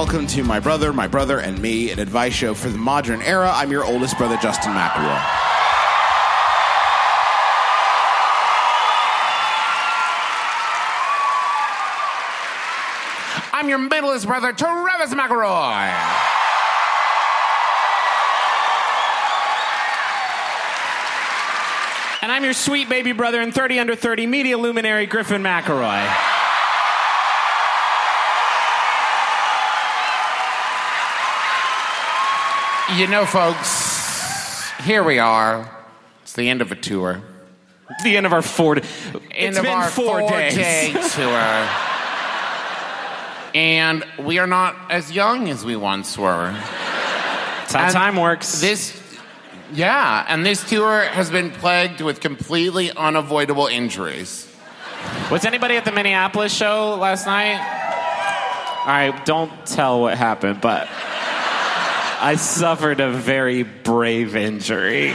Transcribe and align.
Welcome 0.00 0.26
to 0.26 0.42
My 0.42 0.58
Brother, 0.58 0.94
My 0.94 1.06
Brother 1.06 1.40
and 1.40 1.60
Me, 1.60 1.90
an 1.90 1.98
advice 1.98 2.32
show 2.32 2.54
for 2.54 2.70
the 2.70 2.78
modern 2.78 3.20
era. 3.20 3.52
I'm 3.54 3.70
your 3.70 3.84
oldest 3.84 4.16
brother, 4.16 4.38
Justin 4.38 4.72
McElroy. 4.72 5.20
I'm 13.52 13.68
your 13.68 13.76
middleest 13.76 14.26
brother, 14.26 14.54
Travis 14.54 15.12
McElroy. 15.12 15.92
And 22.22 22.32
I'm 22.32 22.42
your 22.42 22.54
sweet 22.54 22.88
baby 22.88 23.12
brother 23.12 23.42
and 23.42 23.52
30 23.52 23.80
under 23.80 23.94
30 23.94 24.26
media 24.26 24.56
luminary 24.56 25.04
Griffin 25.04 25.42
McElroy. 25.42 26.29
You 32.96 33.06
know, 33.06 33.24
folks, 33.24 34.68
here 34.80 35.04
we 35.04 35.20
are. 35.20 35.70
It's 36.22 36.32
the 36.32 36.48
end 36.48 36.60
of 36.60 36.72
a 36.72 36.74
tour. 36.74 37.22
The 38.02 38.16
end 38.16 38.26
of 38.26 38.32
our 38.32 38.42
four. 38.42 38.76
End 38.76 38.84
it's 39.30 39.58
of 39.58 39.62
been 39.62 39.72
our 39.72 39.88
four, 39.88 40.20
days. 40.28 40.56
day 40.56 40.92
tour. 41.12 41.68
And 43.54 44.04
we 44.18 44.38
are 44.40 44.46
not 44.48 44.76
as 44.90 45.12
young 45.12 45.48
as 45.48 45.64
we 45.64 45.76
once 45.76 46.18
were. 46.18 46.50
That's 46.52 47.72
how 47.74 47.84
And 47.84 47.92
time 47.92 48.16
works. 48.16 48.60
This, 48.60 49.00
yeah, 49.72 50.24
and 50.28 50.44
this 50.44 50.68
tour 50.68 51.02
has 51.04 51.30
been 51.30 51.52
plagued 51.52 52.00
with 52.00 52.20
completely 52.20 52.90
unavoidable 52.90 53.68
injuries. 53.68 54.52
Was 55.30 55.44
anybody 55.44 55.76
at 55.76 55.84
the 55.84 55.92
Minneapolis 55.92 56.52
show 56.52 56.96
last 56.96 57.24
night? 57.26 57.58
All 58.80 58.86
right, 58.86 59.24
don't 59.24 59.52
tell 59.64 60.00
what 60.00 60.18
happened, 60.18 60.60
but 60.60 60.88
I 62.22 62.36
suffered 62.36 63.00
a 63.00 63.10
very 63.10 63.62
brave 63.62 64.36
injury. 64.36 65.10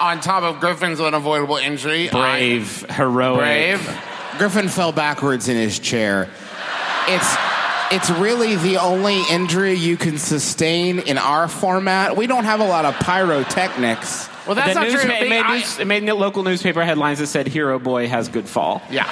On 0.00 0.20
top 0.20 0.42
of 0.42 0.60
Griffin's 0.60 1.00
unavoidable 1.00 1.56
injury, 1.56 2.10
I- 2.10 2.12
Brave, 2.12 2.86
heroic. 2.90 3.38
brave. 3.40 3.98
Griffin 4.38 4.68
fell 4.68 4.92
backwards 4.92 5.48
in 5.48 5.56
his 5.56 5.78
chair. 5.78 6.28
It's 7.08 7.36
it's 7.90 8.10
really 8.10 8.56
the 8.56 8.78
only 8.78 9.20
injury 9.30 9.74
you 9.74 9.96
can 9.96 10.18
sustain 10.18 10.98
in 11.00 11.18
our 11.18 11.46
format. 11.48 12.16
We 12.16 12.26
don't 12.26 12.44
have 12.44 12.60
a 12.60 12.66
lot 12.66 12.84
of 12.86 12.94
pyrotechnics. 12.98 14.28
Well, 14.46 14.54
that's 14.56 14.74
The 14.74 14.80
not 14.80 14.88
newspa- 14.88 15.02
true. 15.02 15.10
it, 15.12 15.28
made 15.28 15.42
I- 15.42 15.56
news- 15.58 15.78
it 15.78 15.86
made 15.86 16.02
local 16.04 16.42
newspaper 16.42 16.82
headlines 16.84 17.18
that 17.20 17.26
said 17.28 17.46
"Hero 17.46 17.78
Boy 17.78 18.08
has 18.08 18.28
good 18.28 18.48
fall." 18.48 18.82
Yeah. 18.90 19.06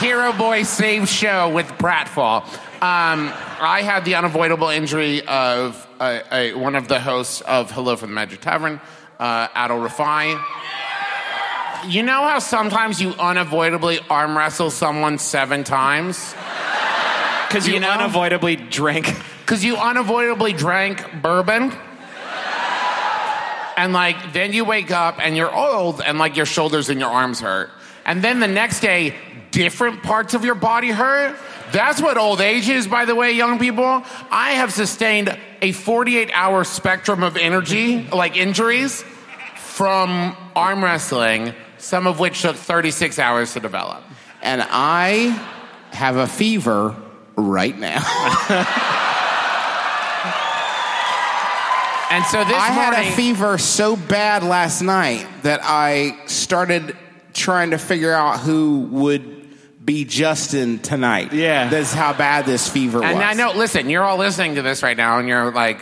Hero 0.00 0.32
Boy 0.32 0.64
Save 0.64 1.08
Show 1.08 1.50
with 1.50 1.66
pratfall. 1.78 2.42
Um, 2.82 3.32
I 3.60 3.82
had 3.84 4.04
the 4.04 4.16
unavoidable 4.16 4.68
injury 4.68 5.24
of 5.26 5.86
uh, 6.00 6.20
uh, 6.30 6.48
one 6.50 6.74
of 6.74 6.88
the 6.88 6.98
hosts 6.98 7.40
of 7.42 7.70
Hello 7.70 7.94
from 7.96 8.10
the 8.10 8.14
Magic 8.14 8.40
Tavern, 8.40 8.80
uh, 9.18 9.48
Adal 9.48 9.86
Rifai. 9.88 10.42
You 11.88 12.02
know 12.02 12.26
how 12.26 12.40
sometimes 12.40 13.00
you 13.00 13.10
unavoidably 13.10 14.00
arm 14.10 14.36
wrestle 14.36 14.70
someone 14.70 15.18
seven 15.18 15.62
times? 15.64 16.34
Because 17.46 17.66
you, 17.68 17.74
You 17.74 17.80
know? 17.80 17.90
unavoidably 17.90 18.56
drank. 18.56 19.14
Because 19.44 19.62
you 19.62 19.76
unavoidably 19.76 20.54
drank 20.54 21.04
bourbon. 21.20 21.70
And 23.76 23.92
like, 23.92 24.32
then 24.32 24.54
you 24.54 24.64
wake 24.64 24.90
up 24.90 25.18
and 25.20 25.36
you're 25.36 25.54
old 25.54 26.00
and 26.00 26.18
like 26.18 26.34
your 26.34 26.46
shoulders 26.46 26.88
and 26.88 26.98
your 26.98 27.10
arms 27.10 27.40
hurt. 27.40 27.70
And 28.04 28.22
then 28.22 28.40
the 28.40 28.48
next 28.48 28.80
day, 28.80 29.14
different 29.50 30.02
parts 30.02 30.34
of 30.34 30.44
your 30.44 30.54
body 30.54 30.90
hurt. 30.90 31.38
That's 31.72 32.00
what 32.02 32.18
old 32.18 32.40
age 32.40 32.68
is, 32.68 32.86
by 32.86 33.04
the 33.04 33.14
way, 33.14 33.32
young 33.32 33.58
people. 33.58 34.02
I 34.30 34.52
have 34.52 34.72
sustained 34.72 35.36
a 35.62 35.72
48 35.72 36.30
hour 36.32 36.64
spectrum 36.64 37.22
of 37.22 37.36
energy, 37.36 38.02
like 38.12 38.36
injuries, 38.36 39.04
from 39.56 40.36
arm 40.54 40.84
wrestling, 40.84 41.54
some 41.78 42.06
of 42.06 42.20
which 42.20 42.42
took 42.42 42.56
36 42.56 43.18
hours 43.18 43.54
to 43.54 43.60
develop. 43.60 44.02
And 44.42 44.64
I 44.68 45.40
have 45.92 46.16
a 46.16 46.26
fever 46.26 46.96
right 47.36 47.76
now. 47.78 48.02
And 52.10 52.24
so 52.26 52.44
this 52.44 52.54
I 52.56 52.72
morning, 52.72 52.94
had 52.94 53.12
a 53.12 53.16
fever 53.16 53.58
so 53.58 53.96
bad 53.96 54.44
last 54.44 54.82
night 54.82 55.26
that 55.42 55.58
I 55.64 56.16
started 56.26 56.96
trying 57.34 57.70
to 57.72 57.78
figure 57.78 58.12
out 58.12 58.40
who 58.40 58.80
would 58.92 59.48
be 59.84 60.04
Justin 60.04 60.78
tonight. 60.78 61.32
Yeah. 61.32 61.68
That's 61.68 61.92
how 61.92 62.14
bad 62.14 62.46
this 62.46 62.68
fever 62.68 63.00
was. 63.00 63.10
And 63.10 63.22
I 63.22 63.34
know, 63.34 63.52
listen, 63.52 63.90
you're 63.90 64.02
all 64.04 64.16
listening 64.16 64.54
to 64.54 64.62
this 64.62 64.82
right 64.82 64.96
now, 64.96 65.18
and 65.18 65.28
you're 65.28 65.52
like, 65.52 65.78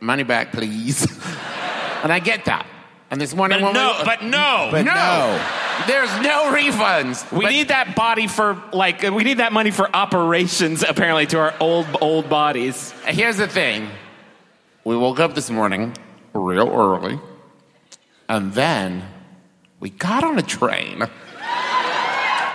money 0.00 0.24
back, 0.24 0.52
please. 0.52 1.02
and 2.02 2.12
I 2.12 2.20
get 2.20 2.46
that. 2.46 2.66
And 3.10 3.20
this 3.20 3.34
morning, 3.34 3.62
when 3.62 3.74
no, 3.74 3.94
we, 3.98 4.04
but 4.04 4.22
no, 4.24 4.68
But 4.72 4.82
no, 4.82 4.92
no. 4.92 5.46
there's 5.86 6.10
no 6.20 6.52
refunds. 6.52 7.30
We 7.30 7.44
But- 7.44 7.50
need 7.52 7.68
that 7.68 7.94
body 7.94 8.26
for 8.26 8.60
like 8.72 9.02
we 9.02 9.22
need 9.22 9.38
that 9.38 9.52
money 9.52 9.70
for 9.70 9.94
operations 9.94 10.82
apparently 10.82 11.26
to 11.26 11.38
our 11.38 11.54
old 11.60 11.86
old 12.00 12.28
bodies. 12.28 12.92
Here's 13.06 13.36
the 13.36 13.46
thing: 13.46 13.88
we 14.82 14.96
woke 14.96 15.20
up 15.20 15.34
this 15.36 15.48
morning 15.48 15.94
real 16.32 16.68
early, 16.68 17.20
and 18.28 18.52
then 18.52 19.04
we 19.84 19.90
got 19.90 20.24
on 20.24 20.38
a 20.38 20.42
train. 20.42 21.06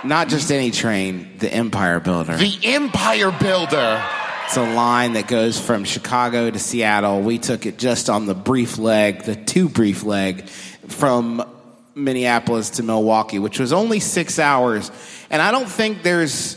Not 0.02 0.28
just 0.28 0.50
any 0.50 0.72
train, 0.72 1.38
the 1.38 1.48
Empire 1.48 2.00
Builder. 2.00 2.36
The 2.36 2.58
Empire 2.64 3.30
Builder. 3.30 4.04
It's 4.46 4.56
a 4.56 4.74
line 4.74 5.12
that 5.12 5.28
goes 5.28 5.60
from 5.60 5.84
Chicago 5.84 6.50
to 6.50 6.58
Seattle. 6.58 7.20
We 7.20 7.38
took 7.38 7.66
it 7.66 7.78
just 7.78 8.10
on 8.10 8.26
the 8.26 8.34
brief 8.34 8.78
leg, 8.78 9.22
the 9.22 9.36
too 9.36 9.68
brief 9.68 10.02
leg, 10.02 10.48
from 10.48 11.48
Minneapolis 11.94 12.70
to 12.70 12.82
Milwaukee, 12.82 13.38
which 13.38 13.60
was 13.60 13.72
only 13.72 14.00
six 14.00 14.40
hours. 14.40 14.90
And 15.30 15.40
I 15.40 15.52
don't 15.52 15.68
think 15.68 16.02
there's 16.02 16.56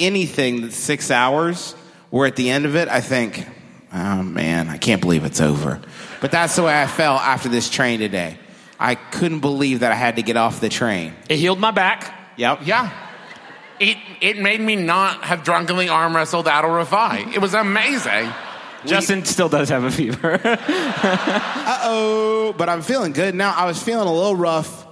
anything 0.00 0.62
that's 0.62 0.74
six 0.74 1.12
hours 1.12 1.74
where 2.10 2.26
at 2.26 2.34
the 2.34 2.50
end 2.50 2.66
of 2.66 2.74
it, 2.74 2.88
I 2.88 3.02
think, 3.02 3.46
oh 3.94 4.22
man, 4.24 4.68
I 4.68 4.78
can't 4.78 5.00
believe 5.00 5.24
it's 5.24 5.40
over. 5.40 5.80
But 6.20 6.32
that's 6.32 6.56
the 6.56 6.64
way 6.64 6.82
I 6.82 6.88
felt 6.88 7.20
after 7.20 7.48
this 7.48 7.70
train 7.70 8.00
today. 8.00 8.38
I 8.82 8.96
couldn't 8.96 9.38
believe 9.38 9.80
that 9.80 9.92
I 9.92 9.94
had 9.94 10.16
to 10.16 10.22
get 10.22 10.36
off 10.36 10.60
the 10.60 10.68
train. 10.68 11.14
It 11.28 11.36
healed 11.36 11.60
my 11.60 11.70
back. 11.70 12.12
Yep. 12.36 12.62
Yeah. 12.64 12.92
It, 13.78 13.96
it 14.20 14.38
made 14.38 14.60
me 14.60 14.74
not 14.74 15.22
have 15.22 15.44
drunkenly 15.44 15.88
arm 15.88 16.16
wrestled 16.16 16.46
Adal 16.46 16.84
Rifai. 16.84 17.32
It 17.32 17.38
was 17.38 17.54
amazing. 17.54 18.28
Justin 18.84 19.24
still 19.24 19.48
does 19.48 19.68
have 19.68 19.84
a 19.84 19.90
fever. 19.90 20.40
Uh 21.64 21.78
oh, 21.84 22.54
but 22.58 22.68
I'm 22.68 22.82
feeling 22.82 23.12
good 23.12 23.36
now. 23.36 23.54
I 23.54 23.66
was 23.66 23.80
feeling 23.80 24.08
a 24.08 24.12
little 24.12 24.34
rough 24.34 24.84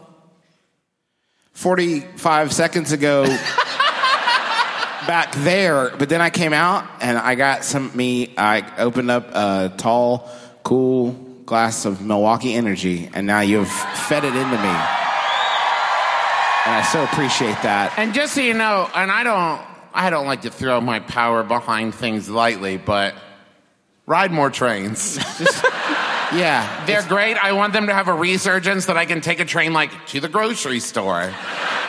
45 1.52 2.52
seconds 2.52 2.92
ago 2.92 3.24
back 5.06 5.34
there, 5.38 5.90
but 5.96 6.08
then 6.08 6.20
I 6.20 6.30
came 6.30 6.52
out 6.52 6.88
and 7.00 7.18
I 7.18 7.34
got 7.34 7.64
some 7.64 7.94
me. 7.96 8.32
I 8.38 8.64
opened 8.78 9.10
up 9.10 9.34
a 9.34 9.74
tall, 9.76 10.30
cool 10.62 11.29
glass 11.50 11.84
of 11.84 12.00
Milwaukee 12.00 12.54
Energy, 12.54 13.10
and 13.12 13.26
now 13.26 13.40
you've 13.40 13.68
fed 13.68 14.22
it 14.22 14.36
into 14.36 14.56
me. 14.56 14.74
And 16.62 16.76
I 16.76 16.88
so 16.92 17.02
appreciate 17.02 17.60
that. 17.64 17.92
And 17.96 18.14
just 18.14 18.34
so 18.34 18.40
you 18.40 18.54
know, 18.54 18.88
and 18.94 19.10
I 19.10 19.24
don't, 19.24 19.60
I 19.92 20.10
don't 20.10 20.26
like 20.26 20.42
to 20.42 20.50
throw 20.50 20.80
my 20.80 21.00
power 21.00 21.42
behind 21.42 21.92
things 21.92 22.30
lightly, 22.30 22.76
but 22.76 23.16
ride 24.06 24.30
more 24.30 24.48
trains. 24.48 25.18
Yeah. 26.32 26.86
They're 26.86 27.02
great. 27.02 27.36
I 27.36 27.54
want 27.54 27.72
them 27.72 27.88
to 27.88 27.92
have 27.92 28.06
a 28.06 28.14
resurgence 28.14 28.86
that 28.86 28.96
I 28.96 29.04
can 29.04 29.20
take 29.20 29.40
a 29.40 29.44
train 29.44 29.72
like 29.72 29.90
to 30.08 30.20
the 30.20 30.28
grocery 30.28 30.78
store. 30.78 31.34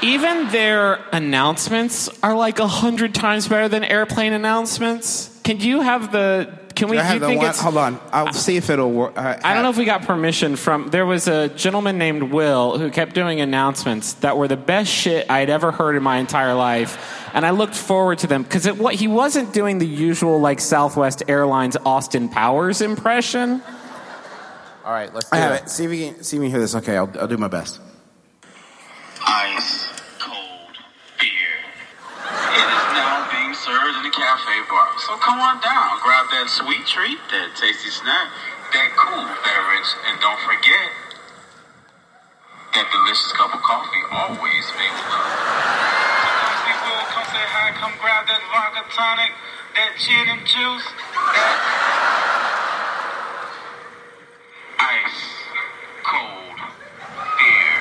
Even 0.02 0.50
their 0.50 0.96
announcements 1.13 2.10
are 2.24 2.34
like 2.34 2.58
a 2.58 2.68
hundred 2.68 3.13
times 3.13 3.48
better 3.48 3.69
than 3.69 3.84
airplane 3.84 4.34
announcements. 4.34 5.30
Can 5.44 5.60
you 5.60 5.81
have 5.81 6.12
the? 6.12 6.58
Can 6.81 6.89
we? 6.89 6.98
Do 6.98 7.04
have 7.04 7.13
you 7.13 7.19
the 7.19 7.28
think 7.28 7.42
one? 7.42 7.50
it's? 7.51 7.62
Hold 7.62 7.78
on. 7.78 8.00
I'll 8.12 8.33
see 8.33 8.57
if 8.57 8.72
it'll 8.72 8.92
work. 8.92 9.16
Uh, 9.16 9.38
I 9.44 9.54
don't 9.54 9.62
know 9.62 9.69
if 9.69 9.78
we 9.78 9.86
got 9.86 10.01
permission 10.01 10.56
from. 10.56 10.89
There 10.89 11.06
was 11.06 11.28
a 11.28 11.48
gentleman 11.50 12.00
named 12.00 12.24
Will 12.24 12.80
who 12.80 12.89
kept 12.89 13.13
doing 13.13 13.39
announcements 13.39 14.13
that 14.13 14.36
were 14.36 14.48
the 14.48 14.57
best 14.57 14.92
shit 14.92 15.30
I'd 15.30 15.51
ever 15.51 15.72
heard 15.72 15.95
in 15.95 16.01
my 16.01 16.18
entire 16.18 16.56
life, 16.56 17.30
and 17.36 17.45
I 17.45 17.51
looked 17.51 17.75
forward 17.75 18.18
to 18.19 18.28
them 18.28 18.42
because 18.42 18.66
what 18.80 18.95
he 18.95 19.07
wasn't 19.07 19.54
doing 19.54 19.78
the 19.78 19.86
usual 19.86 20.39
like 20.39 20.60
Southwest 20.60 21.22
Airlines 21.28 21.78
Austin 21.86 22.30
Powers 22.30 22.81
impression. 22.81 23.62
All 24.84 24.92
right, 24.92 25.13
let's 25.13 25.30
do 25.30 25.36
I 25.38 25.39
have 25.39 25.51
it. 25.51 25.66
it. 25.66 25.69
See 25.69 25.86
if 25.86 25.92
you 25.92 26.13
can 26.13 26.24
see 26.24 26.39
me 26.39 26.50
hear 26.50 26.57
this. 26.60 26.74
Okay, 26.74 26.98
I'll, 26.98 27.12
I'll 27.19 27.27
do 27.27 27.38
my 27.38 27.48
best. 27.48 27.80
ice 29.27 29.86
cold 30.18 30.77
beer. 31.19 31.30
It 32.25 32.57
is 32.57 32.94
now 32.95 33.30
being 33.30 33.50
served 33.62 33.94
in 33.94 34.02
the 34.02 34.10
cafe 34.10 34.58
bar. 34.74 34.90
So 35.06 35.13
come 35.22 35.38
on 35.38 35.62
down, 35.62 36.02
grab 36.02 36.25
that 36.34 36.50
sweet 36.50 36.81
treat, 36.90 37.22
that 37.30 37.54
tasty 37.54 37.94
snack, 37.94 38.34
that 38.74 38.90
cool 38.98 39.22
beverage, 39.22 39.90
and 40.10 40.18
don't 40.18 40.42
forget 40.42 40.90
that 42.74 42.90
delicious 42.90 43.30
cup 43.38 43.54
of 43.54 43.62
coffee 43.62 44.02
always 44.10 44.66
made 44.81 44.90
with 44.90 45.13
love. 45.13 45.30
Sometimes 46.25 46.58
we 46.66 46.74
will 46.90 47.06
come 47.13 47.28
say 47.30 47.46
hi, 47.54 47.69
come 47.78 47.94
grab 48.02 48.25
that 48.34 48.42
vodka 48.50 48.81
tonic, 48.98 49.30
that 49.78 49.94
gin 50.02 50.25
and 50.25 50.42
juice, 50.42 50.88
that 51.38 51.62
ice 54.81 55.22
cold 56.02 56.58
beer. 57.38 57.78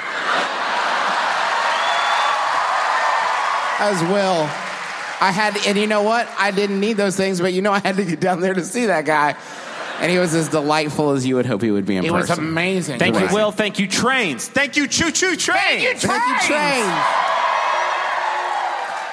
As 3.81 4.05
well. 4.13 4.70
I 5.21 5.33
had, 5.33 5.57
and 5.67 5.77
you 5.79 5.87
know 5.87 6.03
what? 6.03 6.29
I 6.39 6.51
didn't 6.51 6.81
need 6.81 6.97
those 6.97 7.17
things, 7.17 7.41
but 7.41 7.53
you 7.53 7.61
know, 7.63 7.73
I 7.73 7.81
had 7.81 7.97
to 7.97 8.05
get 8.05 8.21
down 8.21 8.41
there 8.41 8.55
to 8.55 8.65
see 8.65 8.87
that 8.87 9.05
guy, 9.05 9.37
and 10.01 10.11
he 10.11 10.19
was 10.19 10.35
as 10.35 10.49
delightful 10.49 11.11
as 11.11 11.27
you 11.27 11.35
would 11.37 11.45
hope 11.47 11.61
he 11.63 11.71
would 11.71 11.85
be 11.87 11.97
in 11.97 12.05
It 12.05 12.13
was 12.13 12.31
amazing. 12.31 12.99
Thank 12.99 13.17
Right. 13.17 13.29
you, 13.29 13.35
Will. 13.35 13.53
Thank 13.53 13.79
you, 13.79 13.87
trains. 13.87 14.49
Thank 14.49 14.77
you, 14.77 14.87
choo 14.87 15.11
choo 15.13 15.37
trains. 15.37 16.03
Thank 16.03 16.27
you, 16.27 16.39
Train. 16.49 16.87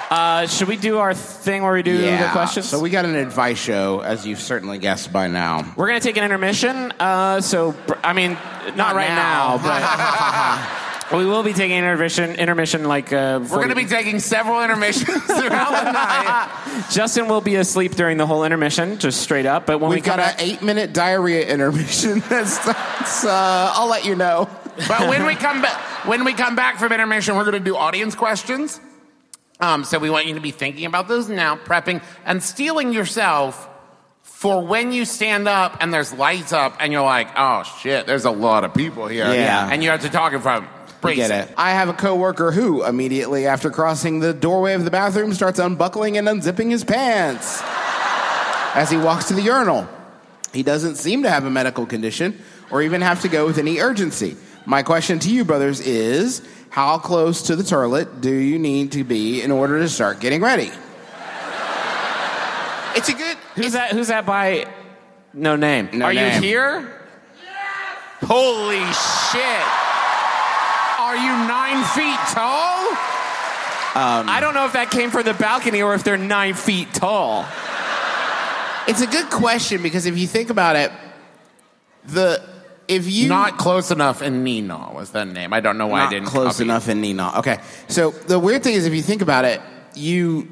Uh, 0.10 0.48
should 0.48 0.70
we 0.70 0.78
do 0.78 1.00
our 1.00 1.14
thing 1.14 1.64
where 1.64 1.74
we 1.74 1.84
do 1.84 1.98
the 1.98 2.30
questions? 2.32 2.70
So 2.70 2.80
we 2.80 2.90
got 2.90 3.04
an 3.04 3.16
advice 3.16 3.58
show, 3.58 4.00
as 4.00 4.26
you've 4.26 4.40
certainly 4.40 4.78
guessed 4.78 5.12
by 5.12 5.28
now. 5.28 5.74
We're 5.76 5.88
gonna 5.88 6.00
take 6.00 6.16
an 6.16 6.24
intermission. 6.24 6.94
Uh, 6.98 7.42
so 7.42 7.76
I 8.06 8.14
mean, 8.14 8.32
not, 8.68 8.78
Not 8.78 8.96
right 8.96 9.10
now. 9.10 9.58
now, 9.58 9.58
but 9.58 10.80
we 11.12 11.26
will 11.26 11.44
be 11.44 11.54
taking 11.54 11.78
intermission. 11.78 12.36
Intermission 12.36 12.84
like 12.84 13.14
uh, 13.14 13.40
We're 13.42 13.58
going 13.58 13.70
to 13.70 13.76
be 13.76 13.86
taking 13.86 14.20
several 14.20 14.62
intermissions 14.62 15.24
throughout 15.26 15.84
the 15.84 15.92
night. 15.92 16.88
Justin 16.92 17.28
will 17.28 17.42
be 17.42 17.56
asleep 17.56 17.96
during 17.96 18.18
the 18.18 18.26
whole 18.26 18.44
intermission, 18.44 19.00
just 19.00 19.22
straight 19.22 19.46
up. 19.46 19.66
But 19.66 19.80
when 19.80 19.90
We've 19.90 19.98
we 19.98 20.02
come 20.02 20.18
got 20.18 20.36
an 20.36 20.40
eight-minute 20.40 20.94
diarrhea 20.94 21.48
intermission. 21.48 22.20
That's, 22.30 22.58
that's 22.66 23.26
uh, 23.26 23.72
I'll 23.74 23.88
let 23.88 24.06
you 24.06 24.16
know. 24.16 24.50
But 24.88 25.08
when 25.10 25.26
we 25.26 25.36
come 25.36 25.62
back, 25.62 26.06
when 26.06 26.24
we 26.24 26.34
come 26.34 26.56
back 26.56 26.78
from 26.78 26.92
intermission, 26.92 27.36
we're 27.36 27.46
going 27.46 27.54
to 27.54 27.60
do 27.60 27.76
audience 27.76 28.16
questions. 28.16 28.80
Um, 29.60 29.84
so 29.84 29.98
we 29.98 30.10
want 30.10 30.28
you 30.28 30.36
to 30.36 30.40
be 30.40 30.52
thinking 30.52 30.86
about 30.86 31.08
those 31.08 31.30
now, 31.30 31.56
prepping 31.56 32.04
and 32.26 32.44
steeling 32.44 32.94
yourself 32.94 33.68
for 34.22 34.64
when 34.64 34.92
you 34.92 35.04
stand 35.04 35.48
up 35.48 35.78
and 35.82 35.92
there's 35.92 36.14
lights 36.14 36.54
up 36.54 36.78
and 36.80 36.94
you're 36.94 37.02
like, 37.02 37.30
oh 37.36 37.64
shit, 37.82 38.06
there's 38.06 38.26
a 38.26 38.32
lot 38.32 38.64
of 38.64 38.74
people 38.74 39.08
here. 39.08 39.34
Yeah. 39.34 39.68
And 39.72 39.84
you 39.84 39.90
have 39.90 40.02
to 40.02 40.10
talk 40.10 40.34
in 40.34 40.42
front. 40.42 40.68
I 41.04 41.14
get 41.14 41.32
it. 41.32 41.54
I 41.58 41.72
have 41.72 41.90
a 41.90 41.94
coworker 41.94 42.52
who, 42.52 42.84
immediately 42.84 43.46
after 43.46 43.70
crossing 43.70 44.20
the 44.20 44.34
doorway 44.34 44.74
of 44.74 44.84
the 44.84 44.92
bathroom, 44.92 45.34
starts 45.34 45.60
unbuckling 45.60 46.18
and 46.18 46.28
unzipping 46.28 46.72
his 46.72 46.84
pants 46.84 47.62
as 48.76 48.90
he 48.90 48.98
walks 48.98 49.26
to 49.26 49.34
the 49.34 49.42
urinal. 49.42 49.88
He 50.54 50.64
doesn't 50.64 50.96
seem 50.96 51.24
to 51.24 51.30
have 51.30 51.46
a 51.46 51.50
medical 51.50 51.86
condition 51.86 52.40
or 52.72 52.82
even 52.82 53.02
have 53.02 53.22
to 53.22 53.28
go 53.28 53.46
with 53.46 53.58
any 53.58 53.80
urgency. 53.80 54.36
My 54.66 54.84
question 54.84 55.20
to 55.20 55.30
you, 55.30 55.46
brothers, 55.46 55.80
is 55.80 56.42
how 56.70 56.98
close 56.98 57.44
to 57.44 57.56
the 57.56 57.64
toilet 57.64 58.22
do 58.22 58.32
you 58.34 58.60
need 58.60 58.92
to 58.94 59.04
be 59.04 59.42
in 59.42 59.52
order 59.52 59.80
to 59.80 59.88
start 59.90 60.20
getting 60.20 60.42
ready? 60.42 60.72
It's 62.96 63.10
a 63.10 63.14
good. 63.14 63.38
who's 63.56 63.74
that? 63.74 63.92
Who's 63.92 64.08
that 64.08 64.26
by? 64.26 64.68
No 65.34 65.56
name. 65.56 65.90
No 65.94 66.06
Are 66.06 66.14
name. 66.14 66.42
you 66.42 66.42
here? 66.42 66.94
Holy 68.22 68.84
shit! 69.32 69.87
Are 71.00 71.16
you 71.16 71.30
nine 71.48 71.84
feet 71.96 72.20
tall? 72.34 72.90
Um, 73.96 74.30
I 74.30 74.40
don't 74.42 74.54
know 74.54 74.66
if 74.66 74.74
that 74.74 74.90
came 74.92 75.10
from 75.10 75.24
the 75.24 75.34
balcony 75.34 75.82
or 75.82 75.94
if 75.94 76.04
they're 76.04 76.18
nine 76.18 76.54
feet 76.54 76.94
tall. 76.94 77.46
It's 78.88 79.02
a 79.02 79.08
good 79.08 79.30
question 79.30 79.84
because 79.84 80.06
if 80.06 80.18
you 80.18 80.28
think 80.28 80.50
about 80.50 80.76
it, 80.76 80.92
the 82.06 82.42
if 82.88 83.10
you 83.12 83.28
Not 83.28 83.58
close 83.58 83.92
enough 83.92 84.22
in 84.22 84.44
Nina 84.44 84.92
was 84.94 85.12
that 85.12 85.28
name. 85.28 85.52
I 85.52 85.60
don't 85.60 85.78
know 85.78 85.88
why 85.88 86.06
I 86.06 86.10
didn't 86.10 86.30
close 86.30 86.54
copy. 86.54 86.64
enough 86.64 86.88
in 86.88 87.02
Nina. 87.02 87.34
Okay, 87.40 87.60
so 87.90 88.12
the 88.12 88.40
weird 88.40 88.64
thing 88.64 88.76
is, 88.76 88.86
if 88.86 88.94
you 88.94 89.02
think 89.02 89.22
about 89.22 89.44
it, 89.46 89.62
you 89.94 90.48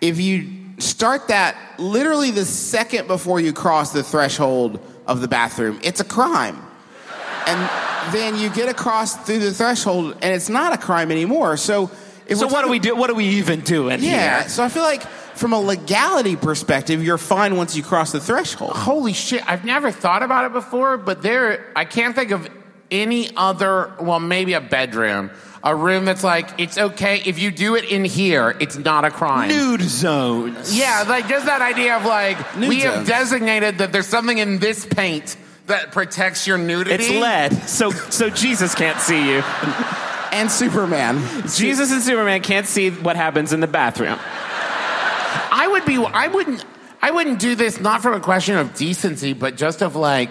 if 0.00 0.20
you 0.20 0.58
start 0.78 1.28
that 1.28 1.56
literally 1.78 2.30
the 2.30 2.44
second 2.44 3.06
before 3.06 3.40
you 3.40 3.52
cross 3.52 3.92
the 3.92 4.02
threshold 4.02 4.80
of 5.06 5.20
the 5.20 5.28
bathroom, 5.28 5.80
it's 5.82 6.00
a 6.00 6.04
crime, 6.04 6.58
and 7.46 8.12
then 8.14 8.36
you 8.36 8.50
get 8.50 8.68
across 8.68 9.16
through 9.26 9.38
the 9.40 9.52
threshold, 9.52 10.16
and 10.22 10.34
it's 10.34 10.48
not 10.48 10.72
a 10.72 10.78
crime 10.78 11.10
anymore. 11.10 11.56
So, 11.56 11.90
if 12.26 12.38
So 12.38 12.46
what 12.46 12.64
do 12.64 12.70
we 12.70 12.78
do? 12.78 12.94
What 12.96 13.08
do 13.08 13.14
we 13.14 13.26
even 13.26 13.60
do 13.60 13.88
in 13.88 14.02
Yeah, 14.02 14.40
here? 14.40 14.48
so 14.48 14.62
I 14.64 14.68
feel 14.68 14.82
like 14.82 15.02
from 15.34 15.52
a 15.52 15.60
legality 15.60 16.36
perspective, 16.36 17.02
you're 17.02 17.18
fine 17.18 17.56
once 17.56 17.76
you 17.76 17.82
cross 17.82 18.12
the 18.12 18.20
threshold. 18.20 18.72
Holy 18.72 19.12
shit, 19.12 19.46
I've 19.48 19.64
never 19.64 19.90
thought 19.90 20.22
about 20.22 20.44
it 20.44 20.52
before, 20.52 20.96
but 20.96 21.22
there, 21.22 21.66
I 21.74 21.84
can't 21.84 22.14
think 22.14 22.30
of 22.30 22.48
any 22.90 23.30
other, 23.36 23.92
well, 24.00 24.20
maybe 24.20 24.52
a 24.54 24.60
bedroom, 24.60 25.30
a 25.62 25.74
room 25.74 26.04
that's 26.04 26.24
like, 26.24 26.58
it's 26.58 26.76
okay, 26.78 27.22
if 27.24 27.38
you 27.38 27.50
do 27.50 27.74
it 27.76 27.84
in 27.90 28.04
here, 28.04 28.56
it's 28.60 28.76
not 28.76 29.04
a 29.04 29.10
crime. 29.10 29.48
Nude 29.48 29.82
zones. 29.82 30.76
Yeah, 30.76 31.04
like 31.08 31.28
just 31.28 31.46
that 31.46 31.62
idea 31.62 31.96
of 31.96 32.04
like, 32.04 32.56
Nude 32.56 32.68
we 32.68 32.80
have 32.80 33.06
designated 33.06 33.78
that 33.78 33.92
there's 33.92 34.08
something 34.08 34.38
in 34.38 34.58
this 34.58 34.84
paint 34.86 35.36
that 35.70 35.92
protects 35.92 36.46
your 36.46 36.58
nudity. 36.58 37.04
It's 37.04 37.10
lead, 37.10 37.68
so 37.68 37.90
so 37.90 38.30
Jesus 38.30 38.74
can't 38.74 39.00
see 39.00 39.34
you. 39.34 39.42
And 40.32 40.48
Superman. 40.48 41.18
Jesus 41.48 41.90
and 41.90 42.00
Superman 42.00 42.40
can't 42.42 42.64
see 42.64 42.90
what 42.90 43.16
happens 43.16 43.52
in 43.52 43.58
the 43.58 43.66
bathroom. 43.66 44.16
I 45.50 45.68
would 45.72 45.84
be, 45.84 45.96
I 45.96 46.28
wouldn't, 46.28 46.64
I 47.02 47.10
wouldn't 47.10 47.40
do 47.40 47.54
this 47.56 47.80
not 47.80 48.00
from 48.00 48.14
a 48.14 48.20
question 48.20 48.56
of 48.56 48.74
decency, 48.74 49.32
but 49.32 49.56
just 49.56 49.82
of 49.82 49.96
like, 49.96 50.30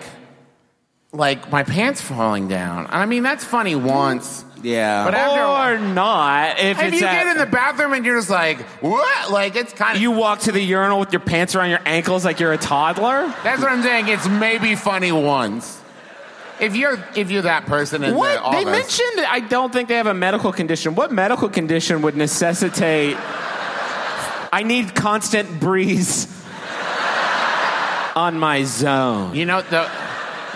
like 1.12 1.52
my 1.52 1.64
pants 1.64 2.02
falling 2.02 2.48
down. 2.48 2.88
I 2.90 3.06
mean, 3.06 3.24
that's 3.24 3.44
funny 3.44 3.76
once. 3.76 4.46
Yeah. 4.62 5.06
But 5.06 5.14
after 5.14 5.42
Or 5.42 5.80
not. 5.80 6.60
If 6.60 6.80
If 6.80 6.94
it's 6.94 7.02
you 7.02 7.08
at- 7.08 7.14
get 7.14 7.28
in 7.28 7.38
the 7.38 7.46
bathroom 7.46 7.94
and 7.94 8.06
you're 8.06 8.18
just 8.18 8.30
like, 8.30 8.60
what? 8.82 9.32
Like, 9.32 9.56
it's 9.56 9.72
kind 9.74 9.96
of. 9.96 10.02
you 10.02 10.12
walk 10.12 10.40
to 10.42 10.52
the 10.52 10.62
urinal 10.62 11.00
with 11.00 11.12
your 11.14 11.20
pants 11.22 11.56
around 11.56 11.70
your 11.70 11.80
ankles 11.86 12.26
like 12.26 12.40
you're 12.40 12.54
a 12.54 12.58
toddler. 12.58 13.34
that's 13.44 13.62
what 13.62 13.72
I'm 13.72 13.82
saying. 13.84 14.08
It's 14.10 14.28
maybe 14.28 14.76
funny 14.76 15.12
once. 15.12 15.78
If 16.60 16.76
you're 16.76 17.00
if 17.16 17.32
you're 17.32 17.44
that 17.44 17.68
person 17.68 18.04
in 18.04 18.12
the 18.12 18.18
What 18.18 18.38
office. 18.40 18.66
they 18.66 18.70
mentioned? 18.70 19.26
I 19.30 19.40
don't 19.40 19.72
think 19.72 19.88
they 19.88 19.96
have 19.96 20.08
a 20.08 20.14
medical 20.14 20.52
condition. 20.52 20.94
What 20.94 21.10
medical 21.10 21.48
condition 21.48 22.02
would 22.02 22.18
necessitate? 22.18 23.16
I 24.52 24.64
need 24.66 24.94
constant 24.94 25.62
breeze 25.62 26.28
on 28.16 28.38
my 28.40 28.64
zone. 28.64 29.36
You 29.36 29.46
know 29.46 29.62
the 29.62 29.90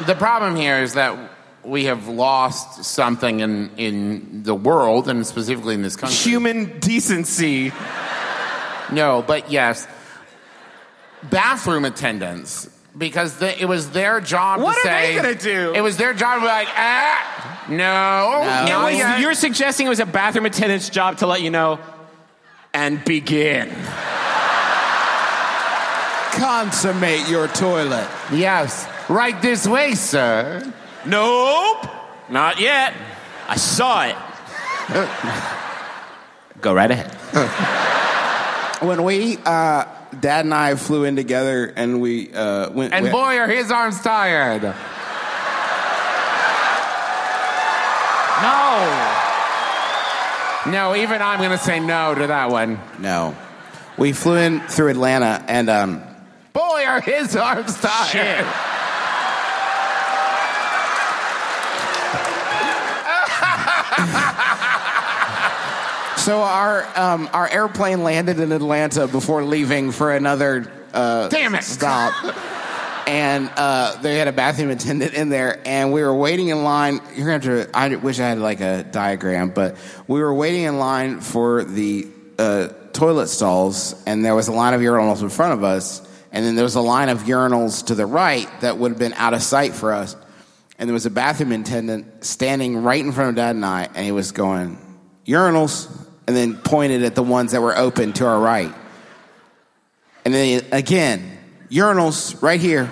the 0.05 0.15
problem 0.15 0.55
here 0.57 0.79
is 0.79 0.93
that 0.95 1.15
we 1.65 1.85
have 1.85 2.07
lost 2.07 2.83
something 2.83 3.39
in 3.39 3.69
in 3.77 4.43
the 4.43 4.55
world 4.55 5.07
and 5.07 5.25
specifically 5.25 5.73
in 5.75 5.81
this 5.81 5.95
country. 5.95 6.15
Human 6.17 6.79
decency. 6.79 7.71
No, 8.91 9.23
but 9.25 9.49
yes, 9.51 9.87
bathroom 11.29 11.85
attendants 11.85 12.69
because 12.97 13.37
the, 13.37 13.59
it 13.59 13.65
was 13.65 13.89
their 13.91 14.19
job 14.19 14.61
What 14.61 14.73
to 14.83 14.87
are 14.89 14.91
they 15.01 15.07
say. 15.07 15.15
gonna 15.15 15.35
do? 15.35 15.73
It 15.73 15.81
was 15.81 15.97
their 15.97 16.13
job 16.13 16.35
to 16.35 16.41
be 16.41 16.45
like, 16.47 16.67
ah, 16.69 17.65
no, 17.69 18.65
No. 18.67 18.83
Was, 18.83 18.97
yet." 18.97 19.19
you're 19.19 19.33
suggesting 19.33 19.87
it 19.87 19.89
was 19.89 19.99
a 19.99 20.05
bathroom 20.05 20.45
attendant's 20.45 20.89
job 20.89 21.17
to 21.19 21.27
let 21.27 21.41
you 21.41 21.49
know 21.49 21.79
and 22.73 23.03
begin. 23.05 23.69
Consummate 26.33 27.27
your 27.29 27.47
toilet. 27.47 28.07
yes, 28.31 28.87
right 29.07 29.39
this 29.41 29.67
way, 29.67 29.93
sir. 29.93 30.71
Nope, 31.05 31.85
not 32.29 32.59
yet. 32.59 32.93
I 33.47 33.57
saw 33.57 34.05
it. 34.05 34.15
Go 36.61 36.73
right 36.73 36.89
ahead. 36.89 37.11
when 38.81 39.03
we, 39.03 39.37
uh, 39.37 39.85
Dad 40.19 40.45
and 40.45 40.53
I 40.53 40.75
flew 40.75 41.03
in 41.03 41.15
together, 41.15 41.71
and 41.75 42.01
we 42.01 42.33
uh, 42.33 42.71
went. 42.71 42.93
And 42.93 43.05
we- 43.05 43.11
boy, 43.11 43.37
are 43.37 43.47
his 43.47 43.71
arms 43.71 44.01
tired. 44.01 44.63
No. 48.41 49.19
No, 50.65 50.95
even 50.95 51.21
I'm 51.21 51.39
going 51.39 51.51
to 51.51 51.57
say 51.57 51.79
no 51.79 52.15
to 52.15 52.27
that 52.27 52.49
one. 52.49 52.79
No. 52.99 53.35
We 53.97 54.13
flew 54.13 54.37
in 54.37 54.61
through 54.61 54.89
Atlanta, 54.89 55.43
and 55.47 55.69
um, 55.69 56.01
Boy, 56.53 56.85
are 56.85 57.01
his 57.01 57.35
arms 57.35 57.79
tired. 57.79 58.45
So 66.23 66.41
our 66.41 66.87
um, 66.97 67.29
our 67.33 67.49
airplane 67.49 68.01
landed 68.01 68.39
in 68.39 68.53
Atlanta 68.53 69.07
before 69.07 69.43
leaving 69.43 69.91
for 69.91 70.15
another 70.15 70.71
uh, 70.93 71.27
Damn 71.27 71.53
it. 71.55 71.63
stop. 71.63 72.13
And 73.05 73.51
uh, 73.57 73.97
they 74.01 74.17
had 74.17 74.29
a 74.29 74.31
bathroom 74.31 74.69
attendant 74.69 75.13
in 75.13 75.27
there, 75.27 75.61
and 75.65 75.91
we 75.91 76.01
were 76.01 76.15
waiting 76.15 76.47
in 76.47 76.63
line. 76.63 77.01
You're 77.13 77.27
gonna 77.37 77.57
have 77.57 77.71
to. 77.71 77.77
I 77.77 77.93
wish 77.95 78.21
I 78.21 78.29
had 78.29 78.37
like 78.37 78.61
a 78.61 78.83
diagram, 78.83 79.49
but 79.49 79.75
we 80.07 80.21
were 80.21 80.33
waiting 80.33 80.63
in 80.63 80.79
line 80.79 81.19
for 81.19 81.65
the 81.65 82.07
uh, 82.39 82.69
toilet 82.93 83.27
stalls, 83.27 84.01
and 84.05 84.23
there 84.23 84.33
was 84.33 84.47
a 84.47 84.53
line 84.53 84.73
of 84.73 84.79
urinals 84.79 85.21
in 85.21 85.27
front 85.27 85.51
of 85.51 85.65
us, 85.65 86.01
and 86.31 86.45
then 86.45 86.55
there 86.55 86.63
was 86.63 86.75
a 86.75 86.81
line 86.81 87.09
of 87.09 87.23
urinals 87.23 87.87
to 87.87 87.95
the 87.95 88.05
right 88.05 88.47
that 88.61 88.77
would 88.77 88.91
have 88.91 88.99
been 88.99 89.13
out 89.13 89.33
of 89.33 89.41
sight 89.41 89.73
for 89.73 89.91
us. 89.91 90.15
And 90.79 90.87
there 90.87 90.93
was 90.93 91.05
a 91.05 91.11
bathroom 91.11 91.51
attendant 91.51 92.23
standing 92.23 92.81
right 92.81 93.03
in 93.03 93.11
front 93.11 93.31
of 93.31 93.35
Dad 93.35 93.55
and 93.55 93.65
I, 93.65 93.89
and 93.93 94.05
he 94.05 94.13
was 94.13 94.31
going 94.31 94.77
urinals, 95.25 96.02
and 96.27 96.35
then 96.35 96.57
pointed 96.57 97.03
at 97.03 97.15
the 97.15 97.23
ones 97.23 97.51
that 97.51 97.61
were 97.61 97.75
open 97.77 98.13
to 98.13 98.25
our 98.25 98.39
right. 98.39 98.73
And 100.25 100.33
then 100.33 100.45
he, 100.61 100.67
again, 100.71 101.37
urinals 101.69 102.41
right 102.41 102.59
here. 102.59 102.89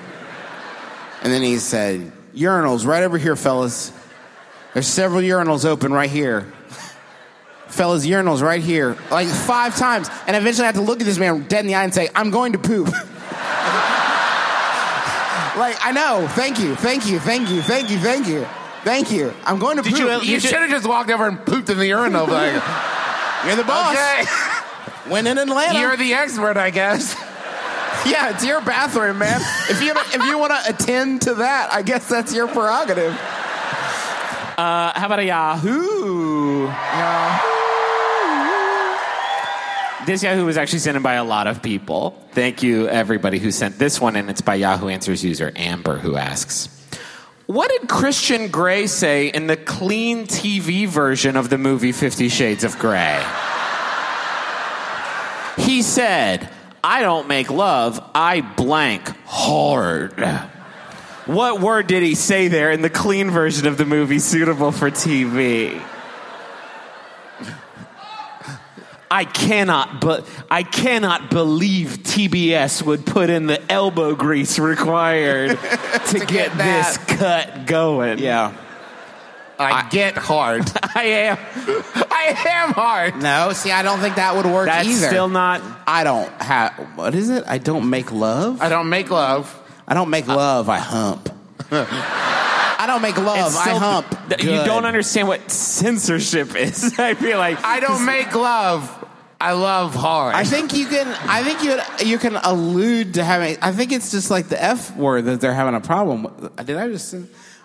And 1.23 1.31
then 1.31 1.41
he 1.41 1.57
said, 1.57 2.11
urinals 2.35 2.85
right 2.85 3.03
over 3.03 3.17
here, 3.17 3.35
fellas. 3.35 3.91
There's 4.73 4.88
several 4.88 5.21
urinals 5.21 5.65
open 5.65 5.93
right 5.93 6.09
here. 6.09 6.51
fellas, 7.67 8.05
urinals 8.05 8.41
right 8.41 8.61
here. 8.61 8.97
Like 9.09 9.27
five 9.27 9.75
times. 9.77 10.09
And 10.27 10.35
eventually 10.35 10.63
I 10.63 10.67
had 10.67 10.75
to 10.75 10.81
look 10.81 11.00
at 11.00 11.05
this 11.05 11.17
man 11.19 11.43
dead 11.47 11.61
in 11.61 11.67
the 11.67 11.75
eye 11.75 11.83
and 11.83 11.93
say, 11.93 12.09
I'm 12.15 12.31
going 12.31 12.51
to 12.53 12.59
poop. 12.59 12.88
like, 15.57 15.75
I 15.85 15.91
know. 15.93 16.27
Thank 16.31 16.59
you. 16.59 16.75
Thank 16.75 17.05
you. 17.07 17.19
Thank 17.19 17.50
you. 17.50 17.61
Thank 17.61 17.89
you. 17.89 17.97
Thank 18.00 18.27
you. 18.27 18.45
Thank 18.83 19.11
you. 19.11 19.33
I'm 19.45 19.59
going 19.59 19.77
to 19.77 19.83
Did 19.83 19.93
poop. 19.93 20.23
you- 20.25 20.33
You 20.33 20.39
should 20.39 20.53
have 20.59 20.69
just 20.69 20.88
walked 20.88 21.11
over 21.11 21.27
and 21.27 21.45
pooped 21.45 21.69
in 21.69 21.77
the 21.77 21.88
urinal. 21.88 22.25
Like, 22.27 22.61
You're 23.45 23.55
the 23.55 23.63
boss. 23.63 23.93
okay, 23.95 24.25
When 25.12 25.25
in 25.27 25.38
Atlanta. 25.38 25.79
you're 25.79 25.98
the 25.98 26.13
expert, 26.13 26.57
I 26.57 26.69
guess. 26.69 27.15
Yeah, 28.05 28.29
it's 28.31 28.45
your 28.45 28.62
bathroom, 28.62 29.17
man. 29.19 29.41
if 29.69 29.81
you 29.81 29.91
if 29.95 30.25
you 30.25 30.38
want 30.38 30.53
to 30.53 30.69
attend 30.74 31.21
to 31.24 31.36
that, 31.36 31.71
I 31.71 31.81
guess 31.83 32.07
that's 32.07 32.33
your 32.33 32.48
prerogative. 32.48 33.13
Uh, 33.13 34.91
how 34.95 35.05
about 35.05 35.19
a 35.19 35.25
Yahoo? 35.25 36.65
Yahoo. 36.67 37.48
This 40.05 40.24
Yahoo 40.24 40.45
was 40.45 40.57
actually 40.57 40.79
sent 40.79 40.98
in 40.98 41.03
by 41.03 41.13
a 41.13 41.24
lot 41.24 41.45
of 41.45 41.62
people. 41.62 42.17
Thank 42.31 42.63
you, 42.63 42.88
everybody 42.88 43.38
who 43.38 43.51
sent 43.51 43.77
this 43.77 44.01
one, 44.01 44.15
and 44.15 44.29
it's 44.31 44.41
by 44.41 44.55
Yahoo 44.55 44.88
Answers 44.88 45.24
user 45.24 45.51
Amber, 45.55 45.98
who 45.98 46.15
asks 46.15 46.69
What 47.51 47.70
did 47.70 47.89
Christian 47.89 48.48
Grey 48.48 48.88
say 48.88 49.27
in 49.27 49.48
the 49.48 49.58
clean 49.58 50.25
TV 50.25 50.88
version 50.88 51.36
of 51.36 51.50
the 51.50 51.58
movie 51.58 51.91
Fifty 51.91 52.29
Shades 52.29 52.63
of 52.63 52.79
Grey? 52.79 53.22
He 55.58 55.81
said, 55.81 56.50
I 56.81 57.01
don't 57.01 57.27
make 57.27 57.51
love, 57.51 58.01
I 58.15 58.39
blank 58.39 59.10
hard. 59.25 60.17
What 61.25 61.60
word 61.60 61.88
did 61.88 62.03
he 62.03 62.15
say 62.15 62.48
there 62.48 62.72
in 62.72 62.84
the 62.84 62.89
clean 62.89 63.29
version 63.29 63.67
of 63.67 63.77
the 63.77 63.86
movie 63.86 64.20
suitable 64.20 64.72
for 64.72 64.89
TV? 64.89 65.84
I 69.12 69.25
cannot 69.25 70.00
but 70.00 70.25
I 70.50 70.63
cannot 70.63 71.30
believe 71.30 72.00
TBS 72.03 72.82
would 72.84 73.06
put 73.06 73.30
in 73.30 73.46
the 73.46 73.62
elbow 73.72 74.15
grease 74.15 74.58
required 74.58 75.50
to, 76.08 76.20
get, 76.20 76.30
get 76.30 76.58
this 76.58 76.98
cut 76.98 77.65
going. 77.65 78.20
Yeah. 78.20 78.56
I, 79.60 79.88
get 79.89 80.18
hard. 80.18 80.63
I 80.96 81.03
am. 81.03 81.38
I 82.10 82.36
am 82.48 82.74
hard. 82.74 83.22
No, 83.22 83.53
see, 83.53 83.72
I 83.72 83.84
don't 83.84 84.00
think 84.00 84.15
that 84.15 84.36
would 84.36 84.46
work 84.46 84.68
either. 84.68 84.84
That's 84.84 84.88
either. 84.88 85.08
still 85.08 85.30
not. 85.30 85.62
I 85.86 86.03
don't 86.03 86.32
have. 86.41 86.74
What 86.96 87.13
is 87.13 87.30
it? 87.30 87.44
I 87.48 87.58
don't 87.60 87.89
make 87.89 88.12
love. 88.12 88.62
I 88.62 88.70
don't 88.70 88.89
make 88.89 89.12
love. 89.12 89.56
I 89.88 89.94
don't 89.94 90.10
make 90.10 90.27
love. 90.27 90.70
I 90.70 90.80
hump. 90.80 91.30
I 91.72 92.86
don't 92.88 93.01
make 93.01 93.18
love. 93.18 93.56
I 93.56 93.70
hump. 93.77 94.30
th- 94.30 94.44
You 94.44 94.63
don't 94.65 94.86
understand 94.86 95.27
what 95.27 95.51
censorship 95.51 96.56
is. 96.56 96.98
I 96.98 97.13
feel 97.13 97.38
like 97.38 97.63
I 97.63 97.80
don't 97.80 98.06
make 98.06 98.34
love. 98.34 99.00
I 99.41 99.53
love 99.53 99.95
hard. 99.95 100.36
I 100.36 100.43
think 100.43 100.75
you 100.75 100.86
can. 100.86 101.07
I 101.07 101.41
think 101.43 101.63
you 101.63 101.79
you 102.07 102.19
can 102.19 102.36
allude 102.36 103.15
to 103.15 103.24
having. 103.24 103.57
I 103.60 103.71
think 103.71 103.91
it's 103.91 104.12
just 104.12 104.29
like 104.29 104.50
the 104.50 104.63
F 104.63 104.95
word 104.95 105.25
that 105.25 105.41
they're 105.41 105.53
having 105.53 105.74
a 105.74 105.81
problem 105.81 106.21
with. 106.24 106.55
Did 106.63 106.77
I 106.77 106.89
just? 106.89 107.15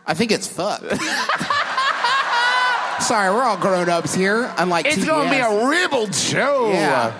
I 0.07 0.15
think 0.15 0.33
it's 0.33 0.47
fuck. 0.47 0.81
Sorry, 3.03 3.29
we're 3.29 3.43
all 3.43 3.59
grown 3.59 3.91
ups 3.91 4.15
here. 4.15 4.51
Unlike 4.57 4.87
it's 4.87 5.05
going 5.05 5.29
to 5.29 5.35
be 5.35 5.41
a 5.41 5.69
ribald 5.69 6.15
show. 6.15 6.71
Yeah. 6.73 7.13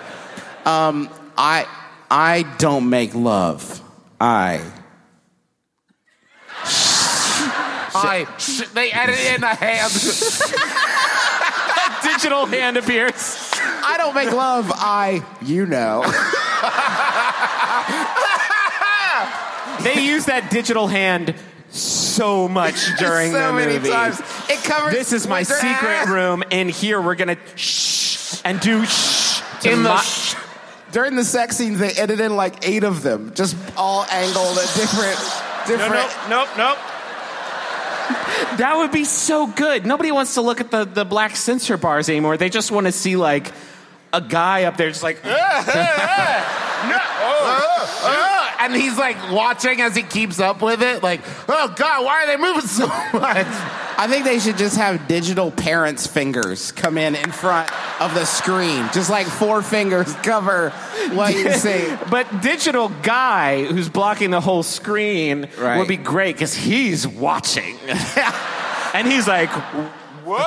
Um, 0.65 1.07
I 1.37 1.67
I 2.09 2.41
don't 2.57 2.89
make 2.89 3.13
love. 3.13 3.79
I 4.19 4.63
I, 7.93 8.25
they 8.73 8.91
edit 8.91 9.19
in 9.35 9.43
a 9.43 9.53
hand. 9.53 9.93
a 12.03 12.05
digital 12.07 12.47
hand 12.47 12.77
appears. 12.77 13.46
I 14.07 14.13
don't 14.13 14.25
make 14.25 14.33
love. 14.33 14.71
I 14.73 15.25
you 15.41 15.65
know. 15.65 16.03
They 19.83 20.01
use 20.05 20.25
that 20.25 20.49
digital 20.49 20.87
hand 20.87 21.35
so 21.69 22.47
much 22.47 22.75
during 22.99 23.31
so 23.31 23.47
the 23.47 23.53
many 23.53 23.73
movie. 23.73 23.89
times. 23.89 24.19
It 24.49 24.63
covers. 24.63 24.91
This 24.93 25.13
is 25.13 25.27
my 25.27 25.43
secret 25.43 25.67
ass. 25.71 26.09
room. 26.09 26.43
In 26.49 26.67
here, 26.69 26.99
we're 26.99 27.15
gonna 27.15 27.37
shh 27.55 28.41
and 28.43 28.59
do 28.59 28.83
shh 28.85 29.41
to 29.61 29.71
In 29.71 29.83
the 29.83 29.89
my- 29.89 30.01
sh- 30.01 30.35
During 30.91 31.15
the 31.15 31.23
sex 31.23 31.57
scenes, 31.57 31.77
they 31.79 31.91
edited 31.91 32.21
in 32.21 32.35
like 32.35 32.67
eight 32.67 32.83
of 32.83 33.03
them, 33.03 33.33
just 33.35 33.55
all 33.77 34.03
angled 34.09 34.57
at 34.57 34.73
different 34.75 35.17
different. 35.67 35.91
No, 35.93 36.01
different. 36.01 36.29
nope, 36.29 36.47
nope, 36.57 36.57
nope. 36.57 36.77
That 38.57 38.73
would 38.77 38.91
be 38.91 39.03
so 39.05 39.47
good. 39.47 39.85
Nobody 39.85 40.11
wants 40.11 40.33
to 40.35 40.41
look 40.41 40.59
at 40.59 40.71
the, 40.71 40.85
the 40.85 41.05
black 41.05 41.35
censor 41.35 41.77
bars 41.77 42.09
anymore. 42.09 42.37
They 42.37 42.49
just 42.49 42.71
want 42.71 42.87
to 42.87 42.91
see 42.91 43.15
like 43.15 43.51
a 44.13 44.21
guy 44.21 44.63
up 44.63 44.77
there 44.77 44.89
just 44.89 45.03
like 45.03 45.23
uh, 45.25 45.29
uh, 45.29 45.73
uh. 46.83 47.87
uh, 48.03 48.51
and 48.59 48.75
he's 48.75 48.97
like 48.97 49.31
watching 49.31 49.81
as 49.81 49.95
he 49.95 50.03
keeps 50.03 50.39
up 50.39 50.61
with 50.61 50.81
it. 50.81 51.03
Like, 51.03 51.21
oh 51.47 51.73
God, 51.75 52.05
why 52.05 52.23
are 52.23 52.27
they 52.27 52.37
moving 52.37 52.61
so 52.61 52.87
much? 52.87 53.47
I 53.99 54.05
think 54.07 54.25
they 54.25 54.37
should 54.39 54.57
just 54.57 54.77
have 54.77 55.07
digital 55.07 55.49
parents' 55.51 56.05
fingers 56.05 56.71
come 56.71 56.97
in 56.99 57.15
in 57.15 57.31
front 57.31 57.71
of 58.01 58.13
the 58.13 58.25
screen, 58.25 58.87
just 58.93 59.09
like 59.09 59.25
four 59.25 59.61
fingers 59.63 60.13
cover 60.17 60.69
what 61.13 61.33
you 61.33 61.51
see. 61.53 61.95
But 62.11 62.41
digital 62.41 62.89
guy 63.01 63.63
who's 63.65 63.89
blocking 63.89 64.29
the 64.31 64.41
whole 64.41 64.63
screen 64.63 65.47
Right. 65.57 65.77
would 65.79 65.87
be 65.87 65.97
great 65.97 66.35
because 66.35 66.53
he's 66.53 67.07
watching. 67.07 67.75
and 68.93 69.07
he's 69.07 69.27
like, 69.27 69.49
whoa, 70.25 70.37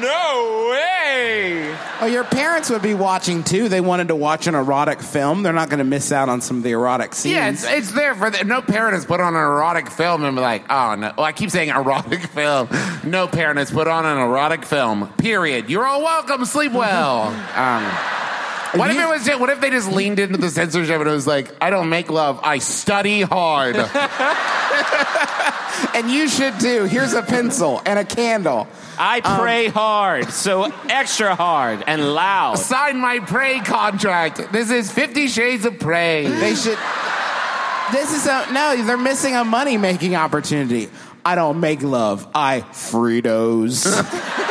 no 0.00 0.68
way. 0.70 1.76
Oh, 2.00 2.06
your 2.06 2.24
parents 2.24 2.70
would 2.70 2.82
be 2.82 2.94
watching 2.94 3.42
too. 3.42 3.68
They 3.68 3.80
wanted 3.80 4.08
to 4.08 4.16
watch 4.16 4.46
an 4.46 4.54
erotic 4.54 5.00
film. 5.00 5.42
They're 5.42 5.52
not 5.52 5.68
going 5.68 5.78
to 5.78 5.84
miss 5.84 6.12
out 6.12 6.28
on 6.28 6.40
some 6.40 6.58
of 6.58 6.62
the 6.62 6.70
erotic 6.70 7.14
scenes. 7.14 7.34
Yeah, 7.34 7.50
it's, 7.50 7.64
it's 7.64 7.92
there 7.92 8.14
for 8.14 8.30
the, 8.30 8.44
no 8.44 8.62
parent 8.62 8.94
has 8.94 9.04
put 9.04 9.20
on 9.20 9.34
an 9.34 9.40
erotic 9.40 9.90
film 9.90 10.24
and 10.24 10.36
be 10.36 10.40
like, 10.40 10.64
oh 10.70 10.94
no. 10.94 11.12
Well, 11.16 11.26
I 11.26 11.32
keep 11.32 11.50
saying 11.50 11.68
erotic 11.74 12.20
film. 12.22 12.68
No 13.04 13.26
parent 13.26 13.58
has 13.58 13.70
put 13.70 13.88
on 13.88 14.06
an 14.06 14.18
erotic 14.18 14.64
film. 14.64 15.08
Period. 15.14 15.70
You're 15.70 15.86
all 15.86 16.02
welcome. 16.02 16.44
Sleep 16.44 16.72
well. 16.72 17.22
um, 17.56 18.27
what 18.74 18.90
if 18.90 18.96
it 18.96 19.08
was? 19.08 19.40
What 19.40 19.50
if 19.50 19.60
they 19.60 19.70
just 19.70 19.90
leaned 19.90 20.18
into 20.18 20.38
the 20.38 20.50
censorship 20.50 21.00
and 21.00 21.08
it 21.08 21.12
was 21.12 21.26
like, 21.26 21.54
I 21.60 21.70
don't 21.70 21.88
make 21.88 22.10
love. 22.10 22.40
I 22.42 22.58
study 22.58 23.22
hard. 23.22 23.76
and 25.94 26.10
you 26.10 26.28
should 26.28 26.58
too. 26.60 26.84
Here's 26.84 27.14
a 27.14 27.22
pencil 27.22 27.80
and 27.84 27.98
a 27.98 28.04
candle. 28.04 28.68
I 28.98 29.20
um, 29.20 29.40
pray 29.40 29.68
hard, 29.68 30.30
so 30.30 30.72
extra 30.88 31.34
hard 31.34 31.84
and 31.86 32.14
loud. 32.14 32.58
Sign 32.58 32.98
my 32.98 33.20
pray 33.20 33.60
contract. 33.60 34.52
This 34.52 34.70
is 34.70 34.90
Fifty 34.90 35.28
Shades 35.28 35.64
of 35.64 35.78
Prey. 35.78 36.26
They 36.26 36.54
should. 36.54 36.78
This 37.92 38.12
is 38.12 38.26
a 38.26 38.52
no. 38.52 38.82
They're 38.84 38.96
missing 38.96 39.36
a 39.36 39.44
money 39.44 39.76
making 39.76 40.16
opportunity. 40.16 40.90
I 41.24 41.34
don't 41.34 41.60
make 41.60 41.82
love. 41.82 42.28
I 42.34 42.62
Fritos. 42.72 43.86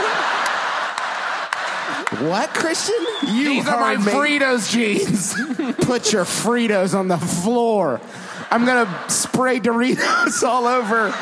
what, 2.22 2.50
Christian? 2.54 2.96
You 3.28 3.50
These 3.50 3.68
are 3.68 3.80
my 3.80 3.98
me. 3.98 4.12
Fritos 4.12 4.72
jeans. 4.72 5.34
Put 5.86 6.12
your 6.14 6.26
Fritos 6.26 6.94
on 6.98 7.08
the 7.08 7.18
floor. 7.18 8.02
I'm 8.50 8.66
gonna 8.66 9.10
spray 9.10 9.60
Doritos 9.60 10.42
all 10.44 10.66
over 10.66 11.14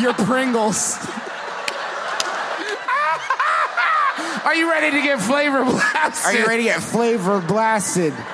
your 0.00 0.14
Pringles. 0.14 0.98
Are 4.44 4.54
you 4.54 4.68
ready 4.70 4.90
to 4.90 5.02
get 5.02 5.20
flavor 5.20 5.64
blasted? 5.64 6.26
Are 6.26 6.38
you 6.38 6.46
ready 6.46 6.64
to 6.64 6.68
get 6.70 6.82
flavor 6.82 7.40
blasted? 7.40 8.12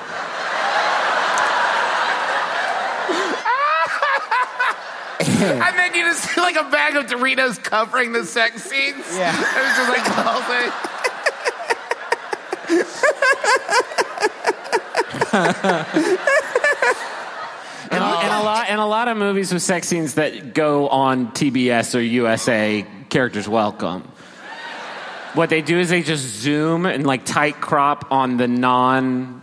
And 5.41 5.77
then 5.77 5.93
you 5.93 6.03
just 6.03 6.23
see 6.23 6.41
like 6.41 6.55
a 6.55 6.69
bag 6.69 6.95
of 6.95 7.05
Doritos 7.05 7.61
covering 7.63 8.11
the 8.11 8.25
sex 8.25 8.63
scenes. 8.63 9.05
Yeah. 9.15 9.33
It 9.33 9.63
was 9.63 9.77
just 9.77 9.89
like 9.89 10.03
the 10.03 10.11
whole 10.11 10.41
thing. 10.41 10.88
And, 17.91 18.03
and 18.03 18.03
a 18.03 18.43
lot 18.43 18.69
and 18.69 18.79
a 18.79 18.85
lot 18.85 19.07
of 19.07 19.17
movies 19.17 19.53
with 19.53 19.61
sex 19.61 19.87
scenes 19.87 20.15
that 20.15 20.53
go 20.53 20.89
on 20.89 21.31
TBS 21.31 21.95
or 21.95 22.01
USA, 22.01 22.85
characters 23.09 23.47
welcome. 23.47 24.01
What 25.33 25.49
they 25.49 25.61
do 25.61 25.79
is 25.79 25.89
they 25.89 26.01
just 26.01 26.23
zoom 26.23 26.85
and 26.85 27.05
like 27.05 27.25
tight 27.25 27.61
crop 27.61 28.11
on 28.11 28.37
the 28.37 28.47
non 28.47 29.41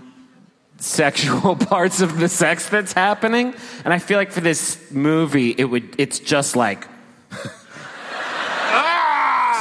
sexual 0.79 1.57
parts 1.57 2.01
of 2.01 2.19
the 2.19 2.29
sex 2.29 2.69
that's 2.69 2.93
happening. 2.93 3.55
And 3.85 3.95
I 3.95 3.99
feel 3.99 4.19
like 4.19 4.33
for 4.33 4.41
this 4.41 4.91
movie, 4.91 5.51
it 5.51 5.65
would 5.65 5.95
it's 5.99 6.19
just 6.19 6.57
like 6.57 6.87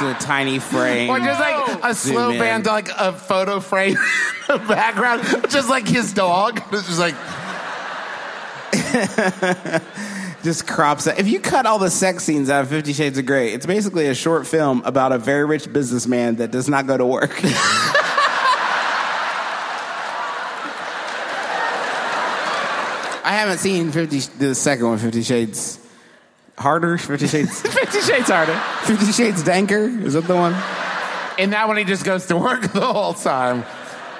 It's 0.00 0.24
a 0.24 0.26
tiny 0.26 0.58
frame. 0.58 1.08
Or 1.08 1.18
just 1.18 1.40
like 1.40 1.82
a 1.82 1.94
Zoom 1.94 2.14
slow 2.14 2.30
in. 2.30 2.38
band, 2.38 2.64
to, 2.64 2.70
like 2.70 2.88
a 2.88 3.12
photo 3.12 3.60
frame 3.60 3.96
in 4.48 4.58
the 4.58 4.58
background, 4.68 5.22
just 5.50 5.68
like 5.70 5.88
his 5.88 6.12
dog. 6.12 6.62
It's 6.72 6.86
just 6.86 6.98
like, 6.98 7.14
just 10.42 10.66
crops 10.66 11.06
it. 11.06 11.18
If 11.18 11.28
you 11.28 11.40
cut 11.40 11.64
all 11.64 11.78
the 11.78 11.90
sex 11.90 12.24
scenes 12.24 12.50
out 12.50 12.62
of 12.62 12.68
Fifty 12.68 12.92
Shades 12.92 13.16
of 13.16 13.24
Grey, 13.24 13.52
it's 13.52 13.64
basically 13.64 14.06
a 14.08 14.14
short 14.14 14.46
film 14.46 14.82
about 14.84 15.12
a 15.12 15.18
very 15.18 15.46
rich 15.46 15.72
businessman 15.72 16.36
that 16.36 16.50
does 16.50 16.68
not 16.68 16.86
go 16.86 16.96
to 16.96 17.06
work. 17.06 17.40
I 23.24 23.32
haven't 23.32 23.58
seen 23.58 23.90
Fifty 23.92 24.18
the 24.38 24.54
second 24.54 24.86
one, 24.86 24.98
Fifty 24.98 25.22
Shades 25.22 25.80
Harder, 26.58 26.98
Fifty 26.98 27.26
Shades, 27.26 27.60
Fifty 27.60 28.00
Shades 28.00 28.28
Harder. 28.28 28.58
Fifty 28.84 29.12
Shades 29.12 29.42
Danker. 29.42 30.02
Is 30.02 30.14
that 30.14 30.24
the 30.24 30.34
one? 30.36 30.54
in 31.38 31.50
that 31.50 31.68
one, 31.68 31.76
he 31.76 31.84
just 31.84 32.04
goes 32.04 32.26
to 32.26 32.36
work 32.36 32.62
the 32.72 32.80
whole 32.80 33.14
time. 33.14 33.64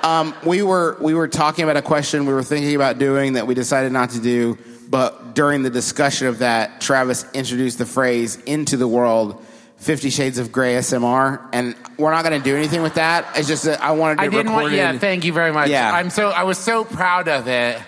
Um, 0.02 0.34
we 0.44 0.62
were 0.62 0.96
we 1.00 1.14
were 1.14 1.28
talking 1.28 1.64
about 1.64 1.76
a 1.76 1.82
question 1.82 2.26
we 2.26 2.34
were 2.34 2.42
thinking 2.42 2.76
about 2.76 2.98
doing 2.98 3.34
that 3.34 3.46
we 3.46 3.54
decided 3.54 3.92
not 3.92 4.10
to 4.10 4.20
do, 4.20 4.58
but 4.88 5.34
during 5.34 5.62
the 5.62 5.70
discussion 5.70 6.26
of 6.28 6.38
that, 6.40 6.80
Travis 6.80 7.24
introduced 7.32 7.78
the 7.78 7.86
phrase 7.86 8.36
into 8.44 8.76
the 8.76 8.88
world. 8.88 9.42
Fifty 9.78 10.08
Shades 10.08 10.38
of 10.38 10.52
Grey 10.52 10.74
SMR, 10.76 11.48
and 11.52 11.76
we're 11.98 12.10
not 12.10 12.24
going 12.24 12.40
to 12.40 12.44
do 12.44 12.56
anything 12.56 12.82
with 12.82 12.94
that. 12.94 13.26
It's 13.36 13.46
just 13.46 13.64
that 13.64 13.82
I 13.82 13.92
wanted 13.92 14.16
to 14.16 14.22
I 14.22 14.28
didn't 14.28 14.52
want, 14.52 14.72
yeah, 14.72 14.94
it. 14.94 15.00
thank 15.00 15.24
you 15.24 15.34
very 15.34 15.52
much. 15.52 15.68
Yeah. 15.68 15.92
I'm 15.92 16.08
so, 16.08 16.30
I 16.30 16.44
was 16.44 16.56
so 16.56 16.82
proud 16.84 17.28
of 17.28 17.46
it. 17.46 17.78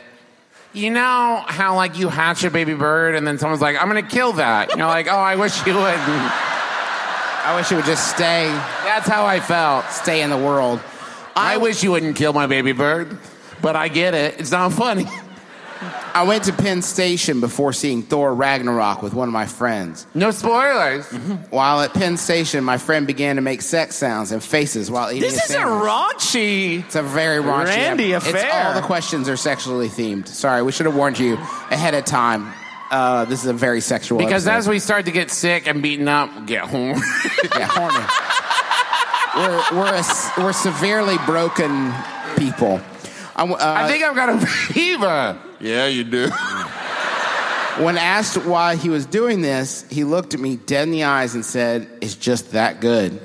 You 0.73 0.91
know 0.91 1.43
how 1.47 1.75
like 1.77 1.99
you 1.99 2.09
hatch 2.09 2.45
a 2.45 2.51
baby 2.51 2.75
bird 2.75 3.15
and 3.15 3.27
then 3.27 3.39
someone's 3.39 3.63
like, 3.63 3.77
I'm 3.81 3.89
gonna 3.89 4.03
kill 4.03 4.35
that. 4.35 4.77
You're 4.77 4.87
like, 4.87 5.07
oh, 5.09 5.17
I 5.17 5.37
wish 5.37 5.67
you 5.67 5.75
wouldn't. 5.75 5.99
I 5.99 7.55
wish 7.57 7.71
you 7.71 7.77
would 7.79 7.87
just 7.87 8.11
stay 8.15 8.45
That's 8.85 9.09
how 9.09 9.25
I 9.25 9.41
felt. 9.41 9.87
stay 9.87 10.21
in 10.23 10.29
the 10.31 10.37
world. 10.37 10.81
I 11.35 11.57
wish 11.57 11.83
you 11.83 11.93
wouldn't 11.93 12.17
kill 12.17 12.33
my 12.33 12.47
baby 12.47 12.73
bird, 12.73 13.17
but 13.63 13.77
I 13.77 13.89
get 13.89 14.13
it. 14.13 14.41
It's 14.41 14.51
not 14.51 14.73
funny. 14.73 15.07
I 16.15 16.25
went 16.27 16.45
to 16.45 16.53
Penn 16.53 16.83
Station 16.83 17.41
before 17.41 17.73
seeing 17.73 18.03
Thor 18.03 18.35
Ragnarok 18.35 19.03
with 19.03 19.15
one 19.15 19.29
of 19.29 19.33
my 19.33 19.47
friends. 19.47 20.07
No 20.15 20.31
spoilers. 20.33 21.07
While 21.51 21.81
at 21.83 21.95
Penn 21.95 22.17
Station, 22.17 22.65
my 22.65 22.79
friend 22.79 23.07
began 23.07 23.37
to 23.37 23.43
make 23.43 23.63
sex 23.63 23.95
sounds 23.97 24.33
and 24.33 24.43
faces 24.43 24.91
while 24.91 25.11
eating. 25.11 25.23
This 25.23 25.35
a 25.41 25.45
is 25.45 25.51
a 25.51 25.53
sandwich. 25.55 25.89
raunchy. 25.89 26.85
It's 26.85 26.97
a 26.97 27.03
very 27.03 27.43
raunchy. 27.43 27.67
Randy 27.67 28.15
ep- 28.15 28.23
It's 28.23 28.31
affair. 28.31 28.67
all 28.67 28.75
the 28.75 28.87
questions 28.87 29.29
are 29.29 29.37
sexually 29.37 29.89
themed. 29.89 30.27
Sorry, 30.27 30.63
we 30.63 30.73
should 30.73 30.87
have 30.87 30.97
warned 30.97 31.19
you 31.19 31.35
ahead 31.71 31.95
of 31.95 32.05
time. 32.05 32.53
Uh, 32.91 33.25
this 33.27 33.41
is 33.45 33.47
a 33.51 33.53
very 33.53 33.81
sexual. 33.81 34.19
Because 34.19 34.47
episode. 34.47 34.59
as 34.59 34.69
we 34.69 34.79
start 34.81 35.05
to 35.05 35.13
get 35.13 35.31
sick 35.31 35.67
and 35.69 35.83
beaten 35.83 36.09
up, 36.09 36.35
we 36.41 36.47
get 36.47 36.63
home. 36.65 37.01
yeah, 37.57 37.67
horny. 37.71 38.05
we're 39.73 39.79
we're 39.79 39.95
a 39.95 40.43
we're 40.43 40.53
severely 40.53 41.17
broken 41.27 41.93
people. 42.37 42.81
I 43.39 43.45
uh, 43.45 43.57
I 43.61 43.89
think 43.89 44.03
I've 44.03 44.17
got 44.17 44.31
a 44.31 44.47
fever. 44.47 45.39
Yeah, 45.61 45.87
you 45.87 46.03
do. 46.03 46.29
when 47.83 47.97
asked 47.97 48.37
why 48.45 48.75
he 48.75 48.89
was 48.89 49.07
doing 49.07 49.41
this, 49.43 49.87
he 49.89 50.03
looked 50.03 50.35
at 50.35 50.41
me 50.41 50.57
dead 50.57 50.83
in 50.83 50.91
the 50.91 51.05
eyes 51.05 51.35
and 51.37 51.45
said, 51.45 51.89
"It's 52.01 52.17
just 52.17 52.53
that 52.53 52.81
good." 52.81 53.21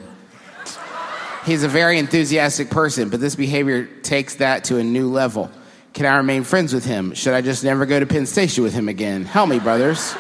He's 1.45 1.63
a 1.63 1.67
very 1.67 1.97
enthusiastic 1.99 2.69
person, 2.69 3.09
but 3.09 3.19
this 3.19 3.35
behavior 3.35 3.85
takes 3.85 4.35
that 4.35 4.65
to 4.65 4.77
a 4.77 4.83
new 4.83 5.09
level. 5.09 5.51
Can 5.93 6.05
I 6.05 6.15
remain 6.17 6.43
friends 6.43 6.73
with 6.73 6.85
him? 6.85 7.13
Should 7.13 7.33
I 7.33 7.41
just 7.41 7.63
never 7.63 7.85
go 7.85 7.99
to 7.99 8.05
Penn 8.05 8.25
Station 8.25 8.63
with 8.63 8.73
him 8.73 8.87
again? 8.87 9.25
Help 9.25 9.49
me, 9.49 9.59
brothers. 9.59 10.15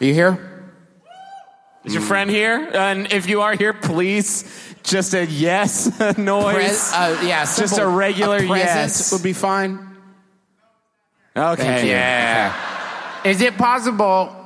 Are 0.00 0.04
you 0.04 0.12
here? 0.14 0.51
Is 1.84 1.94
your 1.94 2.02
friend 2.02 2.30
here? 2.30 2.70
And 2.74 3.12
if 3.12 3.28
you 3.28 3.40
are 3.40 3.54
here, 3.54 3.72
please 3.72 4.44
just 4.84 5.14
a 5.14 5.26
yes 5.26 5.86
noise. 6.18 6.54
Pres- 6.54 6.92
uh, 6.92 7.22
yeah, 7.24 7.44
Just 7.44 7.78
a 7.78 7.86
regular 7.86 8.38
present 8.38 8.58
yes. 8.58 9.12
would 9.12 9.22
be 9.22 9.32
fine. 9.32 9.88
okay. 11.36 11.88
Yeah. 11.88 12.54
Is 13.24 13.40
it 13.40 13.56
possible 13.56 14.36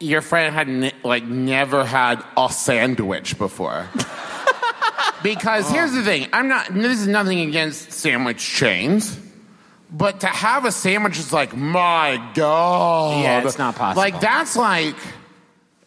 your 0.00 0.20
friend 0.22 0.54
had 0.54 0.68
ne- 0.68 0.92
like 1.02 1.24
never 1.24 1.84
had 1.84 2.24
a 2.36 2.50
sandwich 2.50 3.36
before? 3.38 3.86
because 5.22 5.70
here's 5.70 5.92
the 5.92 6.02
thing: 6.02 6.28
I'm 6.32 6.48
not. 6.48 6.72
This 6.72 7.00
is 7.00 7.06
nothing 7.06 7.40
against 7.40 7.92
sandwich 7.92 8.38
chains. 8.46 9.20
But 9.90 10.20
to 10.20 10.26
have 10.26 10.64
a 10.64 10.72
sandwich 10.72 11.18
is 11.20 11.32
like, 11.32 11.56
my 11.56 12.32
God. 12.34 13.22
Yeah, 13.22 13.46
it's 13.46 13.58
not 13.58 13.76
possible. 13.76 14.02
Like, 14.02 14.18
that's 14.20 14.56
like 14.56 14.96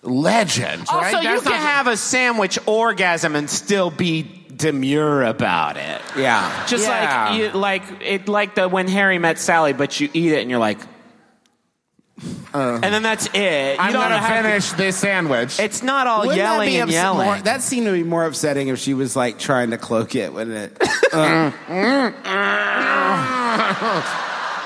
legend, 0.08 0.86
oh, 0.92 0.98
right? 0.98 1.14
Also, 1.14 1.28
you 1.28 1.34
That's 1.36 1.44
can 1.44 1.52
not- 1.52 1.62
have 1.62 1.88
a 1.88 1.98
sandwich 1.98 2.58
orgasm 2.66 3.36
and 3.36 3.48
still 3.50 3.92
be 3.92 4.24
demure 4.56 5.24
about 5.24 5.78
it. 5.78 6.02
Yeah. 6.18 6.66
Just 6.66 6.88
Yeah. 6.88 7.30
like 7.30 7.40
you, 7.40 7.50
like 7.52 7.84
it, 8.02 8.28
like 8.28 8.56
the 8.56 8.68
when 8.68 8.88
Harry 8.88 9.20
met 9.20 9.38
Sally, 9.38 9.74
but 9.74 10.00
you 10.00 10.10
eat 10.14 10.32
it 10.32 10.42
and 10.42 10.50
you're 10.50 10.60
like, 10.60 10.80
uh. 12.54 12.80
and 12.82 12.84
then 12.84 13.04
that's 13.04 13.28
it. 13.36 13.76
You 13.76 13.80
I'm 13.80 13.94
don't 13.94 14.02
gonna 14.02 14.18
have 14.18 14.44
to- 14.44 14.50
finish 14.50 14.72
this 14.72 14.98
sandwich. 14.98 15.60
It's 15.60 15.84
not 15.84 16.08
all 16.08 16.22
Wouldn't 16.22 16.38
yelling 16.38 16.74
and 16.76 16.84
ups- 16.84 16.92
yelling. 16.94 17.28
More, 17.28 17.38
that 17.42 17.62
seemed 17.62 17.86
to 17.86 17.92
be 17.92 18.04
more 18.04 18.26
upsetting 18.26 18.70
if 18.70 18.80
she 18.80 18.96
was 18.96 19.16
like 19.16 19.38
trying 19.38 19.70
to 19.72 19.78
cloak 19.78 20.16
it, 20.16 20.34
wouldn't 20.34 20.58
it? 20.58 20.78
Uh. 21.14 21.52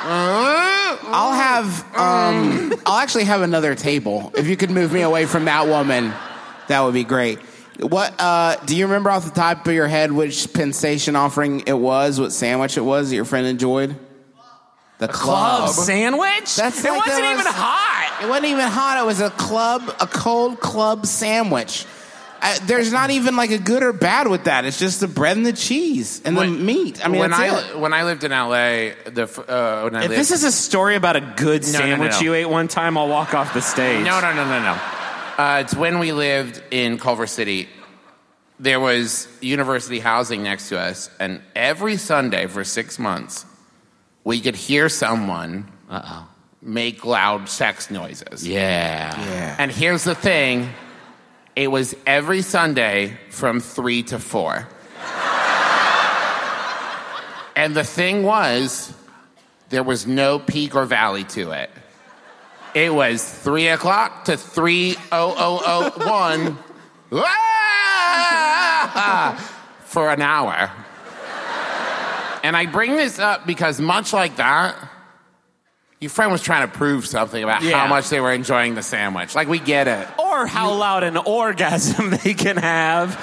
Uh. 0.04 0.81
I'll 1.13 1.34
have. 1.34 1.84
Um, 1.95 2.74
I'll 2.86 3.00
actually 3.00 3.26
have 3.26 3.41
another 3.41 3.76
table. 3.76 4.32
If 4.36 4.47
you 4.47 4.58
could 4.58 4.71
move 4.71 4.91
me 4.91 5.02
away 5.02 5.26
from 5.26 5.45
that 5.45 5.67
woman, 5.67 6.13
that 6.67 6.82
would 6.82 6.93
be 6.93 7.04
great. 7.04 7.39
What 7.80 8.13
uh, 8.19 8.58
do 8.65 8.76
you 8.76 8.86
remember 8.86 9.10
off 9.10 9.26
the 9.26 9.32
top 9.32 9.65
of 9.65 9.74
your 9.74 9.88
head? 9.88 10.12
Which 10.12 10.54
Penn 10.54 10.74
Station 10.74 11.15
offering 11.15 11.63
it 11.65 11.74
was? 11.74 12.19
What 12.19 12.32
sandwich 12.32 12.78
it 12.78 12.82
was 12.82 13.10
that 13.10 13.15
your 13.15 13.26
friend 13.26 13.47
enjoyed? 13.47 13.95
The 15.00 15.08
club. 15.08 15.63
Club 15.63 15.69
sandwich? 15.69 16.56
That's 16.56 16.84
it 16.86 16.89
like 16.89 17.06
wasn't 17.06 17.24
that 17.24 17.39
even 17.39 17.52
hot. 17.52 18.19
It 18.21 18.30
wasn't 18.30 18.45
even 18.47 18.67
hot. 18.67 19.02
It 19.02 19.06
was 19.06 19.19
a 19.19 19.32
club, 19.32 19.95
a 20.00 20.06
cold 20.06 20.60
club 20.60 21.08
sandwich. 21.08 21.86
I, 22.44 22.58
there's 22.60 22.92
not 22.92 23.12
even 23.12 23.36
like 23.36 23.52
a 23.52 23.60
good 23.60 23.84
or 23.84 23.94
bad 23.94 24.28
with 24.28 24.46
that. 24.46 24.66
It's 24.66 24.80
just 24.80 25.00
the 25.00 25.08
bread 25.08 25.38
and 25.38 25.46
the 25.46 25.54
cheese 25.54 26.22
and 26.26 26.36
the 26.36 26.48
meat. 26.48 27.04
I 27.06 27.08
mean, 27.08 27.20
when 27.20 27.30
that's 27.30 27.40
I 27.40 27.70
it. 27.74 27.80
when 27.80 27.94
I 27.94 28.04
lived 28.04 28.24
in 28.24 28.32
LA, 28.32 28.96
the 29.06 29.30
uh, 29.48 29.84
when 29.84 29.96
I 29.96 30.04
If 30.06 30.10
lived, 30.10 30.20
this 30.20 30.32
is 30.32 30.44
a 30.44 30.52
story 30.52 30.96
about 30.96 31.16
a 31.16 31.22
good 31.22 31.62
No, 31.64 31.72
no, 31.72 31.72
no, 31.72 31.86
sandwich 31.86 32.12
no. 32.14 32.20
you 32.22 32.34
ate 32.34 32.46
one 32.46 32.68
time, 32.68 32.98
I'll 32.98 33.08
walk 33.08 33.36
off 33.36 33.54
the 33.54 33.62
stage. 33.62 34.04
No, 34.04 34.20
no, 34.20 34.34
no, 34.34 34.44
no, 34.46 34.60
no. 34.60 34.82
Uh, 35.38 35.62
it's 35.62 35.76
when 35.76 36.00
we 36.00 36.12
lived 36.14 36.62
in 36.72 36.98
Culver 36.98 37.28
City. 37.28 37.70
There 38.60 38.80
was 38.80 39.28
university 39.42 40.00
housing 40.00 40.44
next 40.44 40.70
to 40.70 40.80
us, 40.80 41.10
and 41.20 41.42
every 41.56 41.98
Sunday 41.98 42.46
for 42.48 42.64
six 42.64 42.98
months, 43.00 43.46
we 44.24 44.40
could 44.40 44.56
hear 44.56 44.88
someone 44.90 45.72
Uh-oh. 45.90 46.28
make 46.62 47.04
loud 47.06 47.50
sex 47.50 47.90
noises. 47.90 48.48
Yeah. 48.48 49.16
Yeah. 49.20 49.56
And 49.58 49.72
here's 49.72 50.04
the 50.04 50.14
thing 50.16 50.70
it 51.56 51.68
was 51.68 51.96
every 52.06 52.42
Sunday 52.42 53.18
from 53.30 53.60
3 53.60 54.04
to 54.04 54.20
4. 54.20 54.68
and 57.56 57.76
the 57.76 57.84
thing 57.84 58.24
was, 58.24 58.94
there 59.70 59.84
was 59.84 60.08
no 60.08 60.40
peak 60.40 60.74
or 60.76 60.86
valley 60.86 61.26
to 61.26 61.52
it. 61.52 61.70
It 62.74 62.94
was 62.94 63.22
3 63.24 63.68
o'clock 63.68 64.24
to 64.26 64.38
30001 64.38 66.58
for 69.86 70.10
an 70.10 70.22
hour. 70.22 70.72
And 72.44 72.58
I 72.58 72.66
bring 72.66 72.96
this 72.96 73.20
up 73.20 73.46
because, 73.46 73.80
much 73.82 74.14
like 74.14 74.38
that, 74.38 74.76
Your 76.02 76.10
friend 76.10 76.32
was 76.32 76.42
trying 76.42 76.68
to 76.68 76.76
prove 76.76 77.06
something 77.06 77.44
about 77.44 77.62
Yeah. 77.62 77.78
how 77.80 77.86
much 77.88 78.10
they 78.10 78.20
were 78.20 78.32
enjoying 78.34 78.74
the 78.74 78.82
sandwich. 78.82 79.36
Like 79.36 79.48
we 79.48 79.60
get 79.60 79.88
it. 79.88 80.08
Or 80.18 80.48
how 80.48 80.74
loud 80.74 81.04
an 81.04 81.16
orgasm 81.16 82.10
they 82.24 82.34
can 82.34 82.58
have. 82.58 83.16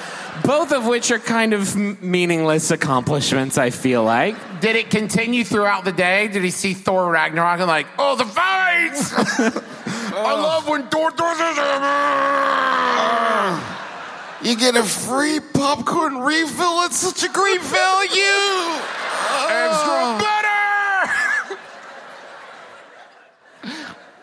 Both 0.45 0.71
of 0.71 0.85
which 0.87 1.11
are 1.11 1.19
kind 1.19 1.53
of 1.53 1.75
m- 1.75 1.97
meaningless 1.99 2.71
accomplishments, 2.71 3.57
I 3.57 3.71
feel 3.71 4.05
like. 4.05 4.61
Did 4.61 4.77
it 4.77 4.89
continue 4.91 5.43
throughout 5.43 5.83
the 5.83 5.91
day? 5.91 6.29
Did 6.29 6.41
he 6.41 6.51
see 6.51 6.73
Thor 6.73 7.11
Ragnarok 7.11 7.59
and 7.59 7.67
like, 7.67 7.87
oh, 7.97 8.15
the 8.15 8.23
fights? 8.23 9.13
I 10.15 10.33
love 10.33 10.65
when 10.69 10.87
Thor 10.87 11.11
does 11.11 11.37
this. 14.41 14.49
You 14.49 14.55
get 14.57 14.77
a 14.77 14.83
free 14.83 15.41
popcorn 15.53 16.19
refill. 16.19 16.83
It's 16.83 16.95
such 16.95 17.23
a 17.29 17.33
great 17.33 17.59
value. 17.61 18.79
Extra 19.51 20.17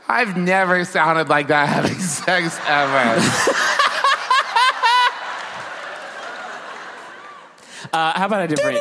I've 0.09 0.37
never 0.37 0.85
sounded 0.85 1.29
like 1.29 1.49
that 1.49 1.69
having 1.69 1.99
sex 1.99 2.59
ever. 2.66 3.21
Uh, 7.92 8.12
how 8.19 8.27
about 8.27 8.40
I 8.42 8.47
do 8.47 8.55
a 8.55 8.57
different. 8.57 8.79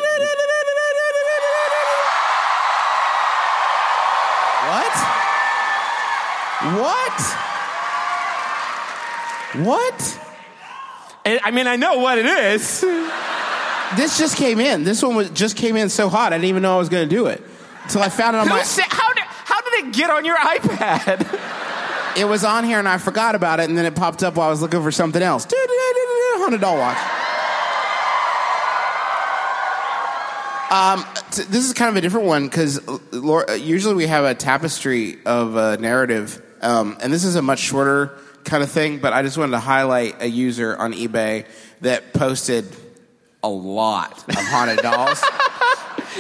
What? 4.66 4.94
What? 6.82 7.22
What? 9.66 10.20
I 11.26 11.40
I 11.44 11.52
mean, 11.52 11.68
I 11.68 11.76
know 11.76 12.00
what 12.00 12.18
it 12.18 12.26
is. 12.26 12.82
This 13.96 14.18
just 14.18 14.36
came 14.38 14.60
in. 14.60 14.84
This 14.84 15.04
one 15.04 15.16
was 15.16 15.30
just 15.30 15.56
came 15.56 15.76
in 15.76 15.90
so 15.90 16.10
hot. 16.10 16.34
I 16.34 16.38
didn't 16.38 16.50
even 16.50 16.64
know 16.64 16.76
I 16.76 16.80
was 16.80 16.90
going 16.90 17.08
to 17.08 17.16
do 17.16 17.28
it 17.28 17.44
until 17.84 18.02
I 18.02 18.10
found 18.10 18.36
it 18.36 18.40
on 18.40 18.48
Who 18.48 18.54
my. 18.56 18.64
said, 18.64 18.86
how, 18.90 19.05
did, 19.76 19.88
it 19.88 19.94
get 19.94 20.10
on 20.10 20.26
your 20.26 20.38
iPad? 20.38 21.42
It 22.18 22.24
was 22.24 22.46
on 22.46 22.64
here 22.64 22.80
and 22.80 22.88
I 22.88 22.98
forgot 22.98 23.36
about 23.36 23.60
it, 23.60 23.68
and 23.68 23.78
then 23.78 23.86
it 23.86 23.94
popped 23.94 24.24
up 24.24 24.38
while 24.38 24.48
I 24.48 24.50
was 24.50 24.62
looking 24.62 24.82
for 24.82 24.90
something 24.90 25.22
else. 25.22 25.46
Haunted 25.52 26.62
doll 26.62 26.78
watch. 26.78 26.98
Um, 30.72 31.06
t- 31.32 31.44
this 31.44 31.66
is 31.66 31.74
kind 31.74 31.90
of 31.90 31.98
a 31.98 32.02
different 32.02 32.26
one 32.26 32.46
because 32.46 32.80
usually 33.60 33.96
we 33.96 34.08
have 34.08 34.24
a 34.24 34.34
tapestry 34.34 35.18
of 35.26 35.58
a 35.58 35.76
narrative, 35.78 36.42
um, 36.62 36.98
and 37.02 37.12
this 37.12 37.26
is 37.26 37.36
a 37.36 37.42
much 37.42 37.60
shorter 37.60 38.18
kind 38.46 38.64
of 38.64 38.72
thing. 38.72 39.00
But 39.00 39.12
I 39.12 39.22
just 39.22 39.38
wanted 39.38 39.52
to 39.52 39.60
highlight 39.60 40.22
a 40.22 40.28
user 40.28 40.74
on 40.78 40.94
eBay 40.94 41.46
that 41.82 42.14
posted 42.14 42.66
a 43.44 43.50
lot 43.50 44.24
of 44.30 44.36
haunted 44.36 44.80
dolls. 44.80 45.22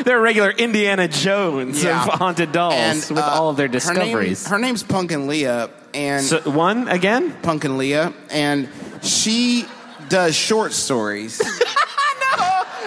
They're 0.03 0.19
regular 0.19 0.51
Indiana 0.51 1.07
Jones 1.07 1.83
Yeah. 1.83 2.03
of 2.03 2.09
haunted 2.19 2.51
dolls 2.51 2.73
And, 2.75 2.99
with 2.99 3.17
uh, 3.23 3.27
all 3.27 3.49
of 3.49 3.57
their 3.57 3.67
her 3.67 3.71
name- 3.71 3.79
discoveries. 3.79 4.47
Her, 4.47 4.59
name's 4.59 4.83
Punkin 4.83 5.27
Leah, 5.27 5.69
and 5.93 6.25
so, 6.25 6.39
one 6.41 6.87
again? 6.89 7.31
Punkin 7.41 7.77
Leah, 7.77 8.13
and 8.29 8.67
she 9.01 9.65
does 10.09 10.35
short 10.35 10.73
stories. 10.73 11.41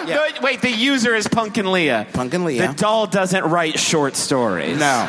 Yeah. 0.07 0.15
No, 0.15 0.27
wait, 0.41 0.61
the 0.61 0.71
user 0.71 1.13
is 1.13 1.27
Punkin 1.27 1.71
Leah. 1.71 2.07
Punkin 2.13 2.43
Leah. 2.43 2.69
The 2.69 2.73
doll 2.73 3.05
doesn't 3.05 3.43
write 3.43 3.77
short 3.77 4.15
stories. 4.15 4.79
no, 4.79 5.07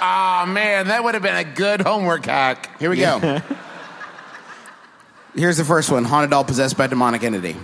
Oh 0.00 0.46
man, 0.46 0.86
that 0.88 1.04
would 1.04 1.12
have 1.14 1.22
been 1.22 1.36
a 1.36 1.44
good 1.44 1.82
homework 1.82 2.24
hack. 2.24 2.70
here 2.80 2.88
we 2.88 2.96
go. 2.96 3.18
Here's 5.34 5.58
the 5.58 5.64
first 5.64 5.90
one: 5.90 6.04
haunted 6.04 6.30
doll 6.30 6.44
possessed 6.44 6.78
by 6.78 6.86
demonic 6.86 7.24
entity. 7.24 7.56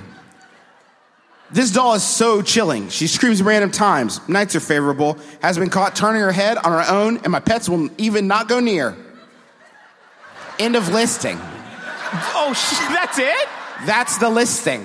This 1.54 1.70
doll 1.70 1.94
is 1.94 2.02
so 2.02 2.42
chilling. 2.42 2.88
She 2.88 3.06
screams 3.06 3.40
random 3.40 3.70
times. 3.70 4.20
Nights 4.28 4.56
are 4.56 4.60
favorable. 4.60 5.16
Has 5.40 5.56
been 5.56 5.70
caught 5.70 5.94
turning 5.94 6.20
her 6.20 6.32
head 6.32 6.56
on 6.56 6.72
her 6.72 6.84
own, 6.92 7.18
and 7.18 7.30
my 7.30 7.38
pets 7.38 7.68
will 7.68 7.90
even 7.96 8.26
not 8.26 8.48
go 8.48 8.58
near. 8.58 8.96
End 10.58 10.74
of 10.74 10.88
listing. 10.88 11.38
Oh, 11.40 12.52
sh- 12.56 12.92
that's 12.92 13.20
it? 13.20 13.48
That's 13.86 14.18
the 14.18 14.30
listing. 14.30 14.84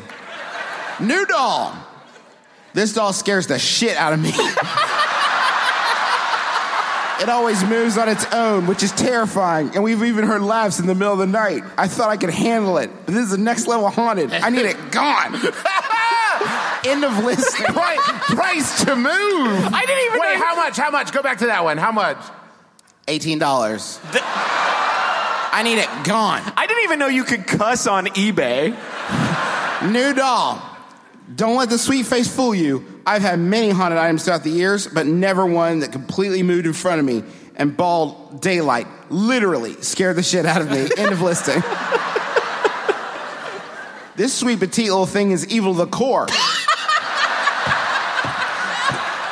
New 0.99 1.25
doll. 1.25 1.75
This 2.73 2.93
doll 2.93 3.13
scares 3.13 3.47
the 3.47 3.57
shit 3.57 3.97
out 3.97 4.13
of 4.13 4.19
me. 4.19 4.29
it 7.19 7.29
always 7.29 7.63
moves 7.63 7.97
on 7.97 8.07
its 8.07 8.31
own, 8.31 8.67
which 8.67 8.83
is 8.83 8.91
terrifying. 8.91 9.71
And 9.73 9.83
we've 9.83 10.03
even 10.03 10.23
heard 10.23 10.43
laughs 10.43 10.79
in 10.79 10.85
the 10.85 10.93
middle 10.93 11.13
of 11.13 11.19
the 11.19 11.25
night. 11.25 11.63
I 11.79 11.87
thought 11.87 12.09
I 12.09 12.17
could 12.17 12.29
handle 12.29 12.77
it. 12.77 12.91
But 13.07 13.15
this 13.15 13.23
is 13.23 13.31
the 13.31 13.39
next 13.39 13.65
level 13.65 13.89
haunted. 13.89 14.31
I 14.31 14.51
need 14.51 14.67
it 14.67 14.91
gone. 14.91 15.33
End 16.85 17.03
of 17.03 17.23
listing. 17.23 17.65
Price, 17.73 17.99
price 18.33 18.83
to 18.85 18.95
move. 18.95 19.07
I 19.07 19.83
didn't 19.85 20.05
even 20.05 20.19
Wait, 20.19 20.33
know- 20.39 20.45
how 20.45 20.55
much? 20.55 20.77
How 20.77 20.91
much? 20.91 21.11
Go 21.11 21.21
back 21.21 21.39
to 21.39 21.47
that 21.47 21.63
one. 21.63 21.77
How 21.77 21.91
much? 21.91 22.17
$18. 23.07 23.39
The- 24.11 24.21
I 25.51 25.61
need 25.63 25.79
it 25.79 25.89
gone. 26.05 26.41
I 26.55 26.67
didn't 26.67 26.83
even 26.83 26.99
know 26.99 27.07
you 27.07 27.23
could 27.23 27.45
cuss 27.47 27.87
on 27.87 28.05
eBay. 28.07 28.69
New 29.91 30.13
doll. 30.13 30.61
Don't 31.35 31.55
let 31.57 31.69
the 31.69 31.77
sweet 31.77 32.05
face 32.05 32.33
fool 32.33 32.55
you. 32.55 33.01
I've 33.05 33.21
had 33.21 33.39
many 33.39 33.69
haunted 33.71 33.97
items 33.99 34.23
throughout 34.25 34.43
the 34.43 34.49
years, 34.51 34.87
but 34.87 35.05
never 35.07 35.45
one 35.45 35.79
that 35.79 35.91
completely 35.91 36.43
moved 36.43 36.65
in 36.65 36.73
front 36.73 36.99
of 36.99 37.05
me 37.05 37.23
and 37.55 37.75
bald 37.75 38.41
daylight 38.41 38.87
literally 39.09 39.73
scared 39.81 40.15
the 40.15 40.23
shit 40.23 40.45
out 40.45 40.61
of 40.61 40.69
me. 40.71 40.87
End 40.97 41.11
of 41.11 41.21
listing. 41.21 41.61
this 44.15 44.33
sweet 44.33 44.59
petite 44.59 44.89
little 44.89 45.05
thing 45.05 45.31
is 45.31 45.47
evil 45.47 45.73
to 45.73 45.79
the 45.79 45.87
core. 45.87 46.27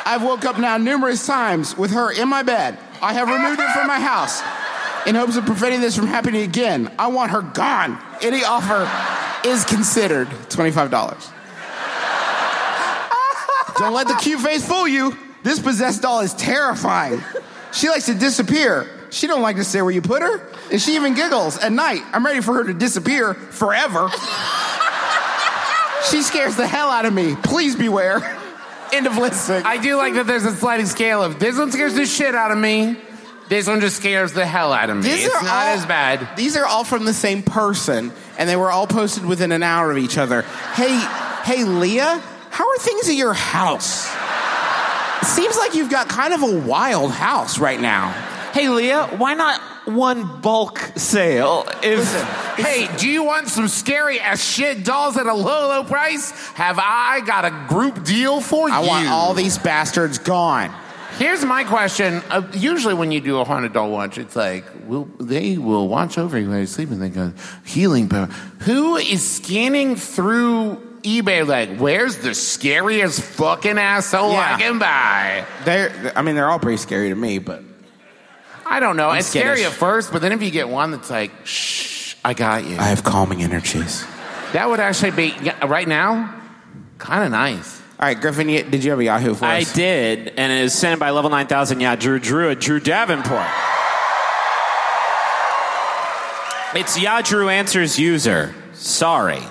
I've 0.08 0.22
woke 0.22 0.46
up 0.46 0.58
now 0.58 0.78
numerous 0.78 1.26
times 1.26 1.76
with 1.76 1.90
her 1.90 2.10
in 2.10 2.30
my 2.30 2.42
bed. 2.42 2.78
I 3.02 3.12
have 3.12 3.28
removed 3.28 3.60
it 3.60 3.70
from 3.72 3.86
my 3.86 4.00
house 4.00 4.40
in 5.06 5.14
hopes 5.14 5.36
of 5.36 5.44
preventing 5.44 5.82
this 5.82 5.94
from 5.94 6.06
happening 6.06 6.40
again. 6.40 6.90
I 6.98 7.08
want 7.08 7.30
her 7.32 7.42
gone. 7.42 8.02
Any 8.22 8.42
offer 8.42 8.88
is 9.46 9.64
considered 9.66 10.28
$25. 10.48 10.90
Don't 13.76 13.92
let 13.92 14.08
the 14.08 14.14
cute 14.14 14.40
face 14.40 14.66
fool 14.66 14.88
you. 14.88 15.14
This 15.42 15.60
possessed 15.60 16.00
doll 16.00 16.20
is 16.20 16.32
terrifying. 16.32 17.22
She 17.74 17.90
likes 17.90 18.06
to 18.06 18.14
disappear. 18.14 18.88
She 19.10 19.26
don't 19.26 19.42
like 19.42 19.56
to 19.56 19.64
stay 19.64 19.82
where 19.82 19.90
you 19.90 20.00
put 20.00 20.22
her. 20.22 20.40
And 20.72 20.80
she 20.80 20.94
even 20.94 21.12
giggles 21.12 21.58
at 21.58 21.70
night. 21.70 22.00
I'm 22.14 22.24
ready 22.24 22.40
for 22.40 22.54
her 22.54 22.64
to 22.64 22.72
disappear 22.72 23.34
forever. 23.34 24.08
She 26.10 26.22
scares 26.22 26.56
the 26.56 26.66
hell 26.66 26.88
out 26.88 27.04
of 27.04 27.12
me. 27.12 27.36
Please 27.36 27.76
beware. 27.76 28.38
End 28.92 29.06
of 29.06 29.16
listing. 29.16 29.62
I 29.64 29.78
do 29.78 29.96
like 29.96 30.14
that 30.14 30.26
there's 30.26 30.44
a 30.44 30.54
sliding 30.54 30.86
scale 30.86 31.22
of 31.22 31.38
this 31.38 31.58
one 31.58 31.70
scares 31.72 31.94
the 31.94 32.06
shit 32.06 32.34
out 32.34 32.50
of 32.50 32.58
me. 32.58 32.96
This 33.48 33.66
one 33.66 33.80
just 33.80 33.96
scares 33.96 34.32
the 34.34 34.44
hell 34.44 34.72
out 34.74 34.90
of 34.90 34.98
me. 34.98 35.02
These 35.04 35.26
it's 35.26 35.34
are 35.34 35.42
not 35.42 35.66
all- 35.68 35.74
as 35.74 35.86
bad. 35.86 36.28
These 36.36 36.56
are 36.56 36.66
all 36.66 36.84
from 36.84 37.04
the 37.06 37.14
same 37.14 37.42
person, 37.42 38.12
and 38.38 38.48
they 38.48 38.56
were 38.56 38.70
all 38.70 38.86
posted 38.86 39.24
within 39.24 39.52
an 39.52 39.62
hour 39.62 39.90
of 39.90 39.96
each 39.98 40.18
other. 40.18 40.42
Hey, 40.74 40.98
hey, 41.44 41.64
Leah, 41.64 42.22
how 42.50 42.68
are 42.68 42.78
things 42.78 43.08
at 43.08 43.14
your 43.14 43.32
house? 43.32 44.06
Seems 45.22 45.56
like 45.56 45.74
you've 45.74 45.90
got 45.90 46.08
kind 46.08 46.32
of 46.34 46.42
a 46.42 46.58
wild 46.60 47.10
house 47.12 47.58
right 47.58 47.80
now. 47.80 48.10
Hey, 48.52 48.68
Leah, 48.68 49.06
why 49.16 49.34
not 49.34 49.60
one 49.88 50.40
bulk 50.40 50.78
sale? 50.96 51.66
If 51.82 52.04
Hey, 52.56 52.88
do 52.98 53.08
you 53.08 53.24
want 53.24 53.48
some 53.48 53.68
scary 53.68 54.20
as 54.20 54.44
shit 54.44 54.84
dolls 54.84 55.16
at 55.16 55.26
a 55.26 55.34
low, 55.34 55.68
low 55.68 55.84
price? 55.84 56.30
Have 56.54 56.78
I 56.78 57.20
got 57.24 57.44
a 57.44 57.66
group 57.68 58.04
deal 58.04 58.40
for 58.40 58.68
I 58.70 58.80
you? 58.82 58.86
I 58.86 58.88
want 58.88 59.08
all 59.08 59.34
these 59.34 59.58
bastards 59.58 60.18
gone. 60.18 60.74
Here's 61.18 61.44
my 61.44 61.64
question. 61.64 62.22
Uh, 62.30 62.42
usually, 62.52 62.94
when 62.94 63.10
you 63.10 63.20
do 63.20 63.38
a 63.38 63.44
haunted 63.44 63.72
doll 63.72 63.90
watch, 63.90 64.18
it's 64.18 64.36
like, 64.36 64.64
will 64.86 65.08
they 65.18 65.58
will 65.58 65.88
watch 65.88 66.16
over 66.16 66.38
you 66.38 66.48
while 66.48 66.58
you're 66.58 66.66
sleeping. 66.66 67.00
They 67.00 67.08
go 67.08 67.32
healing 67.64 68.08
power. 68.08 68.26
Who 68.60 68.96
is 68.96 69.28
scanning 69.28 69.96
through 69.96 70.76
eBay? 71.02 71.44
Like, 71.44 71.76
where's 71.78 72.18
the 72.18 72.34
scariest 72.34 73.20
fucking 73.20 73.78
asshole 73.78 74.30
Yeah. 74.30 74.54
I 74.54 74.58
can 74.60 74.78
buy? 74.78 75.44
They're, 75.64 76.12
I 76.14 76.22
mean, 76.22 76.36
they're 76.36 76.48
all 76.48 76.60
pretty 76.60 76.78
scary 76.78 77.08
to 77.08 77.16
me, 77.16 77.38
but 77.40 77.62
I 78.70 78.80
don't 78.80 78.96
know. 78.96 79.08
I'm 79.08 79.18
it's 79.18 79.28
scary 79.28 79.64
at 79.64 79.72
first, 79.72 80.12
but 80.12 80.20
then 80.20 80.32
if 80.32 80.42
you 80.42 80.50
get 80.50 80.68
one 80.68 80.90
that's 80.90 81.10
like, 81.10 81.30
shh, 81.44 82.14
I 82.24 82.34
got 82.34 82.66
you. 82.66 82.76
I 82.76 82.84
have 82.84 83.02
calming 83.02 83.42
energies. 83.42 84.04
that 84.52 84.68
would 84.68 84.78
actually 84.78 85.12
be 85.12 85.34
yeah, 85.42 85.66
right 85.66 85.88
now 85.88 86.34
kind 86.98 87.24
of 87.24 87.30
nice. 87.30 87.80
All 87.98 88.06
right, 88.06 88.20
Griffin, 88.20 88.48
you, 88.48 88.62
did 88.62 88.84
you 88.84 88.90
have 88.90 89.00
a 89.00 89.04
Yahoo 89.04 89.34
for 89.34 89.46
I 89.46 89.64
did, 89.64 90.28
and 90.36 90.52
it 90.52 90.62
was 90.62 90.74
sent 90.74 91.00
by 91.00 91.10
level 91.10 91.30
9000. 91.30 91.80
Yeah, 91.80 91.96
Drew 91.96 92.18
Drew 92.18 92.50
at 92.50 92.60
Drew 92.60 92.78
Davenport. 92.78 93.46
It's 96.74 97.00
Ya 97.00 97.22
Drew 97.22 97.48
Answers 97.48 97.98
user. 97.98 98.54
Sorry, 98.74 99.42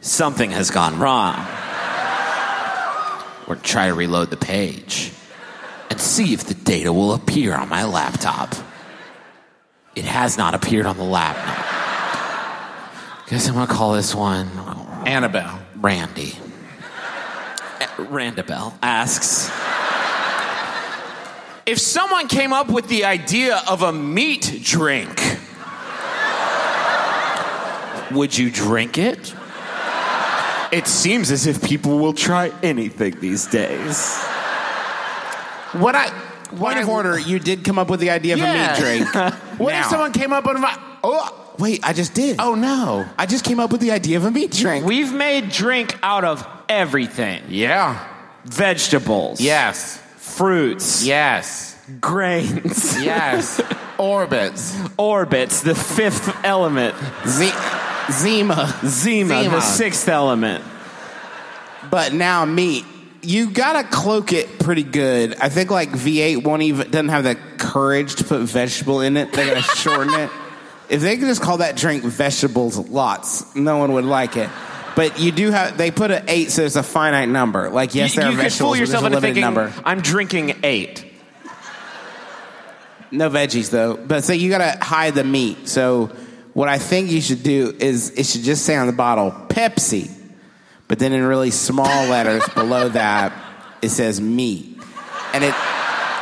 something 0.00 0.50
has 0.50 0.70
gone 0.70 0.98
wrong. 0.98 1.36
Or 3.46 3.56
try 3.56 3.86
to 3.86 3.94
reload 3.94 4.30
the 4.30 4.36
page 4.36 5.12
and 5.90 6.00
see 6.00 6.32
if 6.32 6.44
the 6.44 6.54
data 6.54 6.92
will 6.92 7.12
appear 7.12 7.54
on 7.54 7.68
my 7.68 7.84
laptop. 7.84 8.54
It 9.94 10.04
has 10.04 10.38
not 10.38 10.54
appeared 10.54 10.86
on 10.86 10.96
the 10.96 11.04
laptop. 11.04 11.64
Guess 13.28 13.48
I'm 13.48 13.54
gonna 13.54 13.66
call 13.66 13.94
this 13.94 14.14
one 14.14 14.48
Annabelle. 15.06 15.60
Randy. 15.76 16.38
Randabelle 17.98 18.74
asks 18.82 19.50
If 21.66 21.78
someone 21.78 22.28
came 22.28 22.52
up 22.52 22.70
with 22.70 22.88
the 22.88 23.04
idea 23.04 23.62
of 23.68 23.82
a 23.82 23.92
meat 23.92 24.60
drink, 24.62 25.20
would 28.10 28.36
you 28.36 28.50
drink 28.50 28.98
it? 28.98 29.34
It 30.70 30.86
seems 30.86 31.30
as 31.30 31.46
if 31.46 31.62
people 31.62 31.98
will 31.98 32.12
try 32.12 32.52
anything 32.62 33.18
these 33.20 33.46
days. 33.46 34.18
What 35.78 35.94
I 35.94 36.08
Point 36.48 36.60
what 36.60 36.76
of 36.78 36.88
order, 36.88 37.18
you 37.18 37.38
did 37.38 37.62
come 37.62 37.78
up 37.78 37.90
with 37.90 38.00
the 38.00 38.08
idea 38.10 38.32
of 38.34 38.40
Yeah. 38.40 38.52
a 38.54 38.80
meat 38.80 38.80
drink. 38.80 39.34
What 39.58 39.74
if 39.74 39.80
Now- 39.82 39.88
someone 39.90 40.12
came 40.12 40.32
up 40.32 40.46
with 40.46 40.56
a 40.56 40.80
oh 41.04 41.44
Wait, 41.58 41.80
I 41.82 41.92
just 41.92 42.14
did. 42.14 42.36
oh 42.38 42.54
no 42.54 43.04
I 43.18 43.26
just 43.26 43.44
came 43.44 43.58
up 43.60 43.70
with 43.72 43.80
the 43.80 43.90
idea 43.90 44.16
of 44.16 44.24
a 44.24 44.30
meat 44.30 44.52
drink. 44.52 44.84
We've 44.86 45.12
made 45.12 45.50
drink 45.50 45.98
out 46.02 46.24
of 46.24 46.46
everything 46.68 47.42
yeah 47.48 48.06
vegetables, 48.44 49.40
yes 49.40 50.00
fruits, 50.16 51.04
yes 51.04 51.76
grains, 52.00 53.02
yes 53.02 53.60
Orbitz 53.98 54.72
Orbitz, 54.96 55.62
the 55.64 55.74
fifth 55.74 56.32
element, 56.44 56.94
Z- 57.26 57.50
Zima. 58.12 58.74
Zima, 58.86 59.42
Zima. 59.42 59.50
the 59.50 59.60
sixth 59.60 60.08
element. 60.08 60.64
But 61.90 62.12
now 62.14 62.44
meat. 62.44 62.84
You 63.22 63.50
gotta 63.50 63.84
cloak 63.88 64.32
it 64.32 64.58
pretty 64.60 64.84
good. 64.84 65.36
I 65.40 65.48
think 65.48 65.70
like 65.70 65.90
V8 65.90 66.44
won't 66.44 66.62
even 66.62 66.90
doesn't 66.90 67.08
have 67.08 67.24
the 67.24 67.34
courage 67.58 68.16
to 68.16 68.24
put 68.24 68.40
vegetable 68.42 69.00
in 69.00 69.16
it. 69.16 69.32
They 69.32 69.46
gotta 69.46 69.62
shorten 69.76 70.14
it. 70.14 70.30
If 70.88 71.02
they 71.02 71.16
could 71.16 71.26
just 71.26 71.42
call 71.42 71.58
that 71.58 71.76
drink 71.76 72.04
vegetables 72.04 72.78
lots, 72.78 73.54
no 73.54 73.76
one 73.78 73.92
would 73.92 74.04
like 74.04 74.36
it. 74.36 74.48
But 74.96 75.20
you 75.20 75.32
do 75.32 75.50
have 75.50 75.76
they 75.76 75.90
put 75.90 76.10
an 76.10 76.24
eight, 76.28 76.50
so 76.50 76.62
it's 76.62 76.76
a 76.76 76.82
finite 76.82 77.28
number. 77.28 77.70
Like 77.70 77.94
yes, 77.94 78.14
you 78.14 78.22
there 78.22 78.32
you 78.32 78.38
are 78.38 78.42
could 78.42 78.52
fool 78.52 78.72
vegetables, 78.72 78.72
but 78.72 78.78
there's 78.78 78.88
yourself 78.88 79.02
a 79.02 79.06
into 79.06 79.16
limited 79.16 79.34
thinking, 79.34 79.42
number. 79.42 79.72
I'm 79.84 80.00
drinking 80.00 80.56
eight. 80.62 81.04
No 83.10 83.30
veggies 83.30 83.70
though. 83.70 83.96
But 83.96 84.24
so 84.24 84.32
you 84.32 84.50
gotta 84.50 84.78
hide 84.84 85.14
the 85.14 85.24
meat. 85.24 85.68
So 85.68 86.10
what 86.52 86.68
I 86.68 86.78
think 86.78 87.10
you 87.10 87.20
should 87.20 87.42
do 87.42 87.74
is 87.78 88.10
it 88.10 88.26
should 88.26 88.42
just 88.42 88.64
say 88.64 88.76
on 88.76 88.86
the 88.86 88.92
bottle 88.92 89.30
Pepsi, 89.30 90.10
but 90.88 90.98
then 90.98 91.12
in 91.12 91.22
really 91.24 91.50
small 91.50 92.06
letters 92.08 92.42
below 92.54 92.88
that 92.90 93.32
it 93.82 93.90
says 93.90 94.20
meat, 94.20 94.76
and 95.32 95.44
it 95.44 95.54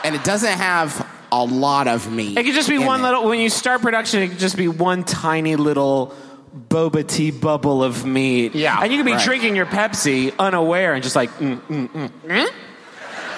and 0.05 0.15
it 0.15 0.23
doesn't 0.25 0.59
have 0.59 1.07
a 1.33 1.45
lot 1.45 1.89
of 1.89 2.11
meat. 2.11 2.37
It 2.39 2.45
could 2.45 2.55
just 2.55 2.69
be 2.69 2.79
one 2.79 3.01
it. 3.01 3.05
little. 3.05 3.29
When 3.29 3.41
you 3.41 3.49
start 3.49 3.81
production, 3.83 4.23
it 4.23 4.29
could 4.29 4.39
just 4.39 4.57
be 4.57 4.69
one 4.69 5.05
tiny 5.05 5.57
little 5.57 6.15
boba 6.69 7.07
tea 7.07 7.31
bubble 7.31 7.83
of 7.83 8.05
meat. 8.07 8.55
Yeah, 8.55 8.81
and 8.83 8.91
you 8.93 8.99
could 8.99 9.07
be 9.07 9.13
right. 9.13 9.25
drinking 9.25 9.57
your 9.57 9.67
Pepsi 9.67 10.33
unaware 10.39 10.95
and 10.95 11.03
just 11.03 11.17
like, 11.17 11.31
mm, 11.39 11.61
mm, 11.61 11.89
mm. 12.25 12.49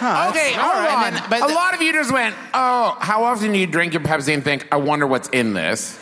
Huh, 0.01 0.29
okay 0.31 0.53
hold 0.53 0.77
all 0.77 0.81
right, 0.81 1.07
on 1.09 1.15
then- 1.15 1.23
but 1.29 1.43
a 1.43 1.49
the- 1.49 1.55
lot 1.55 1.75
of 1.75 1.83
you 1.83 1.93
just 1.93 2.13
went 2.13 2.33
oh 2.55 2.97
how 3.01 3.25
often 3.25 3.51
do 3.53 3.59
you 3.59 3.67
drink 3.67 3.95
your 3.95 4.03
Pepsi 4.03 4.33
and 4.33 4.45
think 4.45 4.69
I 4.71 4.77
wonder 4.77 5.09
what's 5.09 5.29
in 5.31 5.55
this 5.55 5.99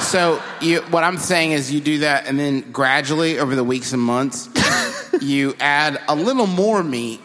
So 0.00 0.42
you, 0.60 0.80
what 0.82 1.04
I'm 1.04 1.18
saying 1.18 1.52
is 1.52 1.72
you 1.72 1.80
do 1.80 1.98
that, 1.98 2.26
and 2.26 2.38
then 2.38 2.72
gradually 2.72 3.38
over 3.38 3.54
the 3.54 3.64
weeks 3.64 3.92
and 3.92 4.02
months, 4.02 4.48
you 5.20 5.54
add 5.60 6.00
a 6.08 6.14
little 6.14 6.46
more 6.46 6.82
meat 6.82 7.20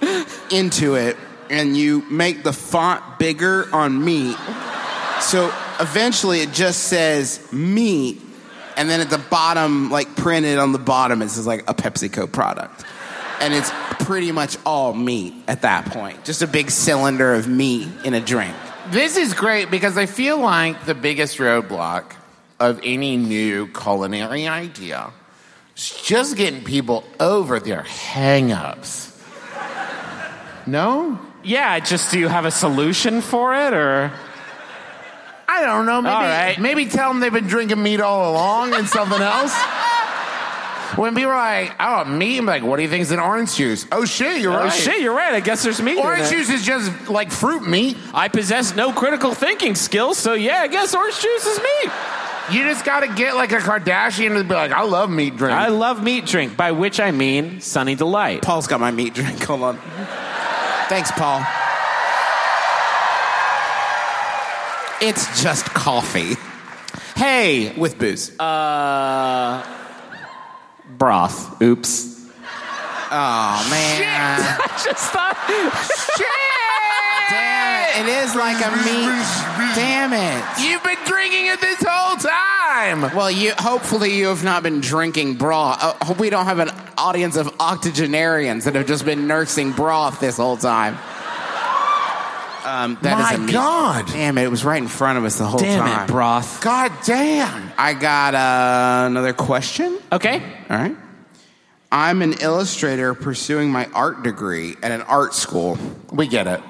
into 0.52 0.96
it, 0.96 1.18
and 1.50 1.76
you 1.76 2.04
make 2.10 2.44
the 2.44 2.54
font 2.54 3.20
bigger 3.20 3.68
on 3.74 4.04
meat. 4.04 4.38
So 5.22 5.54
eventually, 5.80 6.42
it 6.42 6.52
just 6.52 6.86
says 6.86 7.52
meat, 7.52 8.22
and 8.78 8.90
then 8.90 9.02
at 9.02 9.10
the 9.10 9.18
bottom, 9.18 9.90
like 9.92 10.16
printed 10.16 10.58
on 10.58 10.72
the 10.72 10.80
bottom, 10.80 11.22
it 11.22 11.30
says 11.30 11.48
like 11.48 11.70
a 11.70 11.74
PepsiCo 11.74 12.32
product, 12.32 12.86
and 13.42 13.54
it's 13.54 13.72
pretty 14.00 14.32
much 14.32 14.58
all 14.66 14.94
meat 14.94 15.34
at 15.48 15.64
that 15.64 15.86
point. 15.86 16.24
Just 16.24 16.42
a 16.42 16.48
big 16.48 16.72
cylinder 16.72 17.34
of 17.34 17.48
meat 17.48 17.88
in 18.06 18.14
a 18.14 18.22
drink. 18.22 18.56
This 18.90 19.18
is 19.18 19.34
great 19.34 19.70
because 19.70 19.98
I 19.98 20.08
feel 20.08 20.40
like 20.40 20.86
the 20.86 20.96
biggest 20.96 21.38
roadblock 21.38 22.14
of 22.60 22.80
any 22.84 23.18
new 23.18 23.68
culinary 23.68 24.48
idea 24.48 25.12
is 25.76 26.02
just 26.04 26.36
getting 26.36 26.64
people 26.64 27.04
over 27.20 27.60
their 27.60 27.84
hang-ups. 27.84 29.08
No? 30.66 31.20
yeah. 31.44 31.80
Just 31.80 32.12
do 32.12 32.20
you 32.20 32.28
have 32.28 32.46
a 32.46 32.52
solution 32.52 33.22
for 33.22 33.56
it, 33.56 33.74
or 33.74 34.12
I 35.48 35.64
don't 35.66 35.86
know. 35.86 36.02
Maybe, 36.02 36.14
All 36.14 36.22
right. 36.22 36.60
maybe 36.60 36.86
tell 36.86 37.10
them 37.10 37.22
they've 37.22 37.34
been 37.34 37.48
drinking 37.48 37.82
meat 37.82 38.02
all 38.02 38.32
along 38.32 38.74
and 38.74 38.88
something 38.88 39.22
else. 39.22 39.56
When 40.96 41.16
people 41.16 41.32
are 41.32 41.36
like, 41.36 41.76
oh, 41.80 42.04
meat, 42.06 42.40
I'm 42.40 42.46
like, 42.46 42.64
what 42.64 42.78
do 42.78 42.82
you 42.84 42.90
think 42.90 43.04
is 43.04 43.12
in 43.12 43.20
orange 43.20 43.56
juice? 43.56 43.86
Oh, 43.92 44.06
shit, 44.06 44.42
you're 44.42 44.52
oh 44.54 44.58
right. 44.58 44.68
Oh, 44.68 44.76
shit, 44.76 45.02
you're 45.02 45.14
right. 45.16 45.34
I 45.34 45.40
guess 45.40 45.64
there's 45.64 45.82
meat. 45.82 45.98
in 45.98 46.04
Orange 46.04 46.30
juice 46.30 46.50
is 46.50 46.66
just 46.66 47.10
like 47.10 47.32
fruit 47.32 47.68
meat. 47.68 47.96
I 48.14 48.28
possess 48.28 48.76
no 48.76 48.92
critical 48.92 49.34
thinking 49.34 49.76
skills, 49.76 50.18
so 50.18 50.34
yeah, 50.34 50.58
I 50.58 50.68
guess 50.68 50.94
orange 50.96 51.20
juice 51.20 51.46
is 51.46 51.60
meat. 51.60 51.92
You 52.52 52.64
just 52.64 52.84
got 52.86 53.02
to 53.02 53.08
get 53.14 53.36
like 53.36 53.52
a 53.52 53.58
Kardashian 53.60 54.38
to 54.38 54.44
be 54.44 54.54
like, 54.56 54.72
I 54.72 54.82
love 54.84 55.10
meat 55.10 55.36
drink. 55.36 55.58
I 55.58 55.68
love 55.68 56.02
meat 56.04 56.26
drink, 56.26 56.58
by 56.58 56.72
which 56.72 57.00
I 57.00 57.12
mean 57.12 57.62
Sunny 57.62 57.96
Delight. 57.96 58.42
Paul's 58.42 58.68
got 58.68 58.80
my 58.80 58.92
meat 58.92 59.14
drink. 59.14 59.42
Hold 59.44 59.62
on. 59.64 59.78
Thanks, 60.90 61.12
Paul. 61.12 61.46
It's 65.02 65.42
just 65.42 65.66
coffee 65.68 66.36
Hey, 67.16 67.74
with 67.78 67.98
booze. 67.98 68.38
uh, 68.40 69.64
broth. 70.98 71.62
Oops. 71.62 72.28
oh 73.12 73.68
man, 73.70 73.98
Shit! 73.98 74.08
I 74.60 74.82
just 74.84 75.12
thought. 75.12 75.38
damn 76.18 76.49
it! 77.98 78.06
It 78.06 78.08
is 78.08 78.36
like 78.36 78.58
a 78.66 78.72
meat. 78.72 79.76
Damn 79.76 80.14
it! 80.14 80.44
You've 80.64 80.84
been 80.84 80.98
drinking 81.06 81.48
it 81.48 81.62
this 81.62 81.84
whole 81.88 82.18
time. 82.18 83.16
Well, 83.16 83.30
you 83.32 83.52
hopefully 83.58 84.16
you 84.18 84.28
have 84.28 84.44
not 84.44 84.64
been 84.64 84.82
drinking 84.82 85.36
broth. 85.36 85.78
Uh, 85.84 86.06
hope 86.06 86.20
we 86.20 86.30
don't 86.30 86.46
have 86.46 86.60
an 86.60 86.70
audience 86.98 87.36
of 87.36 87.54
octogenarians 87.60 88.66
that 88.66 88.76
have 88.76 88.88
just 88.88 89.06
been 89.06 89.28
nursing 89.28 89.72
broth 89.72 90.20
this 90.20 90.38
whole 90.38 90.58
time. 90.58 90.98
Um, 92.66 92.98
that 93.02 93.18
is 93.18 93.26
My 93.26 93.34
a 93.34 93.38
meat- 93.40 93.54
God. 93.54 94.08
Damn 94.08 94.38
it! 94.38 94.44
It 94.44 94.52
was 94.52 94.64
right 94.64 94.82
in 94.82 94.88
front 94.88 95.18
of 95.18 95.24
us 95.26 95.38
the 95.38 95.46
whole 95.46 95.60
Damn 95.60 95.80
time. 95.88 96.04
it, 96.04 96.12
broth. 96.12 96.62
God 96.62 96.92
damn. 97.06 97.72
I 97.78 97.94
got 97.94 98.36
uh, 98.36 99.08
another 99.08 99.34
question. 99.34 99.98
Okay. 100.12 100.42
All 100.70 100.78
right. 100.78 100.96
I'm 101.92 102.22
an 102.22 102.34
illustrator 102.42 103.16
pursuing 103.16 103.72
my 103.72 103.88
art 103.96 104.22
degree 104.22 104.76
at 104.84 104.92
an 104.92 105.02
art 105.02 105.34
school 105.34 105.80
We 106.12 106.28
get 106.28 106.46
it. 106.46 106.62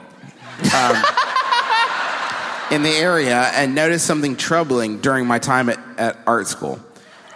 In 2.72 2.84
the 2.84 2.90
area 2.90 3.42
and 3.54 3.74
noticed 3.74 4.06
something 4.06 4.36
troubling 4.36 5.00
during 5.00 5.26
my 5.26 5.40
time 5.40 5.70
at, 5.70 5.80
at 5.98 6.18
art 6.28 6.48
school. 6.48 6.80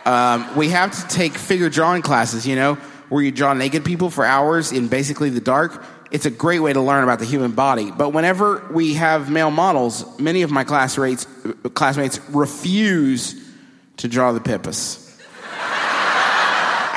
Um, 0.06 0.56
we 0.56 0.70
have 0.70 0.92
to 0.92 1.08
take 1.16 1.34
figure 1.34 1.70
drawing 1.70 2.02
classes, 2.02 2.46
you 2.46 2.56
know, 2.56 2.76
where 3.10 3.24
you 3.24 3.32
draw 3.32 3.54
naked 3.54 3.86
people 3.86 4.10
for 4.10 4.26
hours 4.26 4.72
in 4.72 4.88
basically 4.88 5.30
the 5.30 5.42
dark. 5.42 5.84
It's 6.12 6.26
a 6.26 6.32
great 6.32 6.60
way 6.60 6.74
to 6.74 6.82
learn 6.82 7.04
about 7.04 7.20
the 7.20 7.26
human 7.26 7.54
body. 7.54 7.90
But 7.90 8.10
whenever 8.10 8.68
we 8.72 8.96
have 8.96 9.32
male 9.32 9.50
models, 9.50 10.20
many 10.20 10.44
of 10.44 10.52
my 10.52 10.64
classmates, 10.64 11.26
classmates 11.74 12.20
refuse 12.30 13.42
to 13.98 14.08
draw 14.08 14.32
the 14.32 14.42
pippus. 14.42 15.00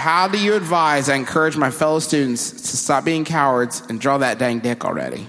How 0.06 0.28
do 0.28 0.38
you 0.38 0.54
advise 0.54 1.08
I 1.08 1.16
encourage 1.16 1.56
my 1.56 1.70
fellow 1.70 1.98
students 1.98 2.50
to 2.70 2.76
stop 2.76 3.04
being 3.04 3.24
cowards 3.24 3.82
and 3.88 4.00
draw 4.00 4.18
that 4.18 4.38
dang 4.38 4.60
dick 4.60 4.84
already? 4.84 5.26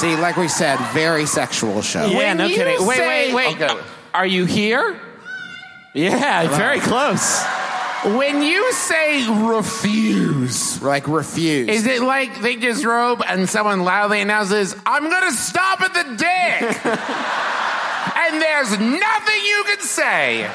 See, 0.00 0.14
like 0.16 0.36
we 0.36 0.46
said, 0.48 0.78
very 0.92 1.26
sexual 1.26 1.82
show. 1.82 2.06
Yeah, 2.06 2.16
When 2.18 2.36
no 2.38 2.46
you 2.46 2.54
kidding. 2.54 2.86
Wait, 2.86 2.96
say- 2.98 3.32
wait, 3.32 3.34
wait. 3.34 3.60
Okay. 3.62 3.80
Are 4.14 4.26
you 4.26 4.44
here? 4.44 4.98
Yeah, 5.92 6.46
very 6.56 6.78
close. 6.78 7.42
When 8.04 8.42
you 8.42 8.72
say 8.72 9.28
refuse, 9.28 10.80
Like 10.80 11.08
refuse. 11.08 11.68
is 11.68 11.84
it 11.86 12.00
like 12.00 12.40
they 12.42 12.54
just 12.56 12.84
robe 12.84 13.22
and 13.26 13.48
someone 13.48 13.82
loudly 13.82 14.20
announces, 14.20 14.76
I'm 14.86 15.10
going 15.10 15.30
to 15.30 15.36
stop 15.36 15.80
at 15.80 15.94
the 15.94 16.04
dick? 16.04 16.86
and 18.16 18.40
there's 18.40 18.70
nothing 18.78 19.40
you 19.44 19.64
can 19.66 19.80
say. 19.80 20.48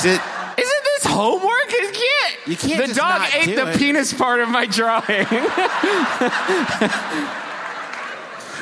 Did- 0.00 0.20
Isn't 0.58 0.84
this 0.94 1.04
homework? 1.06 1.72
You 1.72 1.90
can't. 1.92 2.36
You 2.46 2.56
can't 2.56 2.80
The 2.82 2.86
just 2.88 2.98
dog 3.00 3.20
not 3.22 3.34
ate 3.34 3.46
do 3.46 3.56
the 3.56 3.70
it. 3.72 3.78
penis 3.78 4.12
part 4.14 4.38
of 4.40 4.48
my 4.48 4.66
drawing. 4.66 5.26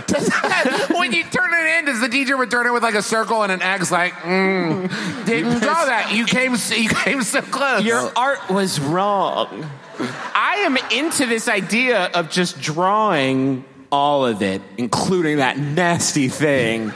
when 0.97 1.13
you 1.13 1.25
turn 1.25 1.53
it 1.53 1.79
in, 1.79 1.85
does 1.87 2.01
the 2.01 2.09
teacher 2.09 2.37
return 2.37 2.67
it 2.67 2.73
with 2.73 2.83
like 2.83 2.95
a 2.95 3.03
circle 3.03 3.43
and 3.43 3.53
an 3.53 3.63
X? 3.63 3.91
Like, 3.91 4.13
mm, 4.15 5.27
didn't 5.27 5.61
draw 5.61 5.85
that. 5.87 6.13
You 6.15 6.27
came, 6.27 6.57
so- 6.57 6.75
you 6.75 6.89
came 6.89 7.23
so 7.23 7.41
close. 7.41 7.85
Your 7.85 8.13
art 8.17 8.49
was 8.51 8.81
wrong. 8.81 9.71
I 9.99 10.65
am 10.67 10.77
into 10.91 11.27
this 11.27 11.49
idea 11.49 12.07
of 12.07 12.31
just 12.31 12.61
drawing 12.61 13.65
all 13.93 14.27
of 14.27 14.43
it, 14.43 14.61
including 14.77 15.37
that 15.37 15.57
nasty 15.59 16.29
thing. 16.29 16.93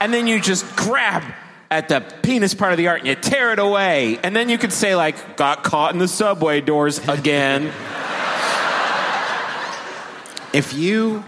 And 0.00 0.12
then 0.12 0.26
you 0.26 0.40
just 0.40 0.64
grab 0.76 1.22
at 1.70 1.88
the 1.88 2.00
penis 2.22 2.52
part 2.52 2.72
of 2.72 2.78
the 2.78 2.88
art 2.88 3.00
and 3.00 3.08
you 3.08 3.14
tear 3.14 3.52
it 3.52 3.58
away. 3.58 4.18
And 4.22 4.36
then 4.36 4.50
you 4.50 4.58
could 4.58 4.72
say, 4.72 4.94
like, 4.94 5.38
got 5.38 5.64
caught 5.64 5.94
in 5.94 5.98
the 5.98 6.08
subway 6.08 6.60
doors 6.60 6.98
again. 7.08 7.72
If 10.52 10.74
you 10.74 11.24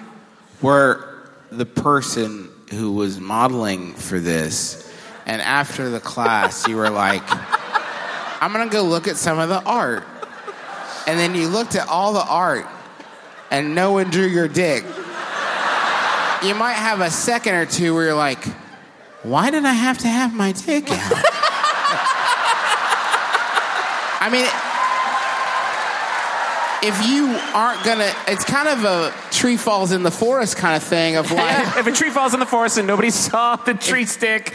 were 0.61 1.14
the 1.57 1.67
person 1.67 2.49
who 2.71 2.93
was 2.93 3.21
modeling 3.21 3.95
for 3.95 4.19
this, 4.19 4.93
and 5.27 5.41
after 5.41 5.91
the 5.91 6.01
class 6.01 6.67
you 6.67 6.77
were 6.77 6.91
like, 6.91 7.23
I'm 8.43 8.53
gonna 8.53 8.71
go 8.71 8.83
look 8.83 9.09
at 9.09 9.17
some 9.17 9.39
of 9.39 9.49
the 9.49 9.63
art. 9.63 10.05
And 11.07 11.19
then 11.19 11.35
you 11.35 11.49
looked 11.49 11.75
at 11.77 11.89
all 11.89 12.15
the 12.15 12.25
art 12.25 12.67
and 13.51 13.75
no 13.75 13.93
one 13.93 14.11
drew 14.11 14.27
your 14.27 14.49
dick. 14.49 14.85
You 16.43 16.55
might 16.55 16.75
have 16.75 17.01
a 17.01 17.11
second 17.11 17.55
or 17.55 17.67
two 17.67 17.95
where 17.95 18.07
you're 18.07 18.15
like, 18.15 18.45
why 19.23 19.51
did 19.51 19.65
I 19.65 19.73
have 19.73 19.99
to 19.99 20.09
have 20.09 20.35
my 20.35 20.53
dick 20.53 20.91
out? 20.91 21.13
I 24.21 24.29
mean, 24.31 24.47
if 26.87 27.09
you 27.09 27.27
aren't 27.55 27.83
gonna, 27.85 28.13
it's 28.29 28.45
kind 28.45 28.69
of 28.69 28.85
a 28.85 29.13
tree 29.31 29.57
falls 29.57 29.91
in 29.93 30.03
the 30.03 30.11
forest 30.11 30.57
kind 30.57 30.77
of 30.77 30.83
thing 30.83 31.17
of 31.17 31.31
like, 31.33 31.77
if 31.79 31.87
a 31.87 31.93
tree 31.93 32.11
falls 32.11 32.35
in 32.35 32.41
the 32.41 32.47
forest 32.47 32.77
and 32.79 32.87
nobody 32.87 33.11
saw 33.11 33.57
the 33.57 33.75
tree 33.75 34.05
stick, 34.05 34.53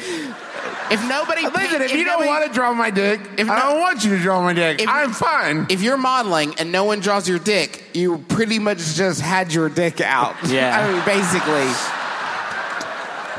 if 0.91 1.07
nobody, 1.07 1.43
Listen, 1.43 1.81
if 1.81 1.93
you 1.93 2.03
don't 2.03 2.25
want 2.25 2.45
to 2.45 2.51
draw 2.53 2.73
my 2.73 2.89
dick, 2.91 3.19
If 3.37 3.49
I 3.49 3.59
don't 3.59 3.79
want 3.79 4.03
you 4.03 4.11
to 4.11 4.19
draw 4.21 4.41
my 4.41 4.53
dick. 4.53 4.81
If- 4.81 4.89
I'm 4.89 5.11
fine. 5.13 5.67
if 5.69 5.81
you're 5.81 5.97
modeling 5.97 6.55
and 6.59 6.71
no 6.71 6.83
one 6.83 6.99
draws 6.99 7.27
your 7.27 7.39
dick, 7.39 7.83
you 7.93 8.19
pretty 8.27 8.59
much 8.59 8.77
just 8.95 9.21
had 9.21 9.53
your 9.53 9.69
dick 9.69 10.01
out. 10.01 10.35
Yeah. 10.47 10.79
I 10.79 10.91
mean, 10.91 11.05
basically. 11.05 11.69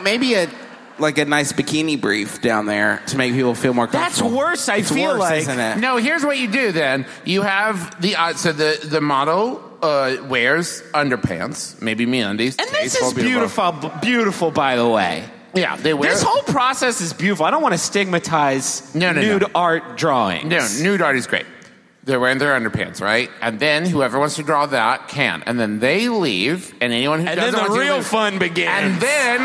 Maybe 0.03 0.35
a 0.35 0.49
like 1.01 1.19
a 1.19 1.25
nice 1.25 1.53
bikini 1.53 2.01
brief 2.01 2.41
down 2.41 2.67
there 2.67 3.03
to 3.09 3.17
make 3.17 3.33
people 3.35 3.55
feel 3.55 3.75
more 3.75 3.87
comfortable. 3.87 4.05
that's 4.05 4.19
comfortable. 4.21 4.39
worse. 4.39 4.69
I 4.69 4.77
It's 4.77 4.91
feel 4.93 5.11
worse, 5.13 5.19
like 5.21 5.39
isn't 5.43 5.59
it? 5.59 5.79
No, 5.79 5.97
here's 5.97 6.25
what 6.25 6.39
you 6.39 6.49
do 6.49 6.73
then. 6.73 7.07
You 7.25 7.43
have 7.43 8.01
the 8.01 8.17
uh, 8.17 8.35
so 8.35 8.53
the 8.53 8.79
the 8.85 9.01
model 9.01 9.63
uh, 9.83 10.17
wears 10.29 10.83
underpants, 10.93 11.81
maybe 11.81 12.07
MeUndies. 12.07 12.61
And 12.61 12.69
this 12.71 12.95
is 12.97 13.15
beautiful, 13.15 13.73
beautiful, 14.03 14.51
by 14.51 14.77
the 14.77 14.87
way. 14.89 15.25
Yeah, 15.55 15.75
they 15.77 15.95
wear 15.95 16.11
This 16.11 16.23
whole 16.23 16.43
process 16.43 17.01
is 17.01 17.13
beautiful. 17.13 17.45
I 17.45 17.51
don't 17.51 17.63
want 17.63 17.75
to 17.75 17.79
stigmatize 17.79 18.95
No, 18.95 19.13
no, 19.13 19.21
no. 19.21 19.39
nude 19.39 19.51
art 19.55 19.97
drawings. 19.97 20.45
No, 20.49 20.69
nude 20.85 21.03
art 21.03 21.17
is 21.17 21.27
great. 21.27 21.47
They're 22.05 22.21
wearing 22.21 22.39
their 22.39 22.59
underpants, 22.59 23.01
right? 23.01 23.29
And 23.43 23.59
then 23.59 23.85
whoever 23.85 24.19
wants 24.19 24.37
to 24.37 24.43
draw 24.43 24.67
that 24.67 25.09
can. 25.09 25.43
And 25.47 25.59
then 25.59 25.81
they 25.81 26.09
leave, 26.09 26.73
and 26.81 26.93
anyone 26.93 27.21
who 27.21 27.27
And 27.27 27.37
doesn't 27.41 27.53
then 27.53 27.65
the 27.65 27.71
want 27.71 27.81
to 27.81 27.87
real 27.87 27.97
leave- 27.97 28.07
fun 28.07 28.39
begins. 28.39 28.71
And 28.71 29.01
then 29.01 29.41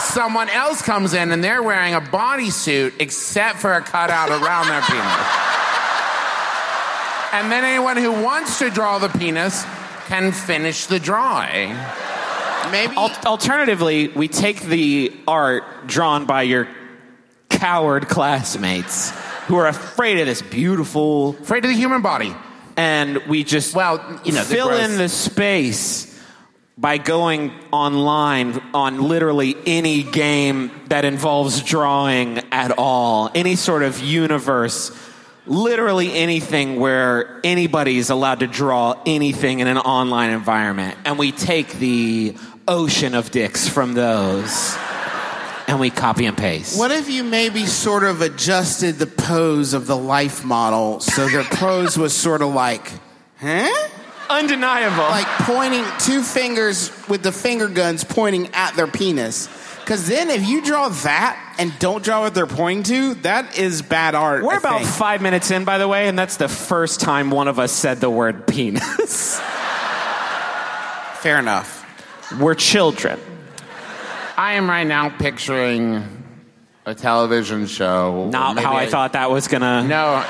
someone 0.00 0.48
else 0.48 0.82
comes 0.82 1.14
in, 1.14 1.30
and 1.32 1.42
they're 1.42 1.62
wearing 1.62 1.94
a 1.94 2.00
bodysuit 2.00 2.94
except 3.00 3.58
for 3.58 3.72
a 3.74 3.80
cutout 3.80 4.30
around 4.30 4.68
their 4.68 4.80
penis. 4.82 5.26
And 7.32 7.52
then 7.52 7.64
anyone 7.64 7.96
who 7.98 8.10
wants 8.22 8.58
to 8.60 8.70
draw 8.70 8.98
the 8.98 9.08
penis 9.08 9.64
can 10.06 10.32
finish 10.32 10.86
the 10.86 10.98
drawing. 10.98 11.74
Maybe 12.72 12.94
Al- 12.96 13.12
alternatively, 13.26 14.08
we 14.08 14.28
take 14.28 14.60
the 14.62 15.12
art 15.26 15.64
drawn 15.86 16.24
by 16.24 16.42
your 16.42 16.68
coward 17.50 18.08
classmates 18.08 19.10
who 19.46 19.56
are 19.56 19.66
afraid 19.68 20.18
of 20.20 20.26
this 20.26 20.40
beautiful, 20.42 21.30
Afraid 21.40 21.64
of 21.64 21.70
the 21.70 21.76
human 21.76 22.00
body. 22.02 22.34
and 22.76 23.18
we 23.28 23.44
just 23.44 23.74
Well, 23.74 24.00
you 24.24 24.32
know, 24.32 24.42
fill 24.42 24.68
gross- 24.68 24.80
in 24.88 24.96
the 24.98 25.08
space 25.08 26.06
by 26.78 26.96
going 26.96 27.50
online 27.72 28.62
on 28.72 29.02
literally 29.02 29.56
any 29.66 30.04
game 30.04 30.70
that 30.86 31.04
involves 31.04 31.60
drawing 31.62 32.38
at 32.52 32.78
all, 32.78 33.30
any 33.34 33.56
sort 33.56 33.82
of 33.82 34.00
universe. 34.00 34.96
Literally 35.44 36.12
anything 36.12 36.78
where 36.78 37.40
anybody 37.42 37.96
is 37.96 38.10
allowed 38.10 38.40
to 38.40 38.46
draw 38.46 39.00
anything 39.06 39.60
in 39.60 39.66
an 39.66 39.78
online 39.78 40.30
environment. 40.30 40.96
And 41.06 41.18
we 41.18 41.32
take 41.32 41.72
the 41.72 42.36
ocean 42.68 43.14
of 43.14 43.30
dicks 43.30 43.66
from 43.66 43.94
those 43.94 44.76
and 45.66 45.80
we 45.80 45.90
copy 45.90 46.26
and 46.26 46.36
paste. 46.36 46.78
What 46.78 46.90
if 46.90 47.10
you 47.10 47.24
maybe 47.24 47.66
sort 47.66 48.04
of 48.04 48.20
adjusted 48.20 48.96
the 48.96 49.06
pose 49.06 49.72
of 49.72 49.86
the 49.86 49.96
life 49.96 50.44
model 50.44 51.00
so 51.00 51.28
their 51.28 51.44
pose 51.44 51.98
was 51.98 52.14
sort 52.14 52.42
of 52.42 52.52
like, 52.52 52.92
huh? 53.40 53.88
Undeniable. 54.30 55.04
Like 55.04 55.26
pointing 55.46 55.84
two 56.00 56.22
fingers 56.22 56.90
with 57.08 57.22
the 57.22 57.32
finger 57.32 57.68
guns 57.68 58.04
pointing 58.04 58.48
at 58.54 58.74
their 58.76 58.86
penis. 58.86 59.48
Because 59.80 60.06
then 60.06 60.28
if 60.28 60.46
you 60.46 60.62
draw 60.62 60.88
that 60.90 61.56
and 61.58 61.72
don't 61.78 62.04
draw 62.04 62.20
what 62.20 62.34
they're 62.34 62.46
pointing 62.46 62.82
to, 62.84 63.14
that 63.22 63.58
is 63.58 63.80
bad 63.80 64.14
art. 64.14 64.44
We're 64.44 64.52
I 64.52 64.58
about 64.58 64.80
think. 64.82 64.90
five 64.92 65.22
minutes 65.22 65.50
in, 65.50 65.64
by 65.64 65.78
the 65.78 65.88
way, 65.88 66.08
and 66.08 66.18
that's 66.18 66.36
the 66.36 66.48
first 66.48 67.00
time 67.00 67.30
one 67.30 67.48
of 67.48 67.58
us 67.58 67.72
said 67.72 67.98
the 67.98 68.10
word 68.10 68.46
penis. 68.46 69.40
Fair 71.14 71.38
enough. 71.38 71.86
We're 72.38 72.54
children. 72.54 73.18
I 74.36 74.52
am 74.54 74.68
right 74.68 74.86
now 74.86 75.08
picturing 75.08 76.04
a 76.84 76.94
television 76.94 77.66
show. 77.66 78.28
Not 78.30 78.56
maybe 78.56 78.66
how 78.66 78.76
I 78.76 78.86
thought 78.86 79.14
that 79.14 79.30
was 79.30 79.48
gonna. 79.48 79.84
No, 79.84 80.24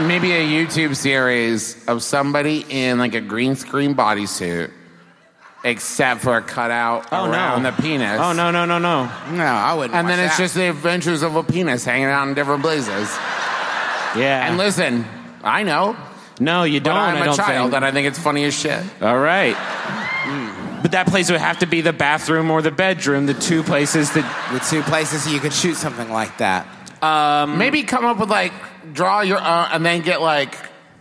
maybe 0.00 0.32
a 0.32 0.40
YouTube 0.42 0.96
series 0.96 1.86
of 1.88 2.02
somebody 2.02 2.64
in 2.68 2.98
like 2.98 3.14
a 3.14 3.20
green 3.20 3.56
screen 3.56 3.94
bodysuit, 3.94 4.70
except 5.64 6.20
for 6.22 6.36
a 6.36 6.42
cutout 6.42 7.08
Oh 7.12 7.30
around 7.30 7.62
no. 7.62 7.70
the 7.70 7.82
penis. 7.82 8.20
Oh 8.20 8.32
no 8.32 8.50
no 8.50 8.64
no 8.64 8.78
no. 8.78 9.04
No, 9.32 9.44
I 9.44 9.74
wouldn't. 9.74 9.94
And 9.94 10.08
then 10.08 10.18
it's 10.20 10.36
that. 10.36 10.42
just 10.42 10.54
the 10.54 10.68
adventures 10.70 11.22
of 11.22 11.36
a 11.36 11.42
penis 11.42 11.84
hanging 11.84 12.06
out 12.06 12.28
in 12.28 12.34
different 12.34 12.62
places. 12.62 13.08
Yeah. 14.16 14.46
And 14.48 14.56
listen, 14.58 15.04
I 15.42 15.62
know, 15.62 15.96
no, 16.40 16.64
you 16.64 16.80
don't. 16.80 16.96
I'm 16.96 17.16
I 17.16 17.20
a 17.20 17.24
don't 17.26 17.36
child 17.36 17.70
think. 17.70 17.76
and 17.76 17.84
I 17.84 17.92
think 17.92 18.06
it's 18.08 18.18
funny 18.18 18.44
as 18.44 18.54
shit. 18.58 18.82
All 19.02 19.18
right. 19.18 19.56
But 20.82 20.92
that 20.92 21.06
place 21.08 21.30
would 21.30 21.40
have 21.40 21.58
to 21.60 21.66
be 21.66 21.80
the 21.80 21.92
bathroom 21.92 22.50
or 22.50 22.62
the 22.62 22.70
bedroom, 22.70 23.26
the 23.26 23.34
two 23.34 23.62
places 23.62 24.12
that. 24.12 24.24
the 24.52 24.60
two 24.60 24.82
places 24.82 25.30
you 25.32 25.40
could 25.40 25.52
shoot 25.52 25.74
something 25.74 26.10
like 26.10 26.38
that. 26.38 26.66
Maybe 27.02 27.82
come 27.82 28.04
up 28.04 28.18
with 28.18 28.30
like 28.30 28.52
draw 28.92 29.20
your 29.20 29.38
uh, 29.38 29.68
and 29.72 29.84
then 29.84 30.02
get 30.02 30.20
like 30.20 30.56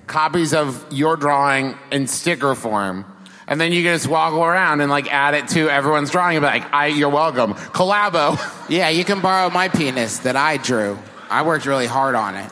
copies 0.08 0.54
of 0.54 0.86
your 0.92 1.18
drawing 1.18 1.78
in 1.92 2.08
sticker 2.08 2.56
form. 2.56 3.06
And 3.48 3.62
then 3.62 3.72
you 3.72 3.84
can 3.84 3.94
just 3.94 4.08
walk 4.08 4.34
around 4.34 4.82
and 4.82 4.90
like 4.90 5.12
add 5.14 5.36
it 5.36 5.48
to 5.50 5.70
everyone's 5.70 6.10
drawing 6.10 6.38
and 6.38 6.44
be 6.44 6.48
like, 6.48 6.74
I, 6.74 6.88
you're 6.88 7.10
welcome. 7.10 7.54
Collabo. 7.54 8.40
Yeah, 8.68 8.90
you 8.90 9.06
can 9.06 9.22
borrow 9.22 9.52
my 9.52 9.70
penis 9.70 10.20
that 10.20 10.36
I 10.36 10.58
drew. 10.58 10.98
I 11.30 11.44
worked 11.44 11.68
really 11.68 11.86
hard 11.86 12.16
on 12.16 12.34
it. 12.34 12.52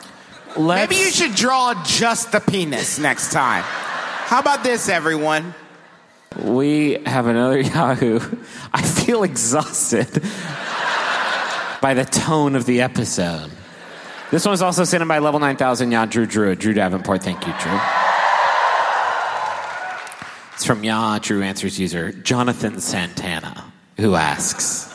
Let's, 0.56 0.88
Maybe 0.88 1.02
you 1.02 1.10
should 1.10 1.34
draw 1.34 1.74
just 1.84 2.30
the 2.30 2.38
penis 2.38 3.00
next 3.00 3.32
time. 3.32 3.64
How 3.64 4.38
about 4.38 4.62
this, 4.62 4.88
everyone? 4.88 5.54
We 6.40 6.98
have 7.04 7.26
another 7.26 7.58
Yahoo. 7.62 8.20
I 8.72 8.82
feel 8.82 9.24
exhausted 9.24 10.22
by 11.84 11.92
the 11.92 12.06
tone 12.06 12.56
of 12.56 12.64
the 12.64 12.80
episode. 12.80 13.50
This 14.30 14.46
one's 14.46 14.62
also 14.62 14.84
sent 14.84 15.02
in 15.02 15.08
by 15.08 15.18
Level 15.18 15.38
9000 15.38 15.92
Ya 15.92 16.06
Drew 16.06 16.24
Drew. 16.24 16.54
Drew 16.54 16.72
Davenport. 16.72 17.22
Thank 17.22 17.46
you, 17.46 17.52
Drew. 17.60 17.78
It's 20.54 20.64
from 20.64 20.82
Ya 20.82 21.18
Drew 21.18 21.42
Answers 21.42 21.78
user 21.78 22.10
Jonathan 22.10 22.80
Santana, 22.80 23.70
who 23.98 24.14
asks 24.14 24.90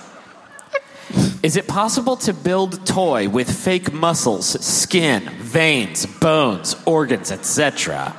Is 1.44 1.58
it 1.58 1.68
possible 1.68 2.16
to 2.16 2.34
build 2.34 2.88
toy 2.88 3.30
with 3.30 3.52
fake 3.52 3.94
muscles, 3.94 4.60
skin, 4.66 5.30
veins, 5.38 6.08
bones, 6.08 6.76
organs, 6.88 7.32
etc.? 7.32 8.16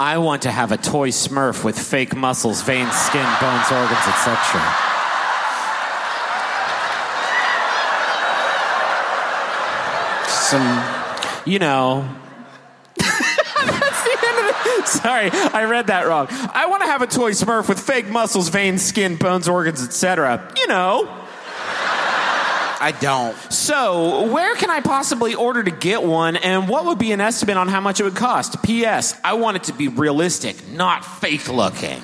I 0.00 0.18
want 0.18 0.42
to 0.42 0.50
have 0.52 0.70
a 0.70 0.76
toy 0.76 1.08
smurf 1.08 1.64
with 1.64 1.76
fake 1.76 2.14
muscles, 2.14 2.62
veins, 2.62 2.92
skin, 2.94 3.26
bones, 3.40 3.72
organs, 3.72 4.06
etc. 4.06 4.62
Some 10.28 10.84
You 11.44 11.58
know. 11.58 12.08
That's 12.96 14.04
the 14.04 14.18
end 14.28 14.38
of 14.38 14.54
it. 14.54 14.86
Sorry, 14.86 15.30
I 15.32 15.64
read 15.64 15.88
that 15.88 16.06
wrong. 16.06 16.28
I 16.30 16.66
want 16.66 16.82
to 16.82 16.88
have 16.88 17.02
a 17.02 17.06
toy 17.08 17.32
smurf 17.32 17.68
with 17.68 17.80
fake 17.80 18.08
muscles, 18.08 18.50
veins, 18.50 18.82
skin, 18.82 19.16
bones, 19.16 19.48
organs, 19.48 19.82
etc. 19.82 20.52
You 20.56 20.68
know. 20.68 21.27
I 22.80 22.92
don't. 22.92 23.36
So, 23.52 24.30
where 24.32 24.54
can 24.54 24.70
I 24.70 24.80
possibly 24.80 25.34
order 25.34 25.62
to 25.62 25.70
get 25.70 26.02
one, 26.02 26.36
and 26.36 26.68
what 26.68 26.84
would 26.86 26.98
be 26.98 27.12
an 27.12 27.20
estimate 27.20 27.56
on 27.56 27.68
how 27.68 27.80
much 27.80 28.00
it 28.00 28.04
would 28.04 28.16
cost? 28.16 28.62
P.S. 28.62 29.18
I 29.24 29.34
want 29.34 29.56
it 29.56 29.64
to 29.64 29.72
be 29.72 29.88
realistic, 29.88 30.68
not 30.68 31.04
fake 31.04 31.48
looking. 31.48 32.00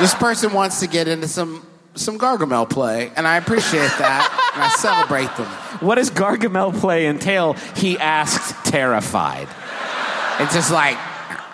This 0.00 0.14
person 0.14 0.52
wants 0.52 0.80
to 0.80 0.88
get 0.88 1.06
into 1.06 1.28
some 1.28 1.64
some 1.94 2.18
Gargamel 2.18 2.68
play, 2.68 3.12
and 3.16 3.26
I 3.26 3.36
appreciate 3.36 3.90
that, 3.98 4.50
and 4.54 4.64
I 4.64 4.68
celebrate 4.70 5.34
them. 5.36 5.46
What 5.80 5.94
does 5.96 6.10
Gargamel 6.10 6.78
play 6.78 7.06
entail? 7.06 7.52
He 7.76 7.98
asked, 7.98 8.64
terrified. 8.64 9.46
It's 10.40 10.52
just 10.52 10.72
like, 10.72 10.98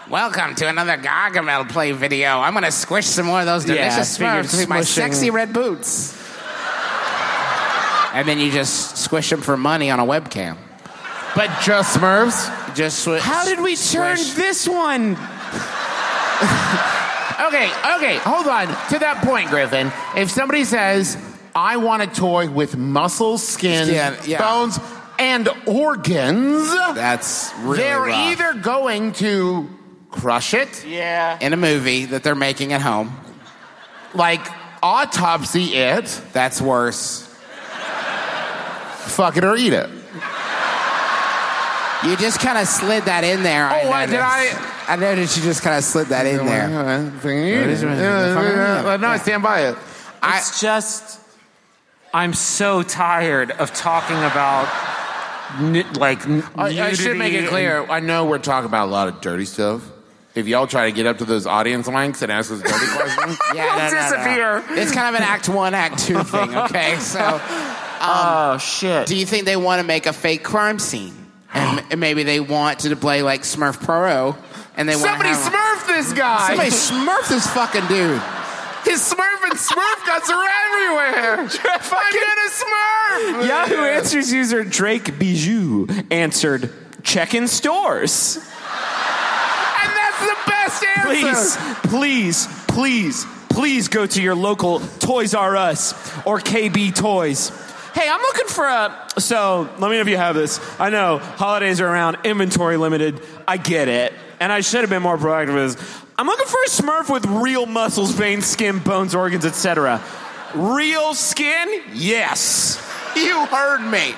welcome 0.09 0.55
to 0.55 0.69
another 0.69 0.97
Gargamel 0.97 1.69
play 1.69 1.93
video. 1.93 2.39
I'm 2.39 2.55
gonna 2.55 2.73
squish 2.73 3.07
some 3.07 3.27
more 3.27 3.41
of 3.41 3.47
those 3.47 3.67
delicious 3.67 4.19
I 4.19 4.19
figured 4.19 4.47
Smurfs 4.47 4.59
with 4.59 4.69
my 4.69 4.81
sexy 4.81 5.31
red 5.31 5.53
boots. 5.53 6.17
And 8.13 8.27
then 8.27 8.39
you 8.39 8.51
just 8.51 8.97
squish 8.97 9.31
them 9.31 9.41
for 9.41 9.57
money 9.57 9.91
on 9.91 10.01
a 10.01 10.05
webcam. 10.05 10.57
But 11.37 11.49
just 11.63 11.97
Smurfs? 11.97 12.75
Just 12.75 13.07
swi- 13.07 13.21
How 13.21 13.45
did 13.45 13.61
we 13.61 13.77
turn 13.77 14.17
swish. 14.17 14.33
this 14.35 14.69
one? 14.69 15.17
Okay, 17.41 17.71
okay, 17.97 18.17
hold 18.19 18.47
on. 18.47 18.67
To 18.91 18.99
that 19.01 19.23
point, 19.25 19.49
Griffin, 19.49 19.91
if 20.15 20.31
somebody 20.31 20.65
says, 20.65 21.17
I 21.55 21.79
want 21.79 22.03
a 22.03 22.07
toy 22.07 22.49
with 22.51 22.77
muscles, 22.77 23.43
skin, 23.47 23.87
Skin, 23.87 24.15
yeah. 24.27 24.39
bones, 24.39 24.79
and 25.19 25.49
organs, 25.67 26.71
That's 26.95 27.53
really 27.61 27.79
they're 27.79 27.99
rough. 28.03 28.15
either 28.15 28.55
going 28.61 29.13
to 29.15 29.69
crush 30.11 30.53
it, 30.55 30.85
Yeah. 30.87 31.39
in 31.41 31.53
a 31.53 31.57
movie 31.57 32.05
that 32.07 32.23
they're 32.23 32.35
making 32.35 32.73
at 32.73 32.83
home. 32.83 33.11
like 34.15 34.47
autopsy 34.83 35.75
it, 35.75 36.05
That's 36.33 36.61
worse. 36.61 37.27
Fuck 39.11 39.37
it, 39.37 39.45
or 39.45 39.57
eat 39.57 39.73
it. 39.73 39.89
You 42.03 42.17
just 42.17 42.41
kind 42.41 42.57
of 42.57 42.67
slid 42.67 43.05
that 43.05 43.25
in 43.25 43.43
there. 43.43 43.69
Oh, 43.71 43.91
what, 43.91 44.09
did 44.09 44.21
I- 44.21 44.69
I 44.89 44.97
noticed 44.97 45.37
you 45.37 45.43
just 45.43 45.63
kind 45.63 45.77
of 45.77 45.85
slid 45.85 46.07
that 46.09 46.27
in 46.27 46.45
there. 46.47 46.65
Uh, 46.65 47.11
No, 48.97 49.09
I 49.09 49.19
stand 49.19 49.43
by 49.43 49.69
it. 49.69 49.77
It's 50.23 50.61
just, 50.61 51.21
I'm 52.13 52.33
so 52.33 52.83
tired 52.83 53.51
of 53.53 53.73
talking 53.75 54.17
about, 54.17 54.67
nu- 55.61 55.85
like, 55.95 56.27
n- 56.27 56.43
I, 56.57 56.69
I 56.89 56.93
should 56.95 57.17
make 57.19 57.35
it 57.35 57.43
nudity 57.43 57.49
clear. 57.51 57.87
I 57.89 58.01
know 58.01 58.25
we're 58.25 58.39
talking 58.39 58.67
about 58.67 58.89
a 58.89 58.91
lot 58.91 59.09
of 59.09 59.21
dirty 59.21 59.45
stuff. 59.45 59.83
If 60.35 60.49
y'all 60.49 60.67
try 60.67 60.87
to 60.87 60.93
get 60.93 61.07
up 61.07 61.19
to 61.19 61.25
those 61.25 61.47
audience 61.47 61.87
links 61.87 62.23
and 62.23 62.33
ask 62.33 62.51
us 62.51 62.61
dirty 62.63 62.87
questions, 62.97 63.39
Yeah, 63.55 63.65
no, 63.65 63.77
no, 63.77 63.95
no. 63.95 64.03
disappear. 64.03 64.65
It's 64.81 64.93
kind 64.93 65.15
of 65.15 65.21
an 65.21 65.27
act 65.27 65.49
one, 65.49 65.75
act 65.75 65.99
two 65.99 66.23
thing. 66.25 66.57
Okay, 66.57 66.97
so 66.99 67.19
and- 67.21 67.70
Um, 68.01 68.09
oh 68.09 68.59
shit! 68.59 69.07
do 69.07 69.15
you 69.15 69.27
think 69.27 69.45
they 69.45 69.57
want 69.57 69.81
to 69.81 69.87
make 69.87 70.07
a 70.07 70.13
fake 70.13 70.43
crime 70.43 70.79
scene, 70.79 71.15
and, 71.53 71.85
and 71.91 72.01
maybe 72.01 72.23
they 72.23 72.41
want 72.41 72.81
to 72.81 72.97
play 72.97 73.23
like 73.23 73.43
Smurf 73.43 73.83
Pro, 73.83 74.37
and 74.77 74.89
they 74.89 74.95
want 74.95 75.07
somebody 75.07 75.29
have, 75.29 75.53
smurf 75.53 75.87
this 75.87 76.13
guy. 76.15 76.49
somebody 76.49 76.71
Smurf 76.71 77.29
this 77.29 77.47
fucking 77.49 77.87
dude. 77.89 78.23
His 78.85 79.01
Smurf 79.03 79.43
and 79.45 79.53
Smurf 79.53 80.07
guts 80.07 80.31
are 80.31 80.49
everywhere. 80.67 81.41
I'm 81.41 82.13
gonna 82.15 82.41
Smurf. 82.51 83.47
Yahoo 83.47 83.85
Answers 83.85 84.33
user 84.33 84.65
Drake 84.65 85.19
Bijou 85.19 85.87
answered, 86.11 86.73
"Check 87.03 87.35
in 87.35 87.47
stores." 87.49 88.37
And 88.37 89.93
that's 89.97 90.21
the 90.21 90.37
best 90.47 90.85
answer. 90.97 91.87
Please, 91.91 91.91
please, 91.91 92.65
please, 92.69 93.27
please 93.51 93.89
go 93.89 94.07
to 94.07 94.23
your 94.23 94.35
local 94.35 94.81
Toys 95.01 95.35
R 95.35 95.57
Us 95.57 95.93
or 96.25 96.39
KB 96.41 96.95
Toys. 96.95 97.53
Hey, 97.95 98.09
I'm 98.09 98.21
looking 98.21 98.47
for 98.47 98.65
a. 98.67 99.09
So, 99.19 99.69
let 99.79 99.91
me 99.91 99.97
know 99.97 100.01
if 100.01 100.09
you 100.09 100.17
have 100.17 100.35
this. 100.35 100.61
I 100.81 100.91
know 100.91 101.19
holidays 101.19 101.81
are 101.81 101.87
around, 101.87 102.19
inventory 102.25 102.77
limited. 102.77 103.21
I 103.47 103.57
get 103.57 103.89
it. 103.89 104.13
And 104.39 104.53
I 104.53 104.61
should 104.61 104.81
have 104.81 104.91
been 104.91 105.03
more 105.03 105.19
proactive 105.19 105.55
with 105.55 105.77
this. 105.77 106.03
I'm 106.17 106.27
looking 106.27 106.47
for 106.47 106.63
a 106.63 106.69
Smurf 106.69 107.13
with 107.13 107.27
real 107.27 107.67
muscles, 107.67 108.13
veins, 108.13 108.47
skin, 108.47 108.79
bones, 108.79 109.15
organs, 109.15 109.45
etc. 109.45 110.03
Real 110.55 111.15
skin? 111.15 111.83
Yes. 111.93 112.77
You 113.17 113.45
heard 113.47 113.81
me. 113.81 114.15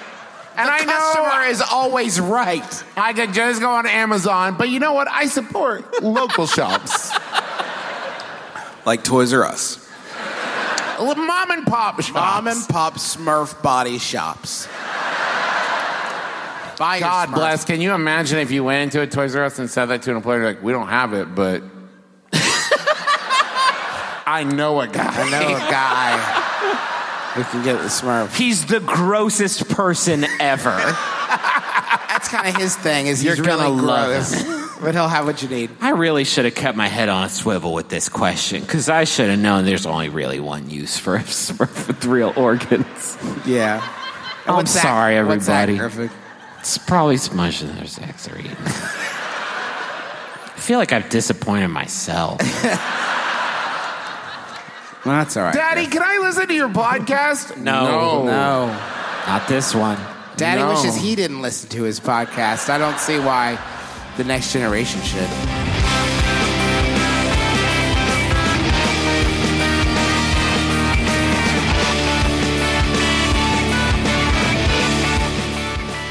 And 0.56 0.68
the 0.68 0.72
I 0.72 0.78
customer 0.84 1.28
know 1.28 1.48
is 1.48 1.62
always 1.62 2.20
right. 2.20 2.84
I 2.96 3.14
could 3.14 3.32
just 3.32 3.60
go 3.60 3.70
on 3.70 3.86
Amazon, 3.86 4.56
but 4.58 4.68
you 4.68 4.80
know 4.80 4.92
what? 4.92 5.08
I 5.10 5.26
support 5.26 6.02
local 6.02 6.46
shops, 6.48 7.10
Like 8.84 9.02
Toys 9.02 9.32
R 9.32 9.44
Us. 9.44 9.81
Mom 11.04 11.50
and 11.50 11.66
pop 11.66 12.00
shops. 12.00 12.12
Mom 12.12 12.46
and 12.48 12.68
pop 12.68 12.94
Smurf 12.94 13.60
body 13.62 13.98
shops. 13.98 14.66
Buy 16.78 16.96
your 16.96 17.08
God 17.08 17.28
Smurf. 17.28 17.34
bless. 17.34 17.64
Can 17.64 17.80
you 17.80 17.92
imagine 17.94 18.38
if 18.38 18.50
you 18.50 18.64
went 18.64 18.82
into 18.84 19.00
a 19.02 19.06
Toys 19.06 19.36
R 19.36 19.44
Us 19.44 19.58
and 19.58 19.70
said 19.70 19.86
that 19.86 20.02
to 20.02 20.10
an 20.10 20.16
employee, 20.16 20.42
like, 20.42 20.62
we 20.62 20.72
don't 20.72 20.88
have 20.88 21.12
it, 21.12 21.34
but 21.34 21.62
I 24.26 24.44
know 24.44 24.80
a 24.80 24.88
guy. 24.88 25.12
I 25.14 25.30
know 25.30 25.56
a 25.56 25.58
guy 25.70 26.18
who 27.34 27.44
can 27.44 27.64
get 27.64 27.78
the 27.78 27.88
Smurf. 27.88 28.34
He's 28.36 28.66
the 28.66 28.80
grossest 28.80 29.68
person 29.68 30.24
ever. 30.40 30.70
That's 32.08 32.28
kind 32.28 32.48
of 32.48 32.56
his 32.56 32.76
thing. 32.76 33.06
Is 33.06 33.22
You're 33.24 33.34
he's 33.36 33.44
really 33.46 33.62
gonna 33.64 33.82
love 33.82 34.30
gross, 34.30 34.61
but 34.82 34.94
he'll 34.94 35.08
have 35.08 35.24
what 35.26 35.42
you 35.42 35.48
need. 35.48 35.70
I 35.80 35.90
really 35.90 36.24
should 36.24 36.44
have 36.44 36.54
kept 36.54 36.76
my 36.76 36.88
head 36.88 37.08
on 37.08 37.24
a 37.24 37.28
swivel 37.28 37.72
with 37.72 37.88
this 37.88 38.08
question 38.08 38.60
because 38.60 38.88
I 38.88 39.04
should 39.04 39.30
have 39.30 39.38
known 39.38 39.64
there's 39.64 39.86
only 39.86 40.08
really 40.08 40.40
one 40.40 40.68
use 40.68 40.98
for 40.98 41.16
a 41.16 41.20
Smurf 41.20 41.86
with 41.86 42.04
real 42.04 42.32
organs. 42.36 43.16
Yeah. 43.46 43.80
I'm 44.46 44.66
sorry, 44.66 45.22
What's 45.24 45.46
that, 45.46 45.68
everybody. 45.68 45.78
Griffin? 45.78 46.18
It's 46.60 46.76
probably 46.78 47.16
smudged 47.16 47.62
in 47.62 47.74
their 47.76 47.86
sex 47.86 48.28
or 48.28 48.36
eating. 48.38 48.56
I 48.58 50.54
feel 50.56 50.78
like 50.78 50.92
I've 50.92 51.08
disappointed 51.08 51.68
myself. 51.68 52.40
Well, 55.04 55.16
that's 55.16 55.36
all 55.36 55.42
right. 55.42 55.52
Daddy, 55.54 55.86
can 55.88 56.00
I 56.00 56.18
listen 56.22 56.46
to 56.46 56.54
your 56.54 56.68
podcast? 56.68 57.56
No. 57.62 58.22
No. 58.24 58.66
Not 59.26 59.48
this 59.48 59.74
one. 59.74 59.98
Daddy 60.36 60.60
No. 60.60 60.68
wishes 60.68 60.94
he 60.94 61.16
didn't 61.16 61.42
listen 61.42 61.68
to 61.70 61.82
his 61.82 61.98
podcast. 61.98 62.70
I 62.70 62.78
don't 62.78 62.98
see 63.00 63.18
why 63.18 63.58
the 64.16 64.24
next 64.24 64.52
generation 64.52 65.00
should. 65.02 65.28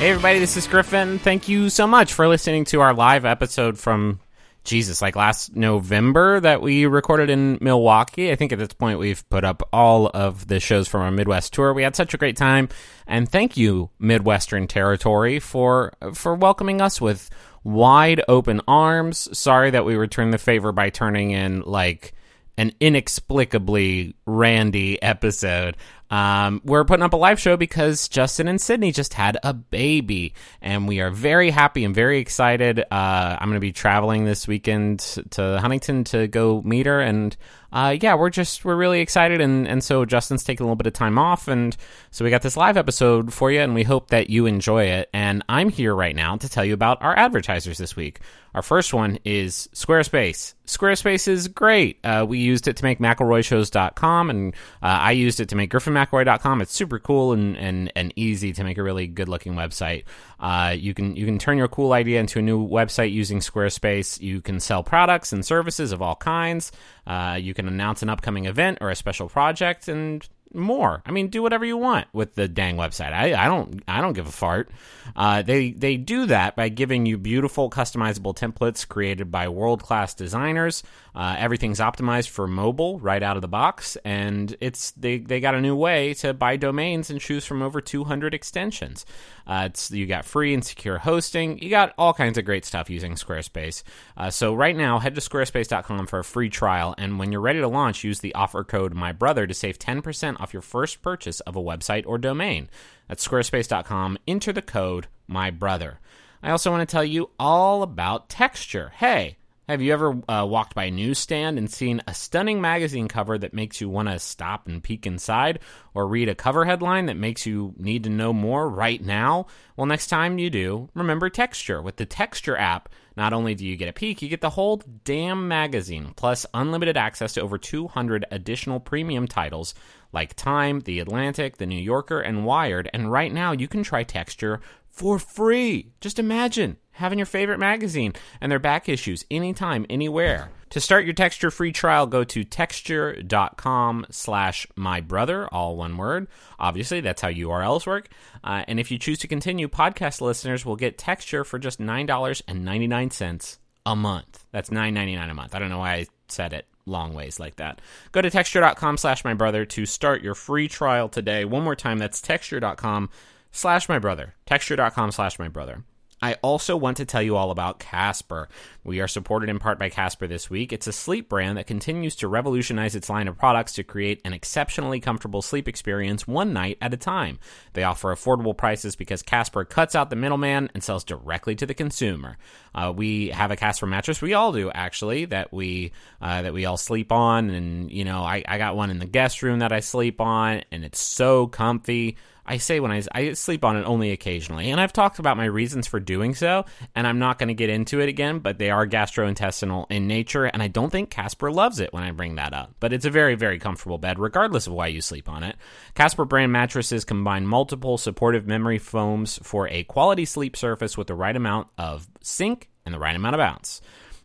Hey, 0.01 0.09
everybody, 0.09 0.39
this 0.39 0.57
is 0.57 0.65
Griffin. 0.65 1.19
Thank 1.19 1.47
you 1.47 1.69
so 1.69 1.85
much 1.85 2.15
for 2.15 2.27
listening 2.27 2.65
to 2.65 2.81
our 2.81 2.91
live 2.91 3.23
episode 3.23 3.77
from 3.77 4.19
Jesus, 4.63 4.99
like 4.99 5.15
last 5.15 5.55
November 5.55 6.39
that 6.39 6.59
we 6.59 6.87
recorded 6.87 7.29
in 7.29 7.59
Milwaukee. 7.61 8.31
I 8.31 8.35
think 8.35 8.51
at 8.51 8.57
this 8.57 8.73
point 8.73 8.97
we've 8.97 9.27
put 9.29 9.43
up 9.43 9.61
all 9.71 10.09
of 10.11 10.47
the 10.47 10.59
shows 10.59 10.87
from 10.87 11.01
our 11.01 11.11
Midwest 11.11 11.53
tour. 11.53 11.71
We 11.71 11.83
had 11.83 11.95
such 11.95 12.15
a 12.15 12.17
great 12.17 12.35
time, 12.35 12.69
and 13.05 13.29
thank 13.29 13.57
you, 13.57 13.91
Midwestern 13.99 14.65
Territory, 14.65 15.39
for 15.39 15.93
for 16.13 16.33
welcoming 16.33 16.81
us 16.81 16.99
with 16.99 17.29
wide 17.63 18.21
open 18.27 18.61
arms. 18.67 19.37
Sorry 19.37 19.71
that 19.71 19.85
we 19.85 19.95
returned 19.95 20.33
the 20.33 20.37
favor 20.37 20.71
by 20.71 20.89
turning 20.89 21.31
in 21.31 21.61
like 21.61 22.13
an 22.57 22.73
inexplicably 22.79 24.15
randy 24.25 25.01
episode. 25.01 25.77
Um, 26.11 26.61
we're 26.65 26.83
putting 26.83 27.03
up 27.03 27.13
a 27.13 27.17
live 27.17 27.39
show 27.39 27.55
because 27.55 28.09
Justin 28.09 28.49
and 28.49 28.59
Sydney 28.59 28.91
just 28.91 29.13
had 29.13 29.37
a 29.43 29.53
baby, 29.53 30.33
and 30.61 30.87
we 30.87 30.99
are 30.99 31.09
very 31.09 31.49
happy 31.49 31.85
and 31.85 31.95
very 31.95 32.19
excited. 32.19 32.79
Uh, 32.79 33.37
I'm 33.39 33.47
going 33.47 33.55
to 33.55 33.61
be 33.61 33.71
traveling 33.71 34.25
this 34.25 34.45
weekend 34.47 34.99
to 35.31 35.59
Huntington 35.59 36.03
to 36.05 36.27
go 36.27 36.61
meet 36.63 36.85
her, 36.85 36.99
and 36.99 37.35
uh, 37.71 37.95
yeah, 38.01 38.15
we're 38.15 38.29
just 38.29 38.65
we're 38.65 38.75
really 38.75 38.99
excited, 38.99 39.39
and 39.39 39.65
and 39.65 39.81
so 39.81 40.03
Justin's 40.03 40.43
taking 40.43 40.65
a 40.65 40.67
little 40.67 40.75
bit 40.75 40.87
of 40.87 40.93
time 40.93 41.17
off, 41.17 41.47
and 41.47 41.77
so 42.11 42.25
we 42.25 42.31
got 42.31 42.41
this 42.41 42.57
live 42.57 42.75
episode 42.75 43.33
for 43.33 43.49
you, 43.49 43.61
and 43.61 43.73
we 43.73 43.83
hope 43.83 44.09
that 44.09 44.29
you 44.29 44.45
enjoy 44.45 44.83
it. 44.83 45.09
And 45.13 45.43
I'm 45.47 45.69
here 45.69 45.95
right 45.95 46.15
now 46.15 46.35
to 46.35 46.49
tell 46.49 46.65
you 46.65 46.73
about 46.73 47.01
our 47.01 47.17
advertisers 47.17 47.77
this 47.77 47.95
week. 47.95 48.19
Our 48.53 48.61
first 48.61 48.93
one 48.93 49.19
is 49.23 49.69
Squarespace. 49.73 50.55
Squarespace 50.65 51.29
is 51.29 51.47
great. 51.47 51.99
Uh, 52.03 52.25
we 52.27 52.39
used 52.39 52.67
it 52.67 52.75
to 52.77 52.83
make 52.83 52.99
McElroyshows.com, 52.99 54.29
and 54.29 54.53
uh, 54.83 54.87
I 54.87 55.11
used 55.13 55.39
it 55.39 55.49
to 55.49 55.55
make 55.55 55.69
GriffinMcElroy.com. 56.05 56.61
It's 56.61 56.73
super 56.73 56.99
cool 56.99 57.33
and, 57.33 57.57
and, 57.57 57.91
and 57.95 58.13
easy 58.15 58.53
to 58.53 58.63
make 58.63 58.77
a 58.77 58.83
really 58.83 59.07
good 59.07 59.29
looking 59.29 59.53
website. 59.53 60.03
Uh, 60.39 60.75
you 60.77 60.93
can 60.93 61.15
you 61.15 61.25
can 61.25 61.37
turn 61.37 61.57
your 61.57 61.67
cool 61.67 61.93
idea 61.93 62.19
into 62.19 62.39
a 62.39 62.41
new 62.41 62.67
website 62.67 63.11
using 63.11 63.39
Squarespace. 63.39 64.19
You 64.21 64.41
can 64.41 64.59
sell 64.59 64.83
products 64.83 65.33
and 65.33 65.45
services 65.45 65.91
of 65.91 66.01
all 66.01 66.15
kinds. 66.15 66.71
Uh, 67.05 67.37
you 67.39 67.53
can 67.53 67.67
announce 67.67 68.01
an 68.01 68.09
upcoming 68.09 68.45
event 68.45 68.79
or 68.81 68.89
a 68.89 68.95
special 68.95 69.29
project, 69.29 69.87
and 69.87 70.27
more. 70.53 71.01
I 71.05 71.11
mean, 71.11 71.27
do 71.27 71.41
whatever 71.41 71.65
you 71.65 71.77
want 71.77 72.07
with 72.13 72.35
the 72.35 72.47
dang 72.47 72.77
website. 72.77 73.13
I, 73.13 73.33
I 73.33 73.47
don't 73.47 73.81
I 73.87 74.01
don't 74.01 74.13
give 74.13 74.27
a 74.27 74.31
fart. 74.31 74.69
Uh, 75.15 75.41
they 75.41 75.71
they 75.71 75.97
do 75.97 76.25
that 76.27 76.55
by 76.55 76.69
giving 76.69 77.05
you 77.05 77.17
beautiful 77.17 77.69
customizable 77.69 78.35
templates 78.35 78.87
created 78.87 79.31
by 79.31 79.47
world 79.49 79.83
class 79.83 80.13
designers. 80.13 80.83
Uh, 81.13 81.35
everything's 81.37 81.79
optimized 81.79 82.29
for 82.29 82.47
mobile 82.47 82.99
right 82.99 83.21
out 83.21 83.35
of 83.35 83.41
the 83.41 83.47
box, 83.47 83.97
and 84.05 84.55
it's 84.61 84.91
they 84.91 85.17
they 85.17 85.39
got 85.39 85.55
a 85.55 85.61
new 85.61 85.75
way 85.75 86.13
to 86.13 86.33
buy 86.33 86.55
domains 86.55 87.09
and 87.09 87.19
choose 87.19 87.45
from 87.45 87.61
over 87.61 87.81
200 87.81 88.33
extensions. 88.33 89.05
Uh, 89.45 89.63
it's 89.65 89.91
you 89.91 90.05
got 90.05 90.23
free 90.23 90.53
and 90.53 90.63
secure 90.63 90.97
hosting. 90.97 91.59
You 91.59 91.69
got 91.69 91.93
all 91.97 92.13
kinds 92.13 92.37
of 92.37 92.45
great 92.45 92.63
stuff 92.63 92.89
using 92.89 93.15
Squarespace. 93.15 93.83
Uh, 94.15 94.29
so 94.29 94.53
right 94.53 94.75
now, 94.75 94.99
head 94.99 95.15
to 95.15 95.21
squarespace.com 95.21 96.07
for 96.07 96.19
a 96.19 96.23
free 96.23 96.49
trial, 96.49 96.95
and 96.97 97.19
when 97.19 97.31
you're 97.31 97.41
ready 97.41 97.59
to 97.59 97.67
launch, 97.67 98.03
use 98.03 98.19
the 98.19 98.33
offer 98.35 98.63
code 98.63 98.93
My 98.93 99.11
Brother 99.11 99.45
to 99.47 99.53
save 99.53 99.79
10% 99.79 100.40
off 100.41 100.53
your 100.53 100.61
first 100.61 101.01
purchase 101.01 101.39
of 101.41 101.55
a 101.55 101.61
website 101.61 102.03
or 102.05 102.17
domain. 102.17 102.69
That's 103.07 103.27
squarespace.com. 103.27 104.17
Enter 104.27 104.51
the 104.51 104.61
code 104.61 105.07
My 105.27 105.51
Brother. 105.51 105.99
I 106.43 106.51
also 106.51 106.71
want 106.71 106.87
to 106.87 106.91
tell 106.91 107.05
you 107.05 107.29
all 107.39 107.83
about 107.83 108.29
Texture. 108.29 108.91
Hey. 108.95 109.37
Have 109.69 109.81
you 109.81 109.93
ever 109.93 110.21
uh, 110.27 110.45
walked 110.45 110.75
by 110.75 110.85
a 110.85 110.91
newsstand 110.91 111.57
and 111.57 111.71
seen 111.71 112.01
a 112.05 112.13
stunning 112.13 112.59
magazine 112.59 113.07
cover 113.07 113.37
that 113.37 113.53
makes 113.53 113.79
you 113.79 113.87
want 113.87 114.09
to 114.09 114.19
stop 114.19 114.67
and 114.67 114.83
peek 114.83 115.07
inside, 115.07 115.59
or 115.93 116.07
read 116.07 116.27
a 116.27 116.35
cover 116.35 116.65
headline 116.65 117.05
that 117.05 117.15
makes 117.15 117.45
you 117.45 117.73
need 117.77 118.03
to 118.03 118.09
know 118.09 118.33
more 118.33 118.67
right 118.67 119.01
now? 119.01 119.45
Well, 119.77 119.85
next 119.85 120.07
time 120.07 120.39
you 120.39 120.49
do, 120.49 120.89
remember 120.93 121.29
Texture. 121.29 121.81
With 121.81 121.95
the 121.95 122.05
Texture 122.05 122.57
app, 122.57 122.89
not 123.15 123.31
only 123.31 123.55
do 123.55 123.65
you 123.65 123.77
get 123.77 123.87
a 123.87 123.93
peek, 123.93 124.21
you 124.21 124.27
get 124.27 124.41
the 124.41 124.49
whole 124.49 124.81
damn 125.05 125.47
magazine, 125.47 126.13
plus 126.17 126.45
unlimited 126.53 126.97
access 126.97 127.33
to 127.35 127.41
over 127.41 127.57
200 127.57 128.25
additional 128.29 128.81
premium 128.81 129.25
titles 129.25 129.73
like 130.11 130.35
Time, 130.35 130.81
The 130.81 130.99
Atlantic, 130.99 131.57
The 131.57 131.65
New 131.65 131.79
Yorker, 131.79 132.19
and 132.19 132.45
Wired. 132.45 132.89
And 132.93 133.11
right 133.11 133.31
now, 133.31 133.51
you 133.51 133.67
can 133.67 133.83
try 133.83 134.03
Texture 134.03 134.59
for 134.89 135.17
free. 135.17 135.93
Just 136.01 136.19
imagine 136.19 136.77
having 136.91 137.17
your 137.17 137.25
favorite 137.25 137.59
magazine 137.59 138.13
and 138.39 138.51
their 138.51 138.59
back 138.59 138.89
issues 138.89 139.25
anytime, 139.31 139.85
anywhere. 139.89 140.51
To 140.71 140.79
start 140.79 141.03
your 141.03 141.13
texture 141.13 141.51
free 141.51 141.71
trial, 141.71 142.07
go 142.07 142.23
to 142.23 142.43
texture.com 142.43 144.05
slash 144.09 144.67
my 144.75 145.01
brother, 145.01 145.47
all 145.47 145.75
one 145.75 145.97
word. 145.97 146.27
Obviously, 146.59 147.01
that's 147.01 147.21
how 147.21 147.29
URLs 147.29 147.85
work. 147.85 148.09
Uh, 148.43 148.63
and 148.67 148.79
if 148.79 148.89
you 148.91 148.97
choose 148.97 149.19
to 149.19 149.27
continue, 149.27 149.67
podcast 149.67 150.21
listeners 150.21 150.65
will 150.65 150.77
get 150.77 150.97
texture 150.97 151.43
for 151.43 151.59
just 151.59 151.79
$9.99 151.79 153.57
a 153.85 153.95
month. 153.95 154.45
That's 154.51 154.69
$9.99 154.69 155.31
a 155.31 155.33
month. 155.33 155.55
I 155.55 155.59
don't 155.59 155.69
know 155.69 155.79
why 155.79 155.93
I 155.95 156.07
said 156.29 156.53
it 156.53 156.67
long 156.91 157.13
ways 157.13 157.39
like 157.39 157.55
that. 157.55 157.81
Go 158.11 158.21
to 158.21 158.29
texture.com 158.29 158.97
slash 158.97 159.23
my 159.23 159.33
brother 159.33 159.65
to 159.65 159.85
start 159.85 160.21
your 160.21 160.35
free 160.35 160.67
trial 160.67 161.09
today. 161.09 161.45
One 161.45 161.63
more 161.63 161.75
time, 161.75 161.97
that's 161.97 162.21
texture.com 162.21 163.09
slash 163.51 163.89
my 163.89 163.97
brother. 163.97 164.35
Texture.com 164.45 165.11
slash 165.11 165.39
my 165.39 165.47
brother. 165.47 165.83
I 166.21 166.35
also 166.35 166.77
want 166.77 166.97
to 166.97 167.05
tell 167.05 167.21
you 167.21 167.35
all 167.35 167.49
about 167.49 167.79
Casper. 167.79 168.47
We 168.83 168.99
are 168.99 169.07
supported 169.07 169.49
in 169.49 169.57
part 169.57 169.79
by 169.79 169.89
Casper 169.89 170.27
this 170.27 170.49
week. 170.49 170.71
It's 170.71 170.85
a 170.85 170.93
sleep 170.93 171.27
brand 171.27 171.57
that 171.57 171.65
continues 171.65 172.15
to 172.17 172.27
revolutionize 172.27 172.95
its 172.95 173.09
line 173.09 173.27
of 173.27 173.37
products 173.37 173.73
to 173.73 173.83
create 173.83 174.21
an 174.23 174.33
exceptionally 174.33 174.99
comfortable 174.99 175.41
sleep 175.41 175.67
experience 175.67 176.27
one 176.27 176.53
night 176.53 176.77
at 176.79 176.93
a 176.93 176.97
time. 176.97 177.39
They 177.73 177.83
offer 177.83 178.13
affordable 178.13 178.55
prices 178.55 178.95
because 178.95 179.23
Casper 179.23 179.65
cuts 179.65 179.95
out 179.95 180.11
the 180.11 180.15
middleman 180.15 180.69
and 180.73 180.83
sells 180.83 181.03
directly 181.03 181.55
to 181.55 181.65
the 181.65 181.73
consumer. 181.73 182.37
Uh, 182.75 182.93
we 182.95 183.29
have 183.29 183.49
a 183.49 183.55
Casper 183.55 183.87
mattress. 183.87 184.21
We 184.21 184.35
all 184.35 184.51
do 184.51 184.69
actually 184.71 185.25
that 185.25 185.51
we 185.51 185.91
uh, 186.21 186.43
that 186.43 186.53
we 186.53 186.65
all 186.65 186.77
sleep 186.77 187.11
on, 187.11 187.49
and 187.49 187.91
you 187.91 188.05
know 188.05 188.23
I, 188.23 188.43
I 188.47 188.57
got 188.57 188.75
one 188.75 188.91
in 188.91 188.99
the 188.99 189.05
guest 189.05 189.41
room 189.41 189.59
that 189.59 189.71
I 189.71 189.79
sleep 189.79 190.21
on, 190.21 190.63
and 190.71 190.85
it's 190.85 190.99
so 190.99 191.47
comfy. 191.47 192.17
I 192.45 192.57
say 192.57 192.79
when 192.79 192.91
I, 192.91 193.01
I 193.11 193.33
sleep 193.33 193.63
on 193.63 193.77
it 193.77 193.83
only 193.83 194.11
occasionally, 194.11 194.71
and 194.71 194.79
I've 194.79 194.93
talked 194.93 195.19
about 195.19 195.37
my 195.37 195.45
reasons 195.45 195.87
for 195.87 195.99
doing 195.99 196.35
so, 196.35 196.65
and 196.95 197.05
I'm 197.05 197.19
not 197.19 197.39
going 197.39 197.49
to 197.49 197.53
get 197.53 197.69
into 197.69 197.99
it 198.01 198.09
again, 198.09 198.39
but 198.39 198.57
they 198.57 198.69
are 198.69 198.87
gastrointestinal 198.87 199.85
in 199.89 200.07
nature, 200.07 200.45
and 200.45 200.61
I 200.61 200.67
don't 200.67 200.89
think 200.89 201.09
Casper 201.09 201.51
loves 201.51 201.79
it 201.79 201.93
when 201.93 202.03
I 202.03 202.11
bring 202.11 202.35
that 202.35 202.53
up. 202.53 202.75
But 202.79 202.93
it's 202.93 203.05
a 203.05 203.09
very, 203.09 203.35
very 203.35 203.59
comfortable 203.59 203.97
bed, 203.97 204.19
regardless 204.19 204.67
of 204.67 204.73
why 204.73 204.87
you 204.87 205.01
sleep 205.01 205.29
on 205.29 205.43
it. 205.43 205.55
Casper 205.93 206.25
brand 206.25 206.51
mattresses 206.51 207.05
combine 207.05 207.45
multiple 207.45 207.97
supportive 207.97 208.47
memory 208.47 208.79
foams 208.79 209.39
for 209.43 209.67
a 209.69 209.83
quality 209.83 210.25
sleep 210.25 210.57
surface 210.57 210.97
with 210.97 211.07
the 211.07 211.15
right 211.15 211.35
amount 211.35 211.67
of 211.77 212.07
sink 212.21 212.69
and 212.85 212.93
the 212.93 212.99
right 212.99 213.15
amount 213.15 213.35
of 213.35 213.39
bounce. 213.39 213.81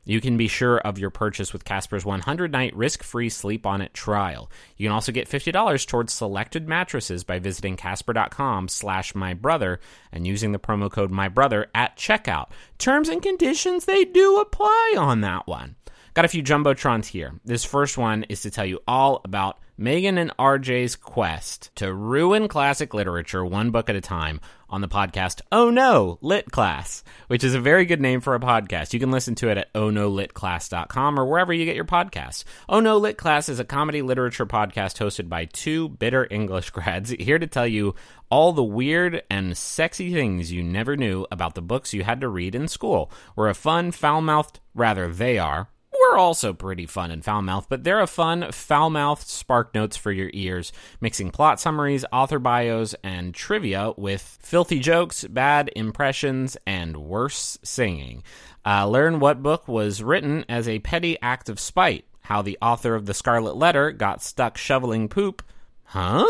You 0.08 0.20
can 0.20 0.36
be 0.36 0.46
sure 0.46 0.78
of 0.78 1.00
your 1.00 1.10
purchase 1.10 1.52
with 1.52 1.64
Casper's 1.64 2.06
100 2.06 2.52
night 2.52 2.74
risk 2.76 3.02
free 3.02 3.28
sleep 3.28 3.66
on 3.66 3.80
it 3.80 3.92
trial. 3.92 4.48
You 4.76 4.86
can 4.86 4.94
also 4.94 5.10
get 5.10 5.28
$50 5.28 5.86
towards 5.86 6.12
selected 6.12 6.68
mattresses 6.68 7.24
by 7.24 7.40
visiting 7.40 7.76
casper.com 7.76 8.68
slash 8.68 9.16
my 9.16 9.34
brother 9.34 9.80
and 10.12 10.24
using 10.24 10.52
the 10.52 10.60
promo 10.60 10.88
code 10.90 11.10
my 11.10 11.28
brother 11.28 11.66
at 11.74 11.96
checkout. 11.96 12.50
Terms 12.78 13.08
and 13.08 13.20
conditions, 13.20 13.84
they 13.84 14.04
do 14.04 14.38
apply 14.38 14.94
on 14.96 15.22
that 15.22 15.48
one. 15.48 15.74
Got 16.14 16.24
a 16.24 16.28
few 16.28 16.42
Jumbotrons 16.42 17.06
here. 17.06 17.34
This 17.44 17.64
first 17.64 17.98
one 17.98 18.22
is 18.28 18.42
to 18.42 18.50
tell 18.50 18.64
you 18.64 18.80
all 18.86 19.20
about 19.24 19.58
Megan 19.78 20.16
and 20.16 20.34
RJ's 20.38 20.96
quest 20.96 21.70
to 21.74 21.92
ruin 21.92 22.48
classic 22.48 22.94
literature 22.94 23.44
one 23.44 23.70
book 23.70 23.90
at 23.90 23.96
a 23.96 24.00
time 24.00 24.40
on 24.70 24.80
the 24.80 24.88
podcast 24.88 25.42
Oh 25.52 25.68
No 25.68 26.18
Lit 26.22 26.50
Class, 26.50 27.04
which 27.26 27.44
is 27.44 27.54
a 27.54 27.60
very 27.60 27.84
good 27.84 28.00
name 28.00 28.22
for 28.22 28.34
a 28.34 28.40
podcast. 28.40 28.94
You 28.94 29.00
can 29.00 29.10
listen 29.10 29.34
to 29.36 29.50
it 29.50 29.58
at 29.58 29.72
ohnolitclass.com 29.74 31.20
or 31.20 31.26
wherever 31.26 31.52
you 31.52 31.66
get 31.66 31.76
your 31.76 31.84
podcasts. 31.84 32.44
Oh 32.70 32.80
No 32.80 32.96
Lit 32.96 33.18
Class 33.18 33.50
is 33.50 33.60
a 33.60 33.66
comedy 33.66 34.00
literature 34.00 34.46
podcast 34.46 34.96
hosted 34.96 35.28
by 35.28 35.44
two 35.44 35.90
bitter 35.90 36.26
English 36.30 36.70
grads 36.76 37.10
here 37.10 37.38
to 37.38 37.46
tell 37.46 37.66
you 37.66 37.94
all 38.30 38.54
the 38.54 38.64
weird 38.64 39.22
and 39.30 39.56
sexy 39.58 40.10
things 40.10 40.50
you 40.50 40.62
never 40.62 40.96
knew 40.96 41.26
about 41.30 41.54
the 41.54 41.60
books 41.62 41.92
you 41.92 42.02
had 42.02 42.22
to 42.22 42.28
read 42.28 42.54
in 42.54 42.66
school. 42.66 43.10
We're 43.36 43.50
a 43.50 43.54
fun, 43.54 43.92
foul 43.92 44.22
mouthed, 44.22 44.58
rather, 44.74 45.12
they 45.12 45.38
are, 45.38 45.68
we're 46.10 46.18
also 46.18 46.52
pretty 46.52 46.86
fun 46.86 47.10
and 47.10 47.24
foul 47.24 47.42
mouthed, 47.42 47.68
but 47.68 47.84
they're 47.84 48.00
a 48.00 48.06
fun, 48.06 48.50
foul 48.52 48.90
mouthed 48.90 49.26
spark 49.26 49.74
notes 49.74 49.96
for 49.96 50.12
your 50.12 50.30
ears, 50.32 50.72
mixing 51.00 51.30
plot 51.30 51.60
summaries, 51.60 52.04
author 52.12 52.38
bios, 52.38 52.94
and 53.02 53.34
trivia 53.34 53.92
with 53.96 54.38
filthy 54.40 54.78
jokes, 54.78 55.24
bad 55.24 55.70
impressions, 55.76 56.56
and 56.66 56.96
worse 56.96 57.58
singing. 57.62 58.22
Uh, 58.64 58.86
learn 58.86 59.20
what 59.20 59.42
book 59.42 59.68
was 59.68 60.02
written 60.02 60.44
as 60.48 60.68
a 60.68 60.80
petty 60.80 61.16
act 61.22 61.48
of 61.48 61.60
spite, 61.60 62.04
how 62.22 62.42
the 62.42 62.58
author 62.60 62.94
of 62.94 63.06
The 63.06 63.14
Scarlet 63.14 63.56
Letter 63.56 63.92
got 63.92 64.22
stuck 64.22 64.56
shoveling 64.56 65.08
poop. 65.08 65.42
Huh? 65.84 66.26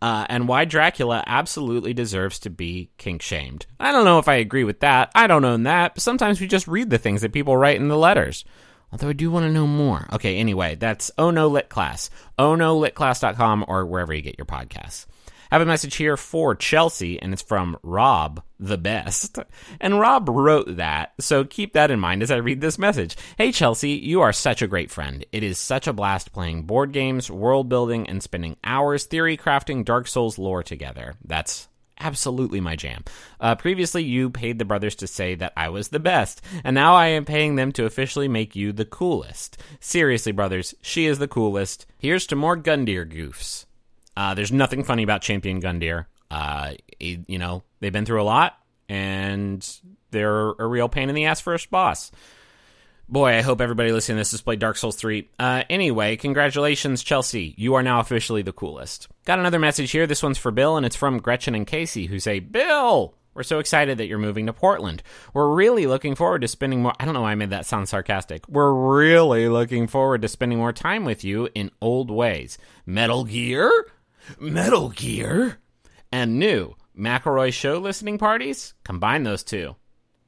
Uh, 0.00 0.26
and 0.30 0.48
why 0.48 0.64
Dracula 0.64 1.22
absolutely 1.26 1.92
deserves 1.92 2.38
to 2.40 2.50
be 2.50 2.90
kink 2.96 3.20
shamed. 3.20 3.66
I 3.78 3.92
don't 3.92 4.06
know 4.06 4.18
if 4.18 4.28
I 4.28 4.36
agree 4.36 4.64
with 4.64 4.80
that. 4.80 5.10
I 5.14 5.26
don't 5.26 5.44
own 5.44 5.64
that. 5.64 6.00
Sometimes 6.00 6.40
we 6.40 6.46
just 6.46 6.66
read 6.66 6.88
the 6.88 6.98
things 6.98 7.20
that 7.20 7.32
people 7.32 7.56
write 7.56 7.80
in 7.80 7.88
the 7.88 7.98
letters. 7.98 8.46
Although 8.94 9.08
I 9.08 9.12
do 9.12 9.28
want 9.28 9.44
to 9.44 9.50
know 9.50 9.66
more. 9.66 10.06
Okay, 10.12 10.36
anyway, 10.36 10.76
that's 10.76 11.10
Oh 11.18 11.32
No 11.32 11.48
Lit 11.48 11.68
Class. 11.68 12.10
Oh 12.38 12.54
No 12.54 12.78
Litclass.com 12.78 13.64
or 13.66 13.84
wherever 13.84 14.14
you 14.14 14.22
get 14.22 14.38
your 14.38 14.44
podcasts. 14.46 15.06
I 15.50 15.56
have 15.56 15.62
a 15.62 15.66
message 15.66 15.96
here 15.96 16.16
for 16.16 16.54
Chelsea, 16.54 17.20
and 17.20 17.32
it's 17.32 17.42
from 17.42 17.76
Rob, 17.82 18.40
the 18.60 18.78
best. 18.78 19.40
And 19.80 19.98
Rob 19.98 20.28
wrote 20.28 20.76
that, 20.76 21.14
so 21.18 21.42
keep 21.42 21.72
that 21.72 21.90
in 21.90 21.98
mind 21.98 22.22
as 22.22 22.30
I 22.30 22.36
read 22.36 22.60
this 22.60 22.78
message. 22.78 23.16
Hey, 23.36 23.50
Chelsea, 23.50 23.90
you 23.90 24.20
are 24.20 24.32
such 24.32 24.62
a 24.62 24.68
great 24.68 24.92
friend. 24.92 25.26
It 25.32 25.42
is 25.42 25.58
such 25.58 25.88
a 25.88 25.92
blast 25.92 26.32
playing 26.32 26.62
board 26.62 26.92
games, 26.92 27.28
world 27.28 27.68
building, 27.68 28.08
and 28.08 28.22
spending 28.22 28.56
hours 28.62 29.06
theory 29.06 29.36
crafting 29.36 29.84
Dark 29.84 30.06
Souls 30.06 30.38
lore 30.38 30.62
together. 30.62 31.16
That's 31.24 31.66
absolutely 31.98 32.60
my 32.60 32.76
jam. 32.76 33.04
Uh, 33.40 33.54
previously, 33.54 34.02
you 34.02 34.30
paid 34.30 34.58
the 34.58 34.64
brothers 34.64 34.94
to 34.96 35.06
say 35.06 35.34
that 35.34 35.52
I 35.56 35.68
was 35.68 35.88
the 35.88 36.00
best, 36.00 36.42
and 36.62 36.74
now 36.74 36.94
I 36.94 37.08
am 37.08 37.24
paying 37.24 37.56
them 37.56 37.72
to 37.72 37.86
officially 37.86 38.28
make 38.28 38.56
you 38.56 38.72
the 38.72 38.84
coolest. 38.84 39.58
Seriously, 39.80 40.32
brothers, 40.32 40.74
she 40.80 41.06
is 41.06 41.18
the 41.18 41.28
coolest. 41.28 41.86
Here's 41.98 42.26
to 42.28 42.36
more 42.36 42.56
Gundyr 42.56 43.10
goofs. 43.10 43.66
Uh, 44.16 44.34
there's 44.34 44.52
nothing 44.52 44.84
funny 44.84 45.02
about 45.02 45.22
Champion 45.22 45.60
Gundyr. 45.60 46.06
Uh, 46.30 46.72
you 46.98 47.38
know, 47.38 47.62
they've 47.80 47.92
been 47.92 48.06
through 48.06 48.22
a 48.22 48.24
lot, 48.24 48.58
and 48.88 49.68
they're 50.10 50.50
a 50.50 50.66
real 50.66 50.88
pain 50.88 51.08
in 51.08 51.14
the 51.14 51.26
ass 51.26 51.40
first 51.40 51.70
boss. 51.70 52.10
Boy, 53.08 53.36
I 53.36 53.42
hope 53.42 53.60
everybody 53.60 53.92
listening 53.92 54.16
to 54.16 54.20
this 54.20 54.30
has 54.30 54.40
played 54.40 54.60
Dark 54.60 54.78
Souls 54.78 54.96
3. 54.96 55.28
Uh, 55.38 55.64
anyway, 55.68 56.16
congratulations, 56.16 57.02
Chelsea. 57.02 57.54
You 57.58 57.74
are 57.74 57.82
now 57.82 58.00
officially 58.00 58.40
the 58.40 58.52
coolest. 58.52 59.08
Got 59.26 59.38
another 59.38 59.58
message 59.58 59.90
here. 59.90 60.06
This 60.06 60.22
one's 60.22 60.38
for 60.38 60.50
Bill, 60.50 60.78
and 60.78 60.86
it's 60.86 60.96
from 60.96 61.18
Gretchen 61.18 61.54
and 61.54 61.66
Casey, 61.66 62.06
who 62.06 62.18
say, 62.18 62.40
Bill, 62.40 63.14
we're 63.34 63.42
so 63.42 63.58
excited 63.58 63.98
that 63.98 64.06
you're 64.06 64.16
moving 64.18 64.46
to 64.46 64.54
Portland. 64.54 65.02
We're 65.34 65.54
really 65.54 65.86
looking 65.86 66.14
forward 66.14 66.40
to 66.40 66.48
spending 66.48 66.80
more. 66.80 66.94
I 66.98 67.04
don't 67.04 67.12
know 67.12 67.20
why 67.20 67.32
I 67.32 67.36
made 67.36 67.50
that 67.50 67.66
sound 67.66 67.90
sarcastic. 67.90 68.48
We're 68.48 68.72
really 68.72 69.48
looking 69.48 69.86
forward 69.86 70.22
to 70.22 70.28
spending 70.28 70.56
more 70.56 70.72
time 70.72 71.04
with 71.04 71.24
you 71.24 71.50
in 71.54 71.72
old 71.82 72.10
ways. 72.10 72.56
Metal 72.86 73.24
Gear? 73.24 73.70
Metal 74.40 74.88
Gear? 74.88 75.58
And 76.10 76.38
new 76.38 76.74
McElroy 76.98 77.52
show 77.52 77.78
listening 77.78 78.16
parties? 78.16 78.72
Combine 78.82 79.24
those 79.24 79.42
two. 79.42 79.76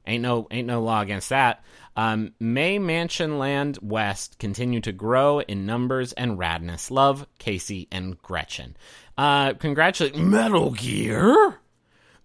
Ain't 0.05 0.21
no 0.21 0.47
ain't 0.51 0.67
no 0.67 0.81
law 0.81 1.01
against 1.01 1.29
that. 1.29 1.63
Um, 1.97 2.33
May 2.39 2.77
Mansion 2.77 3.39
Land 3.39 3.79
West 3.81 4.37
continue 4.37 4.79
to 4.81 4.91
grow 4.91 5.39
in 5.39 5.65
numbers 5.65 6.13
and 6.13 6.37
radness. 6.37 6.91
Love 6.91 7.25
Casey 7.39 7.87
and 7.91 8.21
Gretchen. 8.21 8.77
Uh, 9.17 9.53
congratulate 9.55 10.15
Metal 10.15 10.71
Gear. 10.71 11.57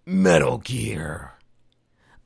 Metal 0.04 0.58
Gear. 0.58 1.32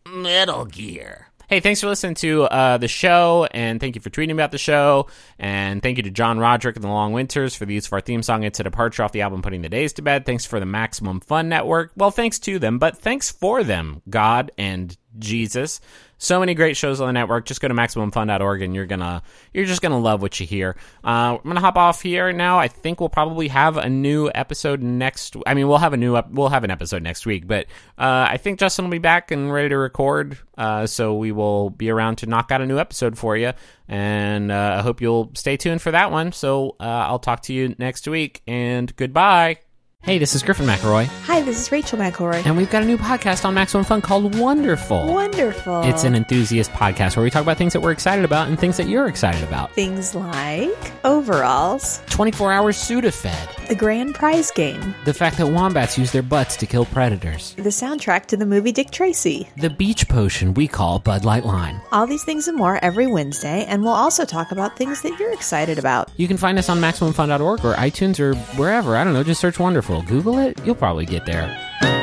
Metal 0.05 0.65
Gear. 0.65 1.29
Hey, 1.49 1.61
thanks 1.61 1.81
for 1.81 1.87
listening 1.87 2.17
to 2.17 2.43
uh, 2.43 2.79
the 2.79 2.89
show, 2.89 3.47
and 3.53 3.79
thank 3.79 3.95
you 3.95 4.01
for 4.01 4.11
tweeting 4.11 4.33
about 4.33 4.51
the 4.51 4.59
show, 4.59 5.07
and 5.39 5.81
thank 5.81 5.97
you 5.97 6.03
to 6.03 6.11
John 6.11 6.41
Roderick 6.41 6.75
and 6.75 6.83
the 6.83 6.89
Long 6.89 7.13
Winters 7.13 7.55
for 7.55 7.65
the 7.65 7.75
use 7.75 7.87
of 7.87 7.93
our 7.93 8.01
theme 8.01 8.25
song. 8.25 8.43
It's 8.43 8.59
a 8.59 8.65
departure 8.65 9.05
off 9.05 9.13
the 9.13 9.21
album 9.23 9.43
Putting 9.43 9.63
the 9.63 9.69
Days 9.69 9.93
to 9.93 10.03
Bed. 10.03 10.27
Thanks 10.27 10.45
for 10.45 10.59
the 10.59 10.67
Maximum 10.67 11.21
Fun 11.21 11.49
Network. 11.49 11.93
Well, 11.97 12.11
thanks 12.11 12.41
to 12.41 12.59
them, 12.59 12.81
but 12.81 12.99
thanks 12.99 13.31
for 13.31 13.63
them, 13.63 14.03
God 14.11 14.51
and 14.59 14.97
Jesus. 15.19 15.81
So 16.19 16.41
many 16.41 16.55
great 16.55 16.77
shows 16.77 17.01
on 17.01 17.09
the 17.09 17.13
network. 17.13 17.45
Just 17.45 17.61
go 17.61 17.69
to 17.69 17.75
maximumfun.org 17.75 18.63
and 18.63 18.75
you're 18.75 18.87
gonna 18.87 19.23
you're 19.53 19.67
just 19.67 19.83
gonna 19.83 19.99
love 19.99 20.23
what 20.23 20.41
you 20.41 20.47
hear. 20.47 20.77
Uh, 21.05 21.37
I'm 21.37 21.43
gonna 21.45 21.61
hop 21.61 21.77
off 21.77 22.01
here 22.01 22.33
now. 22.33 22.59
I 22.59 22.69
think 22.69 23.01
we'll 23.01 23.11
probably 23.11 23.49
have 23.49 23.77
a 23.77 23.89
new 23.89 24.31
episode 24.35 24.83
next. 24.83 25.37
I 25.47 25.53
mean, 25.53 25.69
we'll 25.69 25.79
have 25.79 25.93
a 25.93 25.99
new 25.99 26.17
ep- 26.17 26.31
we'll 26.31 26.49
have 26.49 26.65
an 26.65 26.71
episode 26.71 27.03
next 27.03 27.27
week, 27.27 27.47
but 27.47 27.67
uh, 27.99 28.29
I 28.31 28.39
think 28.39 28.59
Justin 28.59 28.87
will 28.87 28.93
be 28.93 28.99
back 28.99 29.31
and 29.31 29.53
ready 29.53 29.69
to 29.69 29.77
record. 29.77 30.39
Uh, 30.57 30.87
so 30.87 31.15
we 31.15 31.33
will 31.33 31.69
be 31.69 31.91
around 31.91 32.17
to 32.17 32.27
knock 32.27 32.51
out 32.51 32.63
a 32.63 32.67
new 32.67 32.79
episode 32.79 33.19
for 33.19 33.37
you, 33.37 33.53
and 33.87 34.51
uh, 34.51 34.77
I 34.79 34.83
hope 34.83 35.03
you'll 35.03 35.33
stay 35.35 35.59
tuned 35.59 35.83
for 35.83 35.91
that 35.91 36.11
one. 36.11 36.33
So 36.33 36.77
uh, 36.81 36.85
I'll 36.85 37.19
talk 37.19 37.43
to 37.43 37.53
you 37.53 37.75
next 37.79 38.09
week, 38.09 38.41
and 38.47 38.95
goodbye. 38.97 39.66
Hey, 40.07 40.19
this 40.19 40.37
is 40.37 40.45
Griffin 40.45 40.67
McElroy, 40.67 41.07
Hi, 41.25 41.43
this 41.43 41.61
is 41.61 41.73
Rachel 41.73 41.99
McElroy. 41.99 42.47
and 42.47 42.57
we've 42.57 42.71
got 42.71 42.85
a 42.85 42.87
new 42.87 42.97
podcast 42.97 43.45
on 43.45 43.55
Maximum 43.55 43.83
Fun 43.85 44.01
called 44.01 44.39
Wonderful. 44.39 45.09
Wonderful. 45.13 45.83
It's 45.83 46.05
an 46.05 46.15
enthusiast 46.15 46.71
podcast 46.71 47.17
where 47.17 47.25
we 47.25 47.31
talk 47.31 47.43
about 47.43 47.57
things 47.57 47.73
that 47.73 47.81
we're 47.81 47.91
excited 47.91 48.25
about 48.25 48.47
and 48.47 48.57
things 48.57 48.77
that 48.77 48.87
you're 48.87 49.09
excited 49.09 49.43
about. 49.43 49.73
Things 49.73 50.15
like 50.15 50.93
overalls, 51.05 52.01
24 52.11 52.53
hour 52.53 52.71
Sudafed, 52.71 53.66
the 53.69 53.75
grand 53.75 54.15
prize 54.15 54.51
game, 54.51 54.95
the 55.05 55.15
fact 55.15 55.37
that 55.39 55.47
wombats 55.47 55.99
use 55.99 56.13
their 56.13 56.23
butts 56.23 56.57
to 56.57 56.67
kill 56.67 56.85
predators, 56.85 57.55
the 57.55 57.71
soundtrack 57.71 58.27
to 58.27 58.37
the 58.37 58.47
movie 58.47 58.73
Dick 58.73 58.91
Tracy. 58.91 59.49
the 59.57 59.71
beach 59.71 60.09
potion 60.09 60.55
we 60.55 60.69
call 60.69 60.99
Bud 60.99 61.25
Light 61.25 61.45
Lime. 61.45 61.81
All 61.93 62.07
these 62.07 62.25
things 62.25 62.49
and 62.49 62.57
more 62.57 62.83
every 62.85 63.07
Wednesday, 63.07 63.65
and 63.67 63.83
we'll 63.83 63.93
also 63.93 64.25
talk 64.25 64.53
about 64.53 64.77
things 64.77 65.03
that 65.03 65.19
you're 65.19 65.33
excited 65.33 65.79
about. 65.79 66.11
You 66.17 66.29
can 66.29 66.37
find 66.37 66.59
us 66.59 66.69
on 66.69 66.81
MaximumFun.org 66.81 67.65
or 67.65 67.75
iTunes 67.75 68.21
or 68.21 68.35
wherever. 68.57 68.97
I 68.97 69.05
don't 69.05 69.13
know, 69.13 69.23
just 69.23 69.41
search 69.41 69.59
Wonderful. 69.59 70.03
Google 70.03 70.39
it, 70.39 70.61
you'll 70.65 70.75
probably 70.75 71.07
get 71.07 71.27
there. 71.27 71.96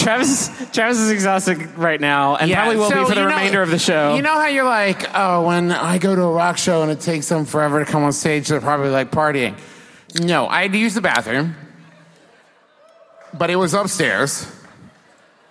Travis, 0.00 0.48
Travis 0.72 0.98
is 0.98 1.10
exhausted 1.10 1.76
right 1.76 2.00
now, 2.00 2.36
and 2.36 2.50
probably 2.50 2.76
will 2.76 2.88
so 2.88 3.02
be 3.02 3.08
for 3.08 3.14
the 3.14 3.20
you 3.20 3.26
know- 3.28 3.34
remainder 3.36 3.62
of 3.62 3.70
the 3.70 3.78
show. 3.78 4.14
You 4.16 4.22
know 4.22 4.32
how 4.34 4.46
you're 4.46 4.64
like, 4.64 5.06
oh, 5.14 5.46
when 5.46 5.70
I 5.72 5.98
go 5.98 6.14
to 6.16 6.22
a 6.22 6.32
rock 6.32 6.56
show 6.58 6.82
and 6.82 6.90
it 6.90 7.00
takes 7.00 7.28
them 7.28 7.44
forever 7.44 7.84
to 7.84 7.90
come 7.90 8.02
on 8.02 8.12
stage, 8.12 8.48
they're 8.48 8.60
probably 8.60 8.90
like 8.90 9.10
partying. 9.10 9.58
No, 10.20 10.48
I 10.48 10.62
had 10.62 10.72
to 10.72 10.78
use 10.78 10.94
the 10.94 11.00
bathroom, 11.00 11.54
but 13.32 13.50
it 13.50 13.56
was 13.56 13.74
upstairs. 13.74 14.50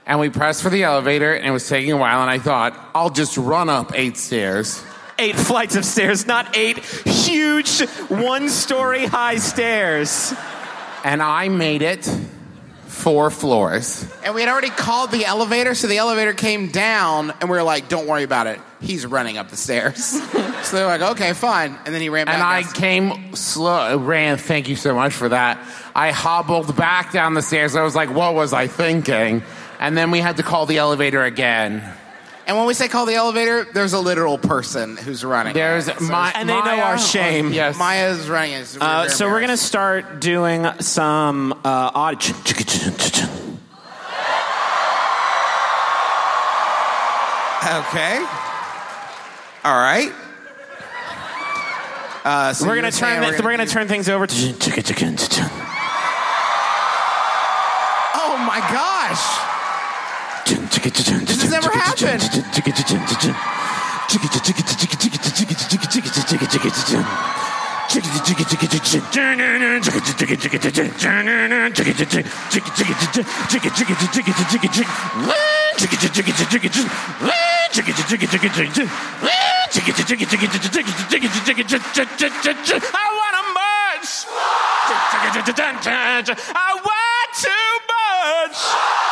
And 0.06 0.20
we 0.20 0.30
pressed 0.30 0.64
for 0.64 0.72
the 0.72 0.84
elevator, 0.84 1.34
and 1.34 1.46
it 1.46 1.52
was 1.52 1.70
taking 1.70 1.92
a 1.92 1.98
while. 1.98 2.22
And 2.22 2.32
I 2.32 2.40
thought, 2.40 2.74
I'll 2.96 3.12
just 3.12 3.38
run 3.38 3.70
up 3.70 3.92
eight 3.94 4.18
stairs. 4.18 4.84
eight 5.20 5.36
flights 5.36 5.76
of 5.76 5.86
stairs, 5.86 6.26
not 6.26 6.58
eight 6.58 6.80
huge 6.80 7.82
one-story 8.10 9.06
high 9.06 9.38
stairs. 9.38 10.34
And 11.04 11.22
I 11.22 11.50
made 11.50 11.84
it 11.84 12.10
four 13.00 13.32
floors. 13.32 14.06
And 14.24 14.36
we 14.36 14.42
had 14.42 14.50
already 14.50 14.70
called 14.70 15.12
the 15.12 15.26
elevator, 15.26 15.74
so 15.74 15.88
the 15.88 15.98
elevator 15.98 16.34
came 16.34 16.68
down, 16.68 17.32
and 17.40 17.50
we 17.50 17.58
were 17.58 17.64
like, 17.64 17.88
"Don't 17.90 18.08
worry 18.08 18.24
about 18.24 18.48
it. 18.48 18.60
He's 18.82 19.06
running 19.06 19.38
up 19.38 19.50
the 19.50 19.58
stairs." 19.58 20.06
so 20.64 20.76
they're 20.76 20.86
like, 20.86 21.02
"Okay, 21.02 21.34
fine." 21.34 21.78
And 21.86 21.96
then 21.96 22.02
he 22.02 22.10
ran 22.10 22.26
back. 22.26 22.36
And 22.36 22.44
I 22.44 22.62
down- 22.62 22.74
came 22.74 23.36
slow, 23.36 23.98
ran. 23.98 24.38
Thank 24.38 24.70
you 24.70 24.76
so 24.76 24.94
much 24.94 25.14
for 25.14 25.30
that. 25.30 25.60
I 25.96 26.12
hobbled 26.12 26.76
back 26.76 27.12
down 27.12 27.34
the 27.34 27.42
stairs. 27.42 27.76
I 27.76 27.84
was 27.84 27.96
like, 27.96 28.10
what 28.10 28.36
was 28.36 28.54
I 28.54 28.68
thinking? 28.68 29.44
And 29.80 29.98
then 29.98 30.12
we 30.12 30.20
had 30.20 30.38
to 30.38 30.44
call 30.44 30.66
the 30.66 30.78
elevator 30.78 31.24
again. 31.24 31.84
And 32.50 32.58
when 32.58 32.66
we 32.66 32.74
say 32.74 32.88
call 32.88 33.06
the 33.06 33.14
elevator, 33.14 33.64
there's 33.64 33.94
a 33.94 34.00
literal 34.00 34.40
person 34.40 34.98
who's 34.98 35.24
running. 35.24 35.54
There's 35.54 35.86
So 35.86 36.00
my, 36.00 36.32
And 36.36 36.50
they 36.50 36.54
know 36.60 36.82
our 36.82 36.98
shame. 36.98 37.54
Yes. 37.54 37.78
Maya's 37.78 38.28
running. 38.28 38.54
It's 38.54 38.76
Uh, 38.76 39.08
so 39.08 39.30
we're 39.30 39.40
gonna 39.40 39.56
start 39.56 40.20
doing 40.20 40.66
some 40.80 41.54
uh, 41.64 41.92
odd. 41.94 42.16
Okay. 47.70 48.18
All 49.64 49.78
right. 49.78 50.12
Uh, 52.26 52.54
so 52.54 52.66
We're 52.66 52.74
gonna 52.74 52.88
were 52.88 52.92
saying 52.92 53.22
turn. 53.22 53.44
We're, 53.46 53.52
gonna 53.52 53.66
do- 53.66 53.72
turn 53.72 53.88
things 53.88 54.10
over 54.10 54.26
to. 54.26 54.34
Oh 58.16 58.38
my 58.44 58.60
gosh! 58.72 59.50
This 62.00 62.12
has 62.14 62.32
never 62.32 62.40
happened. 62.40 63.36
I 82.96 83.08
want 83.20 83.36
a 83.36 83.46
much. 83.54 84.26
I 86.56 86.72
want 86.84 87.30
too 87.36 87.70
much. 87.92 89.09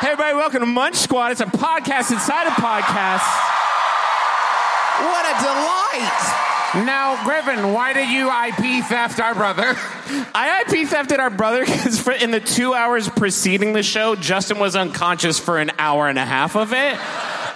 Hey, 0.00 0.10
everybody, 0.10 0.36
welcome 0.36 0.60
to 0.60 0.66
Munch 0.66 0.94
Squad. 0.94 1.32
It's 1.32 1.40
a 1.40 1.46
podcast 1.46 2.12
inside 2.12 2.46
a 2.46 2.50
podcast. 2.50 3.26
What 5.02 5.26
a 5.26 5.34
delight! 5.42 6.86
Now, 6.86 7.24
Griffin, 7.24 7.72
why 7.72 7.94
did 7.94 8.08
you 8.08 8.28
IP 8.28 8.84
theft 8.84 9.18
our 9.18 9.34
brother? 9.34 9.74
I 10.36 10.60
IP 10.60 10.88
thefted 10.88 11.18
our 11.18 11.30
brother 11.30 11.60
because 11.66 12.06
in 12.22 12.30
the 12.30 12.38
two 12.38 12.74
hours 12.74 13.08
preceding 13.08 13.72
the 13.72 13.82
show, 13.82 14.14
Justin 14.14 14.60
was 14.60 14.76
unconscious 14.76 15.40
for 15.40 15.58
an 15.58 15.72
hour 15.80 16.08
and 16.08 16.16
a 16.16 16.24
half 16.24 16.54
of 16.54 16.72
it. 16.72 16.96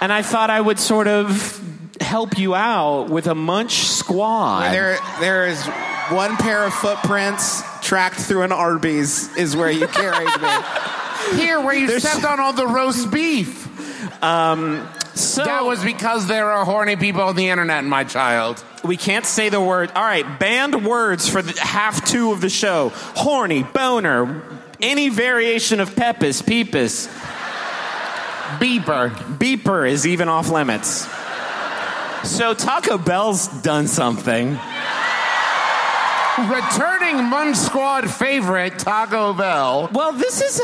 And 0.01 0.11
I 0.11 0.21
thought 0.21 0.49
I 0.49 0.59
would 0.59 0.79
sort 0.79 1.07
of 1.07 1.61
help 2.01 2.37
you 2.37 2.55
out 2.55 3.09
with 3.09 3.27
a 3.27 3.35
Munch 3.35 3.85
Squad. 3.85 4.73
There, 4.73 4.97
there 5.21 5.47
is 5.47 5.65
one 6.09 6.35
pair 6.35 6.65
of 6.65 6.73
footprints 6.73 7.63
tracked 7.81 8.19
through 8.19 8.41
an 8.41 8.51
Arby's. 8.51 9.33
Is 9.37 9.55
where 9.55 9.71
you 9.71 9.87
carried 9.87 10.41
me. 10.41 10.49
Here, 11.35 11.59
where 11.59 11.73
you 11.75 11.99
stepped 11.99 12.25
on 12.25 12.39
all 12.39 12.53
the 12.53 12.67
roast 12.67 13.11
beef. 13.11 13.61
Um, 14.23 14.87
so 15.15 15.43
That 15.43 15.65
was 15.65 15.83
because 15.83 16.27
there 16.27 16.49
are 16.51 16.65
horny 16.65 16.95
people 16.95 17.21
on 17.21 17.35
the 17.35 17.49
internet, 17.49 17.83
my 17.83 18.03
child. 18.03 18.63
we 18.83 18.97
can't 18.97 19.25
say 19.25 19.49
the 19.49 19.61
word. 19.61 19.91
All 19.95 20.03
right, 20.03 20.39
banned 20.39 20.85
words 20.85 21.29
for 21.29 21.41
the 21.41 21.59
half 21.59 22.05
two 22.05 22.31
of 22.31 22.41
the 22.41 22.49
show: 22.49 22.89
horny, 23.15 23.63
boner, 23.63 24.43
any 24.81 25.09
variation 25.09 25.79
of 25.79 25.95
pepis, 25.95 26.41
peepus, 26.41 27.07
Beeper. 28.59 29.09
beeper 29.37 29.89
is 29.89 30.05
even 30.05 30.29
off 30.29 30.49
limits. 30.49 31.07
So 32.23 32.53
Taco 32.53 32.97
Bell's 32.97 33.47
done 33.61 33.87
something. 33.87 34.57
Returning 36.35 37.25
Munch 37.25 37.57
Squad 37.57 38.09
favorite, 38.09 38.79
Taco 38.79 39.33
Bell. 39.33 39.87
Well, 39.93 40.13
this 40.13 40.41
is 40.41 40.59
a. 40.61 40.63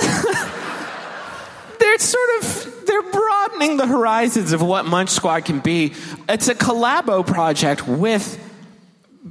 they're 1.78 1.98
sort 1.98 2.30
of 2.38 2.86
they're 2.86 3.02
broadening 3.02 3.76
the 3.76 3.86
horizons 3.86 4.52
of 4.52 4.62
what 4.62 4.86
Munch 4.86 5.10
Squad 5.10 5.44
can 5.44 5.60
be. 5.60 5.92
It's 6.26 6.48
a 6.48 6.54
collabo 6.54 7.26
project 7.26 7.86
with 7.86 8.40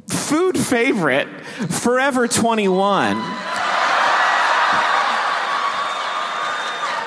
food 0.08 0.60
favorite 0.60 1.28
Forever 1.72 2.28
21. 2.28 3.16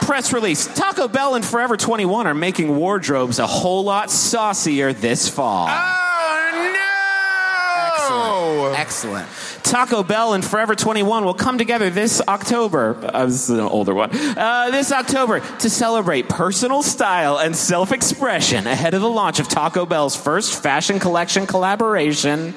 Press 0.01 0.33
release 0.33 0.67
Taco 0.75 1.07
Bell 1.07 1.37
and 1.37 1.45
Forever 1.45 1.77
21 1.77 2.27
are 2.27 2.35
making 2.35 2.75
wardrobes 2.75 3.39
a 3.39 3.47
whole 3.47 3.85
lot 3.85 4.11
saucier 4.11 4.93
this 4.93 5.29
fall. 5.29 5.69
Oh, 5.71 6.06
Excellent. 8.73 9.29
Taco 9.63 10.03
Bell 10.03 10.35
and 10.35 10.45
Forever 10.45 10.75
21 10.75 11.25
will 11.25 11.35
come 11.35 11.59
together 11.59 11.91
this 11.91 12.21
October. 12.27 12.97
Uh, 13.03 13.27
this 13.27 13.49
is 13.49 13.51
an 13.51 13.61
older 13.61 13.95
one. 13.95 14.11
Uh, 14.15 14.71
this 14.71 14.93
October 14.93 15.41
to 15.59 15.71
celebrate 15.71 16.29
personal 16.29 16.83
style 16.83 17.39
and 17.39 17.57
self 17.57 17.93
expression 17.93 18.67
ahead 18.67 18.95
of 18.95 19.01
the 19.01 19.11
launch 19.11 19.41
of 19.41 19.49
Taco 19.49 19.87
Bell's 19.87 20.17
first 20.17 20.63
fashion 20.63 20.99
collection 20.99 21.47
collaboration. 21.47 22.55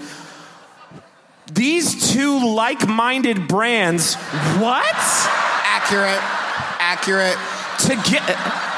These 1.52 2.14
two 2.14 2.54
like 2.56 2.88
minded 2.88 3.48
brands, 3.48 4.16
what? 4.16 4.86
Accurate. 4.96 6.20
Accurate. 6.80 7.38
Toge- 7.80 8.69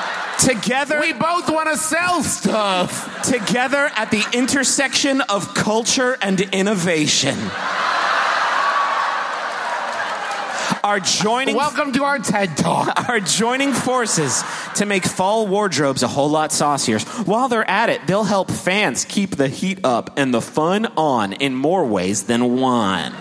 together, 0.42 1.00
We 1.00 1.14
both 1.14 1.50
want 1.50 1.70
to 1.70 1.78
sell 1.78 2.24
stuff. 2.24 3.22
together 3.24 3.92
at 3.96 4.12
the 4.12 4.24
intersection 4.34 5.22
of 5.22 5.54
culture 5.54 6.18
and 6.22 6.40
innovation. 6.42 7.38
Are 10.84 11.00
joining 11.00 11.56
Welcome 11.56 11.94
to 11.94 12.04
our 12.04 12.18
TED 12.18 12.58
Talk. 12.58 13.08
are 13.10 13.20
joining 13.20 13.72
forces 13.72 14.44
to 14.76 14.88
make 14.88 15.06
fall 15.06 15.46
wardrobes 15.46 16.02
a 16.02 16.08
whole 16.08 16.30
lot 16.30 16.52
saucier. 16.52 16.98
While 17.26 17.50
they're 17.50 17.70
at 17.70 17.90
it, 17.90 18.08
they'll 18.08 18.24
help 18.24 18.50
fans 18.50 19.06
keep 19.06 19.36
the 19.36 19.48
heat 19.48 19.80
up 19.84 20.18
and 20.18 20.34
the 20.34 20.42
fun 20.42 20.88
on 20.98 21.34
in 21.34 21.54
more 21.54 21.86
ways 21.86 22.24
than 22.24 22.60
one. 22.60 23.14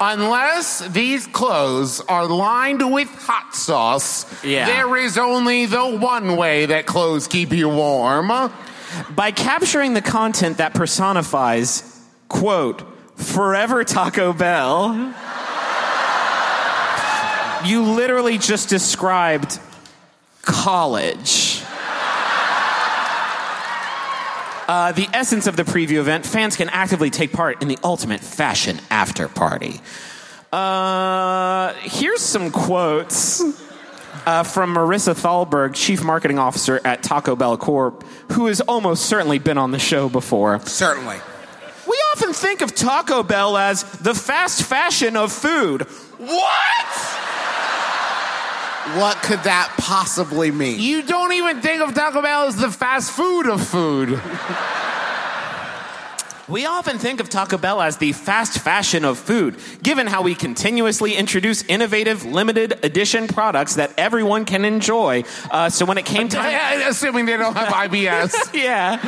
Unless 0.00 0.88
these 0.88 1.26
clothes 1.26 2.00
are 2.02 2.26
lined 2.26 2.92
with 2.92 3.08
hot 3.08 3.54
sauce, 3.54 4.26
Yeah. 4.44 4.66
there 4.66 4.96
is 4.96 5.18
only 5.18 5.66
the 5.66 5.84
one 5.84 6.36
way 6.36 6.66
that 6.66 6.86
clothes 6.86 7.26
keep 7.26 7.52
you 7.52 7.68
warm. 7.68 8.30
By 9.10 9.32
capturing 9.32 9.94
the 9.94 10.00
content 10.02 10.58
that 10.58 10.72
personifies, 10.74 11.82
quote, 12.28 12.82
forever 13.16 13.84
Taco 13.84 14.32
Bell, 14.32 15.14
you 17.64 17.82
literally 17.82 18.38
just 18.38 18.68
described 18.68 19.58
college. 20.42 21.47
Uh, 24.68 24.92
the 24.92 25.08
essence 25.14 25.46
of 25.46 25.56
the 25.56 25.62
preview 25.62 25.96
event 25.98 26.26
fans 26.26 26.54
can 26.54 26.68
actively 26.68 27.08
take 27.08 27.32
part 27.32 27.62
in 27.62 27.68
the 27.68 27.78
ultimate 27.82 28.20
fashion 28.20 28.78
after 28.90 29.26
party. 29.26 29.80
Uh, 30.52 31.72
here's 31.80 32.20
some 32.20 32.50
quotes 32.50 33.42
uh, 34.26 34.42
from 34.42 34.74
Marisa 34.74 35.14
Thalberg, 35.14 35.74
Chief 35.74 36.04
Marketing 36.04 36.38
Officer 36.38 36.82
at 36.84 37.02
Taco 37.02 37.34
Bell 37.34 37.56
Corp., 37.56 38.04
who 38.32 38.46
has 38.46 38.60
almost 38.60 39.06
certainly 39.06 39.38
been 39.38 39.56
on 39.56 39.70
the 39.70 39.78
show 39.78 40.10
before. 40.10 40.60
Certainly. 40.60 41.16
We 41.86 41.96
often 42.14 42.34
think 42.34 42.60
of 42.60 42.74
Taco 42.74 43.22
Bell 43.22 43.56
as 43.56 43.84
the 44.00 44.14
fast 44.14 44.62
fashion 44.64 45.16
of 45.16 45.32
food. 45.32 45.82
What? 46.18 47.47
What 48.96 49.22
could 49.22 49.40
that 49.40 49.74
possibly 49.78 50.50
mean? 50.50 50.80
You 50.80 51.02
don't 51.02 51.32
even 51.32 51.60
think 51.60 51.82
of 51.82 51.94
Taco 51.94 52.22
Bell 52.22 52.46
as 52.46 52.56
the 52.56 52.70
fast 52.70 53.10
food 53.10 53.46
of 53.46 53.66
food. 53.66 54.20
We 56.48 56.64
often 56.64 56.98
think 56.98 57.20
of 57.20 57.28
Taco 57.28 57.58
Bell 57.58 57.82
as 57.82 57.98
the 57.98 58.12
fast 58.12 58.60
fashion 58.60 59.04
of 59.04 59.18
food, 59.18 59.56
given 59.82 60.06
how 60.06 60.22
we 60.22 60.34
continuously 60.34 61.14
introduce 61.14 61.62
innovative, 61.64 62.24
limited 62.24 62.82
edition 62.82 63.28
products 63.28 63.74
that 63.74 63.92
everyone 63.98 64.46
can 64.46 64.64
enjoy. 64.64 65.24
Uh, 65.50 65.68
so 65.68 65.84
when 65.84 65.98
it 65.98 66.06
came 66.06 66.28
time, 66.30 66.80
Assuming 66.88 67.26
they 67.26 67.36
don't 67.36 67.54
have 67.54 67.68
IBS. 67.68 68.54
yeah. 68.54 68.98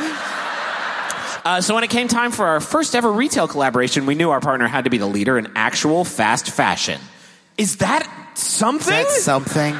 Uh, 1.43 1.59
so 1.61 1.73
when 1.73 1.83
it 1.83 1.89
came 1.89 2.07
time 2.07 2.31
for 2.31 2.45
our 2.45 2.59
first 2.59 2.93
ever 2.93 3.11
retail 3.11 3.47
collaboration, 3.47 4.05
we 4.05 4.13
knew 4.13 4.29
our 4.29 4.39
partner 4.39 4.67
had 4.67 4.83
to 4.83 4.91
be 4.91 4.99
the 4.99 5.07
leader 5.07 5.39
in 5.39 5.51
actual 5.55 6.05
fast 6.05 6.51
fashion. 6.51 7.01
Is 7.57 7.77
that 7.77 8.07
something? 8.35 8.89
That's 8.89 9.23
something. 9.23 9.75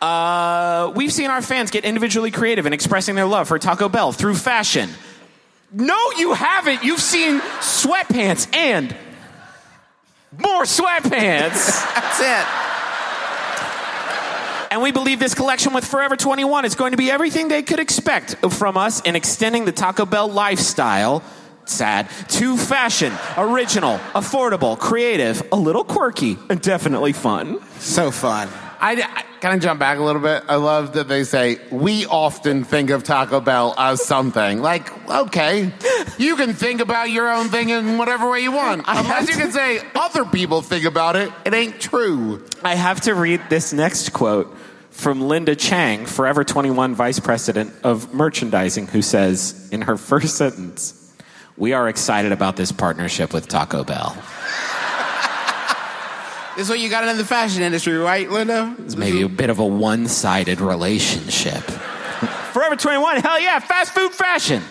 Uh, 0.00 0.92
we've 0.94 1.12
seen 1.12 1.30
our 1.30 1.40
fans 1.40 1.70
get 1.70 1.84
individually 1.84 2.30
creative 2.30 2.66
in 2.66 2.72
expressing 2.72 3.14
their 3.14 3.26
love 3.26 3.48
for 3.48 3.58
Taco 3.58 3.88
Bell 3.88 4.12
through 4.12 4.34
fashion. 4.34 4.90
No, 5.72 5.96
you 6.18 6.34
haven't. 6.34 6.84
You've 6.84 7.00
seen 7.00 7.40
sweatpants 7.40 8.54
and 8.54 8.94
more 10.38 10.64
sweatpants. 10.64 11.70
That's 11.94 12.20
it. 12.20 12.46
and 14.72 14.82
we 14.82 14.92
believe 14.92 15.18
this 15.20 15.34
collection 15.34 15.72
with 15.72 15.84
Forever 15.84 16.16
21 16.16 16.64
is 16.64 16.74
going 16.74 16.90
to 16.90 16.96
be 16.98 17.10
everything 17.10 17.48
they 17.48 17.62
could 17.62 17.80
expect 17.80 18.36
from 18.52 18.76
us 18.76 19.00
in 19.02 19.16
extending 19.16 19.64
the 19.64 19.72
Taco 19.72 20.04
Bell 20.04 20.28
lifestyle. 20.28 21.22
Sad 21.66 22.08
to 22.28 22.56
fashion, 22.56 23.12
original, 23.36 23.98
affordable, 24.14 24.78
creative, 24.78 25.42
a 25.52 25.56
little 25.56 25.84
quirky, 25.84 26.38
and 26.50 26.60
definitely 26.60 27.12
fun. 27.12 27.60
So 27.78 28.10
fun. 28.10 28.48
I, 28.80 29.00
I 29.00 29.24
kind 29.40 29.54
of 29.54 29.62
jump 29.62 29.80
back 29.80 29.98
a 29.98 30.02
little 30.02 30.20
bit. 30.20 30.44
I 30.46 30.56
love 30.56 30.92
that 30.92 31.08
they 31.08 31.24
say 31.24 31.58
we 31.70 32.04
often 32.04 32.64
think 32.64 32.90
of 32.90 33.02
Taco 33.02 33.40
Bell 33.40 33.74
as 33.78 34.04
something. 34.04 34.60
Like, 34.60 34.90
okay, 35.08 35.72
you 36.18 36.36
can 36.36 36.52
think 36.52 36.82
about 36.82 37.10
your 37.10 37.32
own 37.32 37.48
thing 37.48 37.70
in 37.70 37.96
whatever 37.96 38.30
way 38.30 38.40
you 38.40 38.52
want. 38.52 38.84
Unless 38.86 39.28
you 39.28 39.36
can 39.36 39.52
say 39.52 39.80
other 39.94 40.26
people 40.26 40.60
think 40.60 40.84
about 40.84 41.16
it, 41.16 41.32
it 41.46 41.54
ain't 41.54 41.80
true. 41.80 42.44
I 42.62 42.74
have 42.74 43.00
to 43.02 43.14
read 43.14 43.40
this 43.48 43.72
next 43.72 44.12
quote 44.12 44.54
from 44.90 45.22
Linda 45.22 45.56
Chang, 45.56 46.06
Forever 46.06 46.44
21 46.44 46.94
Vice 46.94 47.20
President 47.20 47.72
of 47.82 48.14
Merchandising, 48.14 48.88
who 48.88 49.02
says 49.02 49.68
in 49.72 49.82
her 49.82 49.96
first 49.98 50.36
sentence, 50.36 51.03
We 51.56 51.72
are 51.72 51.88
excited 51.88 52.32
about 52.32 52.56
this 52.56 52.72
partnership 52.72 53.32
with 53.32 53.48
Taco 53.48 53.84
Bell. 53.84 54.16
This 56.56 56.66
is 56.66 56.70
what 56.70 56.78
you 56.78 56.88
got 56.88 57.08
in 57.08 57.16
the 57.16 57.24
fashion 57.24 57.62
industry, 57.64 57.98
right, 57.98 58.30
Linda? 58.30 58.76
It's 58.78 58.94
maybe 58.94 59.22
a 59.22 59.28
bit 59.28 59.50
of 59.50 59.58
a 59.58 59.66
one 59.66 60.06
sided 60.06 60.60
relationship. 60.60 61.60
Forever 62.52 62.76
21, 62.76 63.16
hell 63.22 63.40
yeah, 63.40 63.58
fast 63.58 63.92
food 63.92 64.12
fashion. 64.12 64.62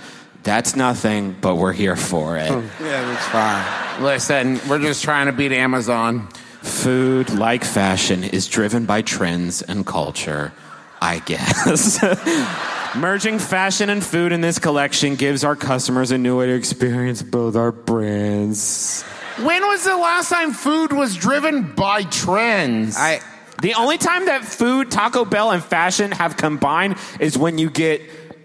That's 0.44 0.78
nothing, 0.78 1.36
but 1.42 1.56
we're 1.56 1.74
here 1.74 1.98
for 1.98 2.38
it. 2.38 2.50
Oh, 2.50 2.62
yeah, 2.80 3.02
that's 3.06 3.26
fine. 3.28 4.02
Listen, 4.02 4.62
we're 4.70 4.80
just 4.80 5.04
trying 5.04 5.26
to 5.26 5.34
beat 5.34 5.52
Amazon. 5.52 6.30
Food, 6.62 7.30
like 7.32 7.66
fashion, 7.66 8.24
is 8.24 8.48
driven 8.48 8.86
by 8.86 9.02
trends 9.02 9.62
and 9.62 9.86
culture, 9.86 10.54
I 11.02 11.20
guess. 11.20 12.02
Merging 12.96 13.40
fashion 13.40 13.90
and 13.90 14.06
food 14.06 14.32
in 14.32 14.42
this 14.42 14.60
collection 14.60 15.16
gives 15.16 15.44
our 15.44 15.56
customers 15.56 16.12
a 16.12 16.18
new 16.18 16.38
way 16.38 16.46
to 16.46 16.54
experience 16.54 17.24
both 17.24 17.56
our 17.56 17.72
brands. 17.72 19.02
When 19.40 19.64
was 19.64 19.84
the 19.84 19.98
last 19.98 20.30
time 20.30 20.54
food 20.54 20.94
was 20.94 21.16
driven 21.16 21.74
by 21.74 22.04
trends? 22.04 22.96
I 22.96 23.22
The 23.64 23.74
only 23.74 23.98
time 23.98 24.28
that 24.28 24.46
food, 24.46 24.92
Taco 24.92 25.26
Bell, 25.26 25.50
and 25.50 25.64
fashion 25.64 26.12
have 26.12 26.38
combined 26.38 26.98
is 27.20 27.36
when 27.36 27.58
you 27.58 27.72
get 27.72 28.02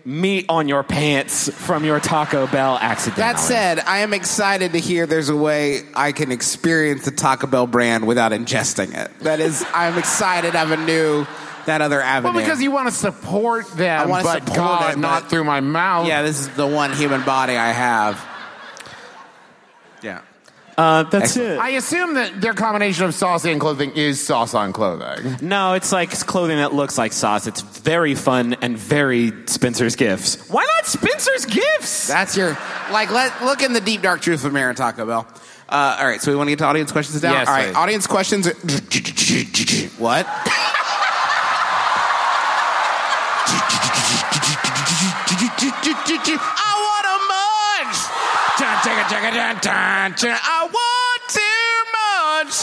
meat 0.07 0.47
on 0.49 0.67
your 0.67 0.83
pants 0.83 1.55
from 1.55 1.85
your 1.85 2.01
Taco 2.01 2.47
Bell 2.47 2.79
accidentally. 2.81 3.23
that 3.23 3.39
said, 3.39 3.81
I 3.81 3.99
am 3.99 4.15
excited 4.15 4.73
to 4.73 4.81
hear 4.81 5.07
there's 5.07 5.29
a 5.29 5.37
way 5.37 5.83
I 5.95 6.13
can 6.13 6.33
experience 6.33 7.05
the 7.05 7.11
Taco 7.11 7.47
Bell 7.47 7.67
brand 7.67 8.07
without 8.07 8.33
ingesting 8.33 8.97
it. 8.97 9.11
That 9.19 9.41
is, 9.41 9.63
I'm 9.75 9.99
excited 9.99 10.57
I 10.57 10.65
have 10.65 10.71
a 10.71 10.83
new 10.83 11.27
that 11.69 11.81
other 11.81 12.01
avenue. 12.03 12.35
well, 12.35 12.43
because 12.45 12.61
you 12.61 12.71
want 12.71 12.89
to 12.89 12.95
support 12.95 13.67
them, 13.73 14.01
I 14.01 14.07
wanna 14.07 14.25
but 14.25 14.43
support 14.45 14.57
God, 14.57 14.93
it, 14.95 14.99
not 14.99 15.23
but- 15.23 15.31
through 15.31 15.45
my 15.45 15.61
mouth. 15.61 16.07
yeah, 16.09 16.23
this 16.23 16.41
is 16.41 16.49
the 16.51 16.67
one 16.67 16.93
human 16.93 17.23
body 17.23 17.57
I 17.57 17.71
have. 17.73 18.23
Yeah. 20.03 20.21
uh, 20.77 21.03
that's 21.05 21.37
it. 21.37 21.59
I 21.59 21.71
assume 21.71 22.15
that 22.15 22.41
their 22.41 22.55
combination 22.55 23.05
of 23.05 23.15
sauce 23.15 23.45
and 23.45 23.61
clothing 23.61 23.91
is 23.97 24.25
sauce 24.25 24.55
on 24.55 24.73
clothing. 24.73 25.37
No, 25.41 25.75
it's 25.75 25.91
like 25.91 26.11
clothing 26.11 26.59
that 26.59 26.73
looks 26.73 26.97
like 26.97 27.13
sauce. 27.13 27.47
It's 27.49 27.61
very 27.63 28.15
fun 28.15 28.55
and 28.63 28.77
very 28.79 29.33
Spencer's 29.47 29.97
Gifts. 29.97 30.49
Why 30.49 30.65
not 30.77 30.87
Spencer's 30.87 31.47
Gifts? 31.47 32.07
That's 32.07 32.37
your 32.37 32.57
like. 32.93 33.11
Let 33.11 33.43
look 33.43 33.63
in 33.63 33.73
the 33.73 33.81
deep 33.81 34.03
dark 34.03 34.21
truth 34.21 34.45
of 34.45 34.53
Mayor 34.53 34.69
and 34.69 34.77
Taco 34.79 35.05
Bell. 35.05 35.27
Uh, 35.69 35.97
all 36.01 36.07
right, 36.07 36.23
so 36.23 36.31
we 36.31 36.37
want 36.37 36.47
to 36.47 36.53
get 36.53 36.61
to 36.61 36.65
audience 36.65 36.93
questions 36.93 37.23
now. 37.23 37.33
Yes, 37.33 37.49
all 37.49 37.55
right, 37.55 37.67
please. 37.67 37.77
audience 37.77 38.07
questions. 38.07 38.47
Are, 38.47 38.53
what? 39.99 40.27
I 46.35 46.73
want 46.81 47.07
a 47.07 47.19
munch. 47.29 48.01
I 50.41 50.67
want 50.67 51.21
too 51.29 51.69
much. 51.95 52.55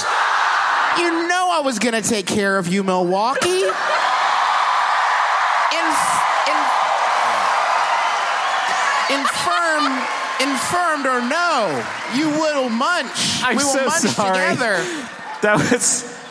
You 0.99 1.27
know 1.27 1.49
I 1.51 1.61
was 1.63 1.79
gonna 1.79 2.01
take 2.01 2.25
care 2.25 2.57
of 2.57 2.67
you, 2.67 2.83
Milwaukee. 2.83 3.49
In, 5.75 5.85
in, 6.49 6.57
infirm, 9.19 9.83
infirmed 10.39 11.05
or 11.05 11.21
no, 11.27 11.83
you 12.15 12.29
will 12.29 12.69
munch. 12.69 13.43
I'm 13.43 13.57
we 13.57 13.63
will 13.63 13.73
so 13.73 13.85
munch 13.85 14.01
sorry. 14.15 14.33
together. 14.33 14.83
That 15.41 15.57
was. 15.71 16.24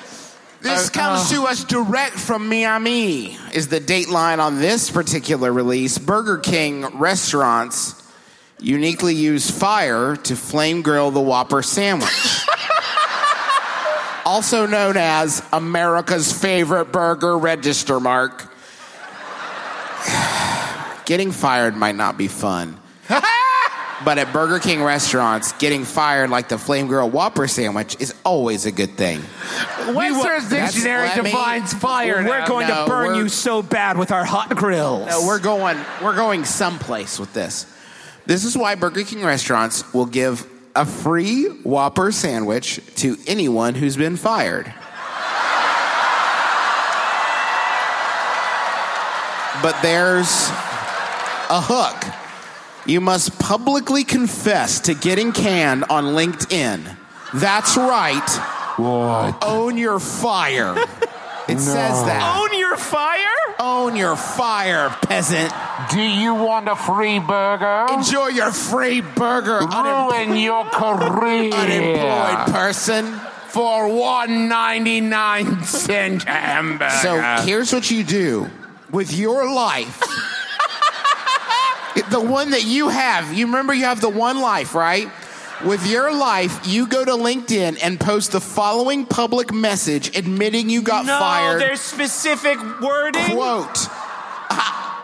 This 0.64 0.88
oh, 0.88 0.92
comes 0.92 1.28
to 1.28 1.42
us 1.42 1.62
direct 1.62 2.14
from 2.14 2.48
Miami. 2.48 3.36
Is 3.52 3.68
the 3.68 3.80
dateline 3.80 4.38
on 4.38 4.60
this 4.60 4.90
particular 4.90 5.52
release? 5.52 5.98
Burger 5.98 6.38
King 6.38 6.86
restaurants 6.96 8.02
uniquely 8.60 9.14
use 9.14 9.50
fire 9.50 10.16
to 10.16 10.34
flame 10.34 10.80
grill 10.80 11.10
the 11.10 11.20
Whopper 11.20 11.60
sandwich. 11.60 12.10
also 14.24 14.66
known 14.66 14.96
as 14.96 15.42
America's 15.52 16.32
favorite 16.32 16.86
burger 16.86 17.36
register 17.36 18.00
mark. 18.00 18.50
Getting 21.04 21.30
fired 21.30 21.76
might 21.76 21.94
not 21.94 22.16
be 22.16 22.28
fun. 22.28 22.80
But 24.04 24.18
at 24.18 24.32
Burger 24.32 24.58
King 24.58 24.82
restaurants, 24.82 25.52
getting 25.52 25.84
fired 25.84 26.28
like 26.28 26.48
the 26.48 26.58
flame 26.58 26.88
grilled 26.88 27.12
Whopper 27.12 27.48
sandwich 27.48 27.96
is 28.00 28.14
always 28.24 28.66
a 28.66 28.72
good 28.72 28.96
thing. 28.96 29.20
Webster's 29.94 30.48
That's- 30.48 30.74
dictionary 30.74 31.08
let 31.08 31.24
me- 31.24 31.30
defines 31.30 31.72
fire. 31.72 32.16
We're 32.26 32.40
now. 32.40 32.46
going 32.46 32.68
no, 32.68 32.84
to 32.84 32.90
burn 32.90 33.06
we're- 33.08 33.18
you 33.20 33.28
so 33.28 33.62
bad 33.62 33.96
with 33.96 34.12
our 34.12 34.24
hot 34.24 34.54
grills. 34.54 35.08
No, 35.08 35.26
we're 35.26 35.38
going 35.38 35.78
we're 36.02 36.14
going 36.16 36.44
someplace 36.44 37.18
with 37.18 37.32
this. 37.32 37.66
This 38.26 38.44
is 38.44 38.56
why 38.56 38.74
Burger 38.74 39.04
King 39.04 39.24
restaurants 39.24 39.84
will 39.94 40.06
give 40.06 40.46
a 40.76 40.84
free 40.84 41.44
Whopper 41.62 42.10
sandwich 42.12 42.80
to 42.96 43.16
anyone 43.26 43.74
who's 43.74 43.96
been 43.96 44.16
fired. 44.16 44.66
But 49.62 49.80
there's 49.82 50.48
a 51.48 51.60
hook. 51.62 52.04
You 52.86 53.00
must 53.00 53.38
publicly 53.38 54.04
confess 54.04 54.80
to 54.80 54.94
getting 54.94 55.32
canned 55.32 55.84
on 55.84 56.04
LinkedIn. 56.14 56.96
That's 57.32 57.76
right. 57.76 58.28
What? 58.76 59.42
Own 59.42 59.78
your 59.78 59.98
fire. 59.98 60.74
It 61.48 61.58
says 61.58 62.04
that. 62.04 62.38
Own 62.40 62.58
your 62.58 62.76
fire? 62.76 63.20
Own 63.58 63.96
your 63.96 64.16
fire, 64.16 64.90
peasant. 65.02 65.52
Do 65.90 66.00
you 66.00 66.34
want 66.34 66.68
a 66.68 66.76
free 66.76 67.18
burger? 67.18 67.86
Enjoy 67.92 68.28
your 68.28 68.50
free 68.52 69.00
burger, 69.00 69.60
unem- 69.60 70.10
Ruin 70.10 70.36
your 70.38 70.64
career. 70.66 71.52
unemployed 71.52 72.54
person. 72.54 73.20
for 73.48 73.88
one 73.88 74.48
ninety 74.48 75.00
nine 75.00 75.62
cent 75.64 76.24
hamburger. 76.24 76.90
So 77.02 77.20
here's 77.46 77.72
what 77.72 77.90
you 77.90 78.02
do 78.04 78.50
with 78.90 79.12
your 79.16 79.48
life. 79.54 80.02
The 82.10 82.20
one 82.20 82.50
that 82.50 82.64
you 82.64 82.88
have. 82.88 83.32
You 83.32 83.46
remember 83.46 83.74
you 83.74 83.84
have 83.84 84.00
the 84.00 84.08
one 84.08 84.40
life, 84.40 84.74
right? 84.74 85.08
With 85.64 85.86
your 85.86 86.12
life, 86.14 86.66
you 86.66 86.86
go 86.88 87.04
to 87.04 87.12
LinkedIn 87.12 87.78
and 87.82 87.98
post 87.98 88.32
the 88.32 88.40
following 88.40 89.06
public 89.06 89.52
message 89.52 90.16
admitting 90.16 90.68
you 90.68 90.82
got 90.82 91.06
No, 91.06 91.18
fired. 91.18 91.60
there's 91.60 91.80
specific 91.80 92.58
wording. 92.80 93.24
Quote. 93.36 93.86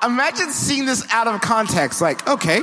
Imagine 0.02 0.50
seeing 0.50 0.86
this 0.86 1.06
out 1.12 1.28
of 1.28 1.40
context. 1.40 2.00
Like, 2.00 2.26
okay, 2.26 2.62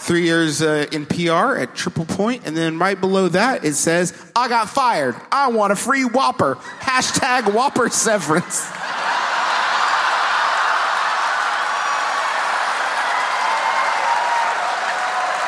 three 0.00 0.24
years 0.24 0.60
uh, 0.62 0.86
in 0.92 1.06
PR 1.06 1.56
at 1.56 1.74
Triple 1.76 2.04
Point, 2.04 2.42
and 2.44 2.56
then 2.56 2.78
right 2.78 3.00
below 3.00 3.28
that 3.28 3.64
it 3.64 3.74
says, 3.74 4.12
I 4.34 4.48
got 4.48 4.68
fired. 4.68 5.14
I 5.30 5.48
want 5.48 5.72
a 5.72 5.76
free 5.76 6.04
Whopper. 6.04 6.56
Hashtag 6.80 7.54
Whopper 7.54 7.88
severance. 7.88 8.66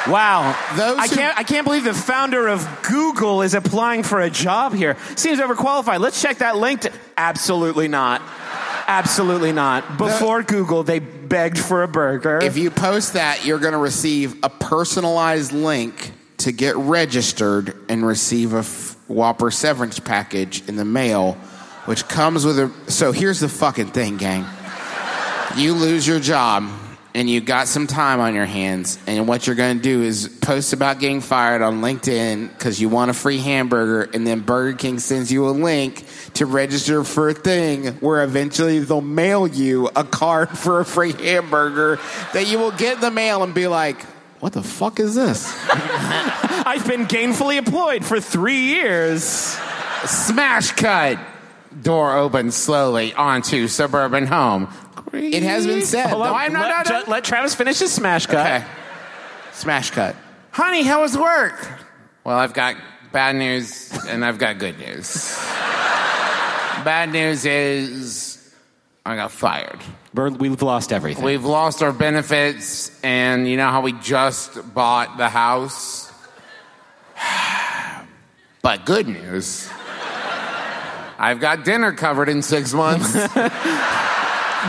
Wow. 0.08 0.56
Those 0.76 0.98
I 0.98 1.08
can't 1.08 1.38
I 1.38 1.42
can't 1.42 1.64
believe 1.64 1.84
the 1.84 1.94
founder 1.94 2.48
of 2.48 2.66
Google 2.82 3.42
is 3.42 3.54
applying 3.54 4.02
for 4.02 4.20
a 4.20 4.30
job 4.30 4.74
here. 4.74 4.96
Seems 5.16 5.40
overqualified. 5.40 6.00
Let's 6.00 6.20
check 6.20 6.38
that 6.38 6.56
link 6.56 6.82
to 6.82 6.92
Absolutely 7.16 7.88
not. 7.88 8.22
Absolutely 8.86 9.52
not. 9.52 9.96
Before 9.96 10.42
Google, 10.42 10.82
they 10.82 10.98
begged 10.98 11.58
for 11.58 11.82
a 11.82 11.88
burger. 11.88 12.38
If 12.42 12.58
you 12.58 12.70
post 12.70 13.14
that, 13.14 13.44
you're 13.44 13.58
going 13.58 13.72
to 13.72 13.78
receive 13.78 14.36
a 14.44 14.50
personalized 14.50 15.52
link 15.52 16.12
to 16.38 16.52
get 16.52 16.76
registered 16.76 17.74
and 17.88 18.06
receive 18.06 18.52
a 18.52 18.58
f- 18.58 18.96
Whopper 19.08 19.50
severance 19.50 19.98
package 20.00 20.66
in 20.68 20.76
the 20.76 20.84
mail, 20.84 21.32
which 21.86 22.06
comes 22.08 22.44
with 22.44 22.58
a. 22.58 22.70
So 22.90 23.12
here's 23.12 23.40
the 23.40 23.48
fucking 23.48 23.88
thing, 23.88 24.18
gang. 24.18 24.44
You 25.56 25.72
lose 25.72 26.06
your 26.06 26.20
job 26.20 26.70
and 27.14 27.30
you 27.30 27.40
got 27.40 27.68
some 27.68 27.86
time 27.86 28.18
on 28.18 28.34
your 28.34 28.44
hands, 28.44 28.98
and 29.06 29.28
what 29.28 29.46
you're 29.46 29.54
going 29.54 29.76
to 29.76 29.82
do 29.82 30.02
is 30.02 30.28
post 30.40 30.72
about 30.72 30.98
getting 30.98 31.20
fired 31.20 31.62
on 31.62 31.80
LinkedIn 31.80 32.48
because 32.48 32.80
you 32.80 32.88
want 32.88 33.10
a 33.10 33.14
free 33.14 33.38
hamburger, 33.38 34.10
and 34.12 34.26
then 34.26 34.40
Burger 34.40 34.76
King 34.76 34.98
sends 34.98 35.30
you 35.30 35.48
a 35.48 35.50
link 35.50 36.04
to 36.34 36.44
register 36.44 37.04
for 37.04 37.28
a 37.28 37.34
thing 37.34 37.86
where 38.00 38.24
eventually 38.24 38.80
they'll 38.80 39.00
mail 39.00 39.46
you 39.46 39.88
a 39.94 40.02
card 40.02 40.48
for 40.58 40.80
a 40.80 40.84
free 40.84 41.12
hamburger 41.12 42.00
that 42.32 42.48
you 42.48 42.58
will 42.58 42.72
get 42.72 42.96
in 42.96 43.00
the 43.00 43.10
mail 43.12 43.44
and 43.44 43.54
be 43.54 43.68
like, 43.68 44.02
what 44.40 44.52
the 44.52 44.62
fuck 44.62 44.98
is 44.98 45.14
this? 45.14 45.56
I've 45.72 46.86
been 46.86 47.06
gainfully 47.06 47.56
employed 47.56 48.04
for 48.04 48.20
three 48.20 48.60
years. 48.66 49.24
Smash 49.24 50.72
cut. 50.72 51.18
Door 51.80 52.16
opens 52.18 52.54
slowly 52.54 53.14
onto 53.14 53.68
suburban 53.68 54.26
home. 54.26 54.68
It 55.14 55.42
has 55.42 55.66
been 55.66 55.82
said. 55.82 56.10
Hold 56.10 56.22
on. 56.22 56.28
No, 56.28 56.34
I'm 56.34 56.52
not- 56.52 56.68
let, 56.68 56.88
no, 56.90 56.98
no. 56.98 57.04
ju- 57.04 57.10
let 57.10 57.24
Travis 57.24 57.54
finish 57.54 57.78
his 57.78 57.92
smash 57.92 58.26
cut. 58.26 58.46
Okay. 58.46 58.64
Smash 59.52 59.90
cut. 59.90 60.16
Honey, 60.50 60.82
how 60.82 61.02
was 61.02 61.16
work? 61.16 61.68
Well, 62.24 62.36
I've 62.38 62.52
got 62.54 62.76
bad 63.12 63.36
news 63.36 63.92
and 64.08 64.24
I've 64.24 64.38
got 64.38 64.58
good 64.58 64.78
news. 64.78 65.36
bad 66.84 67.10
news 67.12 67.44
is 67.44 68.54
I 69.06 69.16
got 69.16 69.30
fired. 69.30 69.80
We're, 70.14 70.30
we've 70.30 70.62
lost 70.62 70.92
everything. 70.92 71.24
We've 71.24 71.44
lost 71.44 71.82
our 71.82 71.92
benefits, 71.92 72.90
and 73.02 73.48
you 73.48 73.56
know 73.56 73.68
how 73.68 73.80
we 73.80 73.92
just 73.94 74.72
bought 74.74 75.16
the 75.18 75.28
house? 75.28 76.12
but 78.62 78.86
good 78.86 79.08
news. 79.08 79.68
I've 81.18 81.40
got 81.40 81.64
dinner 81.64 81.92
covered 81.92 82.28
in 82.28 82.42
six 82.42 82.72
months 82.72 83.12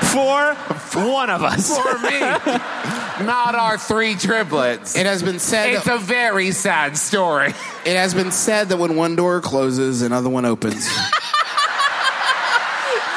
For 0.01 0.55
one 0.93 1.29
of 1.29 1.43
us. 1.43 1.77
for 1.77 1.99
me, 1.99 2.19
not 3.25 3.55
our 3.55 3.77
three 3.77 4.15
triplets. 4.15 4.95
It 4.95 5.05
has 5.05 5.21
been 5.23 5.39
said. 5.39 5.73
It's 5.73 5.87
a 5.87 5.97
very 5.97 6.51
sad 6.51 6.97
story. 6.97 7.49
it 7.85 7.95
has 7.95 8.13
been 8.13 8.31
said 8.31 8.69
that 8.69 8.77
when 8.77 8.95
one 8.95 9.15
door 9.15 9.41
closes, 9.41 10.01
another 10.01 10.29
one 10.29 10.45
opens. 10.45 10.75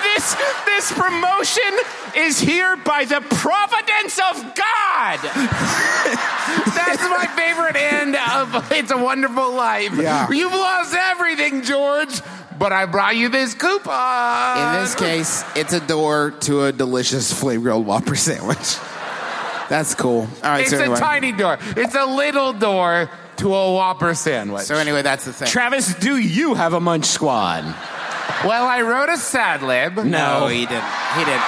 this 0.03 0.37
this 0.67 0.93
promotion 0.93 1.63
is 2.17 2.41
here 2.41 2.77
by 2.77 3.05
the 3.05 3.21
providence 3.21 4.19
of 4.19 4.55
God. 4.55 5.19
That's 6.75 7.03
my 7.03 7.27
favorite 7.37 7.77
end 7.77 8.17
of 8.17 8.73
It's 8.73 8.91
a 8.91 8.99
Wonderful 8.99 9.53
Life. 9.55 9.95
Yeah. 9.97 10.29
You've 10.31 10.53
lost 10.53 10.95
everything, 10.95 11.63
George, 11.63 12.21
but 12.59 12.73
I 12.73 12.87
brought 12.87 13.17
you 13.17 13.29
this 13.29 13.55
coupon. 13.55 14.77
In 14.77 14.83
this 14.83 14.95
case, 14.95 15.45
it's 15.57 15.73
a 15.73 15.81
door 15.81 16.33
to 16.43 16.65
a 16.65 16.73
delicious 16.73 17.33
flame 17.33 17.63
grilled 17.63 17.87
Whopper 17.87 18.17
sandwich. 18.17 18.77
That's 19.69 19.95
cool. 19.95 20.21
All 20.23 20.51
right, 20.51 20.63
it's 20.63 20.71
so 20.71 20.79
anyway. 20.79 20.97
a 20.97 21.01
tiny 21.01 21.33
door. 21.33 21.59
It's 21.77 21.95
a 21.95 22.07
little 22.07 22.53
door 22.55 23.11
to 23.37 23.55
a 23.55 23.73
Whopper 23.73 24.15
sandwich. 24.15 24.63
so 24.65 24.77
anyway, 24.77 25.03
that's 25.03 25.25
the 25.25 25.33
thing. 25.33 25.49
Travis, 25.49 25.95
do 25.95 26.17
you 26.17 26.55
have 26.55 26.73
a 26.73 26.81
munch 26.81 27.05
squad? 27.05 27.65
well, 28.45 28.67
I 28.67 28.83
wrote 28.83 29.09
a 29.11 29.19
sad 29.19 29.63
lib. 29.63 29.97
no, 30.05 30.47
he 30.47 30.67
didn't. 30.67 30.85
He 31.17 31.25
didn't. 31.25 31.43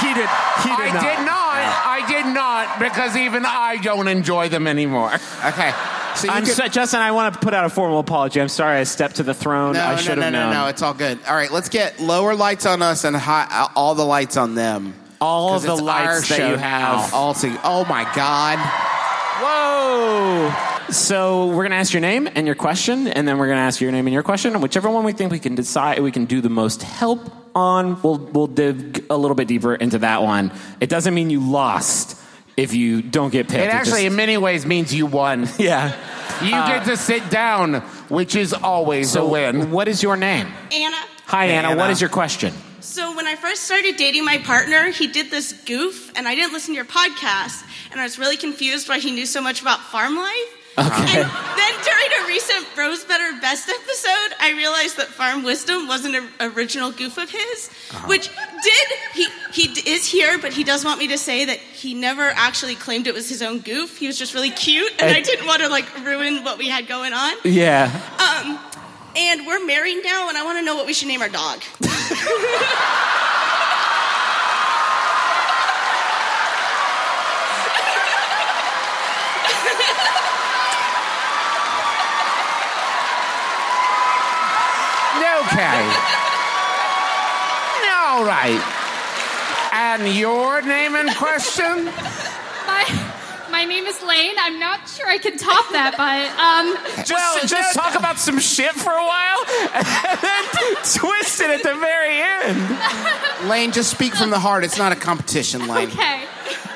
He 0.00 0.14
did. 0.14 0.28
He 0.62 0.70
I 0.70 0.84
did 0.84 0.94
not. 0.94 1.02
did 1.02 1.26
not. 1.26 1.38
I 1.86 2.04
did 2.06 2.26
not 2.34 2.78
because 2.78 3.16
even 3.16 3.44
I 3.44 3.78
don't 3.82 4.06
enjoy 4.06 4.48
them 4.48 4.68
anymore. 4.68 5.12
Okay. 5.44 5.72
So 6.16 6.28
I'm 6.28 6.44
could- 6.44 6.54
so, 6.54 6.66
Justin. 6.68 7.00
I 7.00 7.12
want 7.12 7.34
to 7.34 7.40
put 7.40 7.54
out 7.54 7.64
a 7.64 7.68
formal 7.68 8.00
apology. 8.00 8.40
I'm 8.40 8.48
sorry 8.48 8.78
I 8.78 8.84
stepped 8.84 9.16
to 9.16 9.22
the 9.22 9.34
throne. 9.34 9.74
no, 9.74 9.80
I 9.80 9.92
no, 9.92 9.96
should 10.00 10.16
no, 10.16 10.22
have 10.24 10.32
no, 10.32 10.40
known. 10.44 10.52
no. 10.52 10.66
It's 10.66 10.82
all 10.82 10.94
good. 10.94 11.18
All 11.28 11.34
right, 11.34 11.50
let's 11.50 11.68
get 11.68 12.00
lower 12.00 12.34
lights 12.34 12.66
on 12.66 12.82
us 12.82 13.04
and 13.04 13.14
high, 13.16 13.68
all 13.76 13.94
the 13.94 14.04
lights 14.04 14.36
on 14.36 14.54
them. 14.54 14.94
All 15.20 15.54
of 15.54 15.62
the 15.62 15.74
lights 15.74 16.28
that 16.28 16.38
you 16.50 16.56
have. 16.56 17.12
All 17.12 17.34
to, 17.34 17.60
oh 17.64 17.84
my 17.88 18.04
God. 18.14 18.58
Whoa! 19.40 20.52
So 20.90 21.46
we're 21.48 21.62
gonna 21.64 21.76
ask 21.76 21.92
your 21.92 22.00
name 22.00 22.28
and 22.34 22.46
your 22.46 22.56
question, 22.56 23.06
and 23.08 23.26
then 23.28 23.38
we're 23.38 23.48
gonna 23.48 23.60
ask 23.60 23.80
your 23.80 23.92
name 23.92 24.06
and 24.06 24.14
your 24.14 24.22
question, 24.22 24.52
and 24.54 24.62
whichever 24.62 24.88
one 24.90 25.04
we 25.04 25.12
think 25.12 25.30
we 25.30 25.38
can 25.38 25.54
decide 25.54 26.00
we 26.00 26.10
can 26.10 26.24
do 26.24 26.40
the 26.40 26.48
most 26.48 26.82
help 26.82 27.20
on, 27.54 28.00
we'll 28.02 28.16
we'll 28.18 28.46
dig 28.46 29.04
a 29.10 29.16
little 29.16 29.34
bit 29.34 29.46
deeper 29.48 29.74
into 29.74 29.98
that 29.98 30.22
one. 30.22 30.50
It 30.80 30.88
doesn't 30.88 31.14
mean 31.14 31.30
you 31.30 31.40
lost 31.40 32.16
if 32.58 32.74
you 32.74 33.00
don't 33.02 33.30
get 33.30 33.48
picked. 33.48 33.64
It 33.64 33.72
actually, 33.72 34.00
in 34.04 34.08
just- 34.10 34.16
many 34.16 34.36
ways, 34.36 34.66
means 34.66 34.92
you 34.92 35.06
won. 35.06 35.48
yeah. 35.58 35.94
You 36.42 36.54
uh, 36.54 36.66
get 36.66 36.84
to 36.86 36.96
sit 36.96 37.30
down, 37.30 37.74
which 38.08 38.34
is 38.36 38.52
always 38.52 39.10
So 39.12 39.26
a 39.26 39.28
win. 39.30 39.70
what 39.70 39.88
is 39.88 40.02
your 40.02 40.16
name? 40.16 40.46
Anna. 40.72 40.96
Hi, 41.26 41.46
Anna. 41.46 41.68
Anna. 41.68 41.76
What 41.78 41.90
is 41.90 42.00
your 42.00 42.10
question? 42.10 42.52
So 42.80 43.14
when 43.16 43.26
I 43.26 43.34
first 43.36 43.64
started 43.64 43.96
dating 43.96 44.24
my 44.24 44.38
partner, 44.38 44.90
he 44.90 45.06
did 45.08 45.30
this 45.30 45.52
goof, 45.52 46.10
and 46.16 46.26
I 46.26 46.34
didn't 46.34 46.52
listen 46.52 46.72
to 46.74 46.76
your 46.76 46.84
podcast, 46.84 47.62
and 47.92 48.00
I 48.00 48.04
was 48.04 48.18
really 48.18 48.36
confused 48.36 48.88
why 48.88 48.98
he 48.98 49.10
knew 49.10 49.26
so 49.26 49.40
much 49.40 49.60
about 49.62 49.80
farm 49.80 50.16
life. 50.16 50.54
Okay. 50.78 51.22
And 51.22 51.30
then 51.58 51.74
during 51.82 52.24
a 52.24 52.26
recent 52.28 52.66
Bros 52.74 53.04
Better 53.04 53.40
Best 53.40 53.68
episode, 53.68 54.34
I 54.40 54.54
realized 54.56 54.96
that 54.98 55.08
Farm 55.08 55.42
Wisdom 55.42 55.88
wasn't 55.88 56.14
an 56.14 56.28
original 56.40 56.92
goof 56.92 57.18
of 57.18 57.30
his, 57.30 57.68
which 58.06 58.28
did 58.62 58.88
he 59.14 59.26
he 59.52 59.90
is 59.90 60.06
here, 60.06 60.38
but 60.38 60.52
he 60.52 60.62
does 60.62 60.84
want 60.84 60.98
me 60.98 61.08
to 61.08 61.18
say 61.18 61.44
that 61.46 61.58
he 61.58 61.94
never 61.94 62.22
actually 62.22 62.76
claimed 62.76 63.06
it 63.06 63.14
was 63.14 63.28
his 63.28 63.42
own 63.42 63.58
goof. 63.58 63.98
He 63.98 64.06
was 64.06 64.18
just 64.18 64.34
really 64.34 64.50
cute, 64.50 64.92
and 65.00 65.10
I 65.10 65.20
didn't 65.20 65.46
want 65.46 65.62
to 65.62 65.68
like 65.68 66.04
ruin 66.04 66.44
what 66.44 66.58
we 66.58 66.68
had 66.68 66.86
going 66.86 67.12
on. 67.12 67.34
Yeah. 67.44 67.90
Um, 68.18 68.58
and 69.16 69.46
we're 69.46 69.64
married 69.66 70.02
now, 70.04 70.28
and 70.28 70.38
I 70.38 70.44
want 70.44 70.58
to 70.58 70.64
know 70.64 70.76
what 70.76 70.86
we 70.86 70.94
should 70.94 71.08
name 71.08 71.22
our 71.22 71.28
dog. 71.28 71.62
Okay. 85.46 85.78
All 88.08 88.24
right. 88.24 88.60
And 89.72 90.08
your 90.16 90.62
name 90.62 90.96
and 90.96 91.14
question? 91.16 91.84
My, 92.66 92.84
my 93.50 93.64
name 93.64 93.84
is 93.86 94.02
Lane. 94.02 94.34
I'm 94.40 94.58
not 94.58 94.88
sure 94.88 95.06
I 95.06 95.18
can 95.18 95.36
top 95.38 95.70
that, 95.72 95.94
but 95.96 96.28
um, 96.40 97.04
Just, 97.04 97.48
just 97.48 97.74
talk 97.74 97.94
about 97.94 98.18
some 98.18 98.38
shit 98.40 98.72
for 98.72 98.90
a 98.90 99.06
while, 99.06 99.44
and 99.74 100.18
then 100.22 100.74
twist 100.82 101.40
it 101.40 101.50
at 101.50 101.62
the 101.62 101.74
very 101.78 102.20
end. 102.20 103.48
Lane, 103.48 103.70
just 103.72 103.90
speak 103.90 104.14
from 104.14 104.30
the 104.30 104.38
heart. 104.38 104.64
It's 104.64 104.78
not 104.78 104.90
a 104.92 104.96
competition, 104.96 105.68
Lane. 105.68 105.88
okay. 105.88 106.22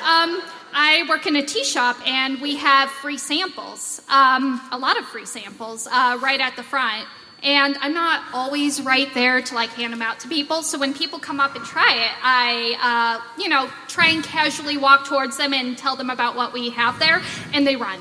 Um, 0.03 0.41
I 0.75 1.03
I 1.03 1.05
work 1.09 1.27
in 1.27 1.35
a 1.35 1.43
tea 1.43 1.63
shop, 1.63 1.97
and 2.07 2.41
we 2.41 2.55
have 2.57 2.89
free 2.89 3.17
samples, 3.17 4.01
um, 4.09 4.61
a 4.71 4.77
lot 4.77 4.97
of 4.97 5.05
free 5.05 5.25
samples, 5.25 5.87
uh, 5.87 6.17
right 6.21 6.39
at 6.39 6.55
the 6.55 6.63
front. 6.63 7.07
And 7.43 7.77
I'm 7.81 7.93
not 7.93 8.23
always 8.33 8.81
right 8.81 9.13
there 9.13 9.41
to 9.41 9.53
like 9.55 9.69
hand 9.71 9.91
them 9.91 10.01
out 10.01 10.21
to 10.21 10.29
people. 10.29 10.63
So 10.63 10.79
when 10.79 10.93
people 10.93 11.19
come 11.19 11.41
up 11.41 11.55
and 11.57 11.65
try 11.65 11.93
it, 11.93 12.11
I, 12.23 13.19
uh, 13.19 13.41
you 13.41 13.49
know, 13.49 13.69
try 13.89 14.07
and 14.07 14.23
casually 14.23 14.77
walk 14.77 15.05
towards 15.05 15.35
them 15.37 15.53
and 15.53 15.77
tell 15.77 15.97
them 15.97 16.09
about 16.09 16.37
what 16.37 16.53
we 16.53 16.69
have 16.69 16.99
there, 16.99 17.21
and 17.53 17.67
they 17.67 17.75
run. 17.75 17.99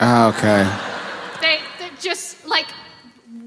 Okay. 0.00 0.62
They, 1.40 1.58
they 1.80 1.90
just 2.00 2.46
like 2.46 2.66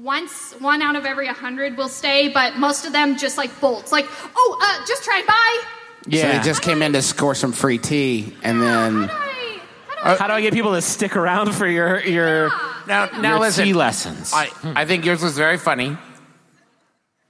once 0.00 0.52
one 0.58 0.82
out 0.82 0.96
of 0.96 1.06
every 1.06 1.28
hundred 1.28 1.78
will 1.78 1.88
stay, 1.88 2.28
but 2.28 2.56
most 2.56 2.84
of 2.84 2.92
them 2.92 3.16
just 3.16 3.38
like 3.38 3.58
bolts. 3.58 3.90
Like, 3.90 4.06
oh, 4.36 4.58
uh, 4.60 4.86
just 4.86 5.02
try 5.02 5.22
bye. 5.26 5.62
Yeah. 6.06 6.22
So 6.32 6.38
they 6.38 6.44
just 6.44 6.60
came 6.60 6.82
in 6.82 6.92
to 6.92 7.00
score 7.00 7.34
some 7.34 7.52
free 7.52 7.78
tea, 7.78 8.36
and 8.42 8.60
then 8.60 9.08
How 10.02 10.26
do 10.26 10.32
I 10.32 10.40
get 10.40 10.52
people 10.52 10.72
to 10.72 10.82
stick 10.82 11.16
around 11.16 11.54
for 11.54 11.66
your 11.66 12.00
your 12.00 12.50
Now, 12.86 13.06
now 13.20 13.30
your 13.32 13.40
listen. 13.40 13.64
tea 13.64 13.72
lessons? 13.72 14.32
I, 14.34 14.50
I 14.64 14.84
think 14.84 15.04
yours 15.04 15.22
was 15.22 15.36
very 15.36 15.58
funny. 15.58 15.96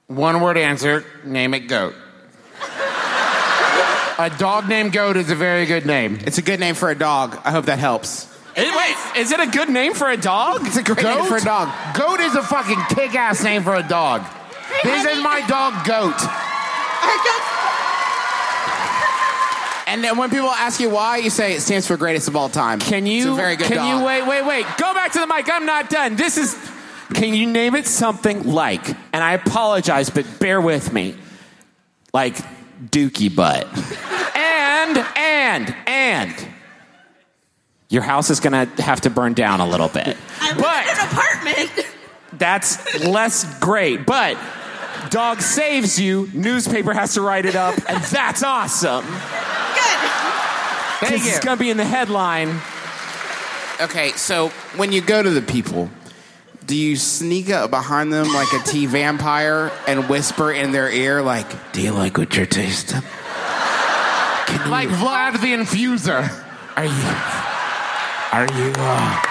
One 0.06 0.40
word 0.40 0.56
answer, 0.58 1.04
name 1.24 1.54
it 1.54 1.68
goat. 1.68 1.94
a 4.18 4.30
dog 4.38 4.68
named 4.68 4.92
goat 4.92 5.16
is 5.16 5.30
a 5.30 5.34
very 5.34 5.66
good 5.66 5.86
name. 5.86 6.18
it's 6.26 6.38
a 6.38 6.42
good 6.42 6.60
name 6.60 6.74
for 6.74 6.90
a 6.90 6.94
dog. 6.94 7.38
I 7.44 7.50
hope 7.50 7.66
that 7.66 7.78
helps. 7.78 8.28
Eh, 8.54 8.76
wait, 8.76 9.20
is 9.22 9.32
it 9.32 9.40
a 9.40 9.46
good 9.46 9.70
name 9.70 9.94
for 9.94 10.10
a 10.10 10.16
dog? 10.16 10.60
It's 10.66 10.76
a 10.76 10.82
great 10.82 11.02
name 11.02 11.18
Goat? 11.18 11.28
for 11.28 11.36
a 11.36 11.40
dog. 11.40 11.70
Goat 11.96 12.20
is 12.20 12.34
a 12.34 12.42
fucking 12.42 12.76
kick 12.90 13.14
ass 13.14 13.42
name 13.42 13.62
for 13.62 13.74
a 13.74 13.82
dog. 13.82 14.22
This 14.84 15.04
is 15.06 15.22
my 15.22 15.40
dog, 15.48 15.86
Goat. 15.86 16.20
And 19.86 20.02
then 20.02 20.16
when 20.16 20.30
people 20.30 20.48
ask 20.50 20.80
you 20.80 20.90
why, 20.90 21.18
you 21.18 21.30
say 21.30 21.54
it 21.54 21.60
stands 21.60 21.86
for 21.86 21.96
greatest 21.96 22.28
of 22.28 22.36
all 22.36 22.48
time. 22.48 22.78
Can 22.78 23.06
you? 23.06 23.18
It's 23.18 23.26
a 23.26 23.34
very 23.34 23.56
good 23.56 23.66
can 23.66 23.76
dog. 23.78 24.00
you 24.00 24.06
wait? 24.06 24.26
Wait, 24.26 24.44
wait. 24.46 24.66
Go 24.78 24.94
back 24.94 25.12
to 25.12 25.18
the 25.20 25.26
mic. 25.26 25.48
I'm 25.50 25.66
not 25.66 25.90
done. 25.90 26.16
This 26.16 26.36
is. 26.38 26.56
Can 27.14 27.34
you 27.34 27.46
name 27.46 27.74
it 27.74 27.86
something 27.86 28.44
like? 28.44 28.88
And 28.88 29.22
I 29.22 29.32
apologize, 29.34 30.08
but 30.10 30.24
bear 30.38 30.60
with 30.60 30.92
me. 30.92 31.14
Like 32.14 32.36
Dookie 32.84 33.34
Butt. 33.34 33.66
and 34.36 34.98
and 35.16 35.76
and. 35.86 36.48
Your 37.90 38.02
house 38.02 38.30
is 38.30 38.40
gonna 38.40 38.64
have 38.78 39.02
to 39.02 39.10
burn 39.10 39.34
down 39.34 39.60
a 39.60 39.66
little 39.68 39.88
bit. 39.88 40.16
I 40.40 40.52
live 40.52 40.58
But- 40.62 40.84
in 40.86 40.98
an 40.98 41.06
apartment. 41.12 41.86
That's 42.34 43.04
less 43.04 43.44
great, 43.60 44.06
but 44.06 44.38
dog 45.12 45.42
saves 45.42 46.00
you. 46.00 46.28
Newspaper 46.32 46.92
has 46.92 47.14
to 47.14 47.20
write 47.20 47.44
it 47.44 47.54
up, 47.54 47.76
and 47.88 48.02
that's 48.04 48.42
awesome. 48.42 49.04
Good. 49.04 50.00
Because 51.00 51.26
it's 51.26 51.40
gonna 51.40 51.58
be 51.58 51.70
in 51.70 51.76
the 51.76 51.84
headline. 51.84 52.60
Okay, 53.80 54.12
so 54.12 54.48
when 54.76 54.90
you 54.90 55.00
go 55.00 55.22
to 55.22 55.30
the 55.30 55.42
people, 55.42 55.90
do 56.64 56.74
you 56.74 56.96
sneak 56.96 57.50
up 57.50 57.70
behind 57.70 58.12
them 58.12 58.26
like 58.32 58.52
a 58.52 58.60
tea 58.64 58.86
vampire 58.98 59.70
and 59.86 60.08
whisper 60.08 60.50
in 60.50 60.72
their 60.72 60.90
ear, 60.90 61.22
like, 61.22 61.72
"Do 61.72 61.82
you 61.82 61.92
like 61.92 62.16
what 62.16 62.34
you're 62.36 62.46
tasting?" 62.46 63.02
Like 64.66 64.88
Vlad 64.88 65.40
the 65.40 65.54
Infuser. 65.54 66.28
Are 66.76 66.84
you? 66.84 67.12
Are 68.32 68.46
you? 68.58 68.72
Uh... 68.76 69.22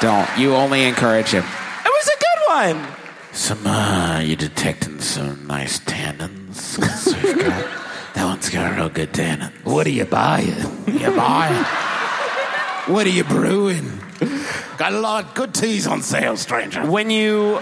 Don't. 0.00 0.38
You 0.38 0.54
only 0.54 0.84
encourage 0.84 1.28
him. 1.28 1.44
It 1.44 1.88
was 1.88 2.08
a 2.08 2.18
good 2.18 2.78
one. 2.78 2.99
Some, 3.32 3.66
uh, 3.66 4.20
you 4.20 4.36
detecting 4.36 5.00
some 5.00 5.46
nice 5.46 5.78
tannins? 5.80 6.78
'Cause 6.80 7.14
we've 7.22 7.38
got, 7.38 7.66
that 8.14 8.24
one's 8.24 8.48
got 8.50 8.76
real 8.76 8.88
good 8.88 9.12
tannins. 9.12 9.52
What 9.64 9.86
are 9.86 9.90
you 9.90 10.04
buying? 10.04 10.54
You 10.86 11.10
buying? 11.12 11.64
What 12.92 13.06
are 13.06 13.10
you 13.10 13.24
brewing? 13.24 14.00
Got 14.78 14.92
a 14.94 15.00
lot 15.00 15.24
of 15.24 15.34
good 15.34 15.54
teas 15.54 15.86
on 15.86 16.02
sale, 16.02 16.36
stranger. 16.36 16.84
When 16.84 17.10
you 17.10 17.60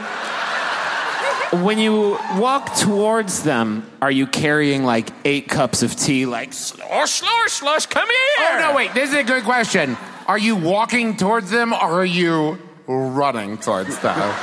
when 1.62 1.78
you 1.78 2.18
walk 2.36 2.74
towards 2.76 3.42
them, 3.42 3.88
are 4.02 4.10
you 4.10 4.26
carrying 4.26 4.84
like 4.84 5.10
eight 5.24 5.48
cups 5.48 5.82
of 5.82 5.96
tea? 5.96 6.26
Like 6.26 6.52
slush, 6.52 7.10
slush, 7.20 7.52
slush. 7.52 7.86
Come 7.86 8.06
here. 8.08 8.16
Oh, 8.50 8.58
no, 8.68 8.74
wait. 8.76 8.92
This 8.94 9.10
is 9.10 9.16
a 9.16 9.22
good 9.24 9.44
question. 9.44 9.96
Are 10.26 10.38
you 10.38 10.56
walking 10.56 11.16
towards 11.16 11.50
them 11.50 11.72
or 11.72 12.00
are 12.00 12.04
you 12.04 12.58
running 12.86 13.56
towards 13.58 13.98
them? 14.00 14.34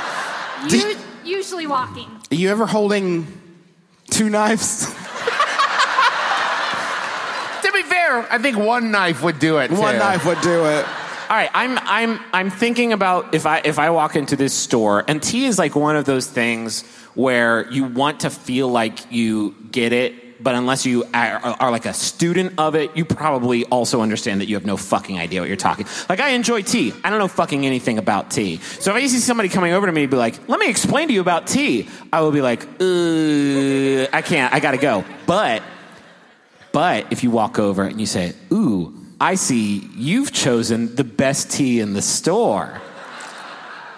U- 0.68 0.96
usually 1.26 1.66
walking. 1.66 2.08
Are 2.30 2.34
you 2.34 2.50
ever 2.50 2.66
holding 2.66 3.26
two 4.10 4.30
knives? 4.30 4.86
to 4.86 4.92
be 7.72 7.82
fair, 7.82 8.26
I 8.30 8.38
think 8.40 8.56
one 8.56 8.90
knife 8.90 9.22
would 9.22 9.38
do 9.38 9.58
it. 9.58 9.70
One 9.70 9.94
too. 9.94 9.98
knife 9.98 10.24
would 10.24 10.40
do 10.40 10.64
it. 10.66 10.86
All 11.28 11.36
right, 11.36 11.50
I'm 11.54 11.76
I'm 11.82 12.20
I'm 12.32 12.50
thinking 12.50 12.92
about 12.92 13.34
if 13.34 13.46
I 13.46 13.60
if 13.64 13.80
I 13.80 13.90
walk 13.90 14.14
into 14.14 14.36
this 14.36 14.54
store 14.54 15.04
and 15.08 15.20
tea 15.20 15.46
is 15.46 15.58
like 15.58 15.74
one 15.74 15.96
of 15.96 16.04
those 16.04 16.28
things 16.28 16.84
where 17.14 17.68
you 17.72 17.82
want 17.84 18.20
to 18.20 18.30
feel 18.30 18.68
like 18.68 19.10
you 19.10 19.56
get 19.72 19.92
it, 19.92 20.14
but 20.40 20.54
unless 20.54 20.86
you 20.86 21.04
are, 21.14 21.40
are 21.60 21.70
like 21.70 21.86
a 21.86 21.92
student 21.92 22.54
of 22.58 22.74
it, 22.74 22.96
you 22.96 23.04
probably 23.04 23.64
also 23.66 24.00
understand 24.00 24.40
that 24.40 24.48
you 24.48 24.56
have 24.56 24.66
no 24.66 24.76
fucking 24.76 25.18
idea 25.18 25.40
what 25.40 25.48
you're 25.48 25.56
talking. 25.56 25.86
Like 26.08 26.20
I 26.20 26.30
enjoy 26.30 26.62
tea, 26.62 26.92
I 27.04 27.10
don't 27.10 27.18
know 27.18 27.28
fucking 27.28 27.66
anything 27.66 27.98
about 27.98 28.30
tea. 28.30 28.58
So 28.58 28.90
if 28.90 28.96
I 28.96 29.06
see 29.06 29.18
somebody 29.18 29.48
coming 29.48 29.72
over 29.72 29.86
to 29.86 29.92
me 29.92 30.02
and 30.02 30.10
be 30.10 30.16
like, 30.16 30.48
"Let 30.48 30.60
me 30.60 30.68
explain 30.68 31.08
to 31.08 31.14
you 31.14 31.20
about 31.20 31.46
tea," 31.46 31.88
I 32.12 32.20
will 32.20 32.32
be 32.32 32.42
like, 32.42 32.64
uh, 32.64 34.16
"I 34.16 34.22
can't, 34.22 34.52
I 34.52 34.60
gotta 34.60 34.78
go." 34.78 35.04
But 35.26 35.62
but 36.76 37.10
if 37.10 37.24
you 37.24 37.30
walk 37.30 37.58
over 37.58 37.84
and 37.84 37.98
you 37.98 38.04
say, 38.04 38.34
Ooh, 38.52 38.92
I 39.18 39.36
see 39.36 39.88
you've 39.94 40.30
chosen 40.30 40.94
the 40.94 41.04
best 41.04 41.50
tea 41.50 41.80
in 41.80 41.94
the 41.94 42.02
store. 42.02 42.82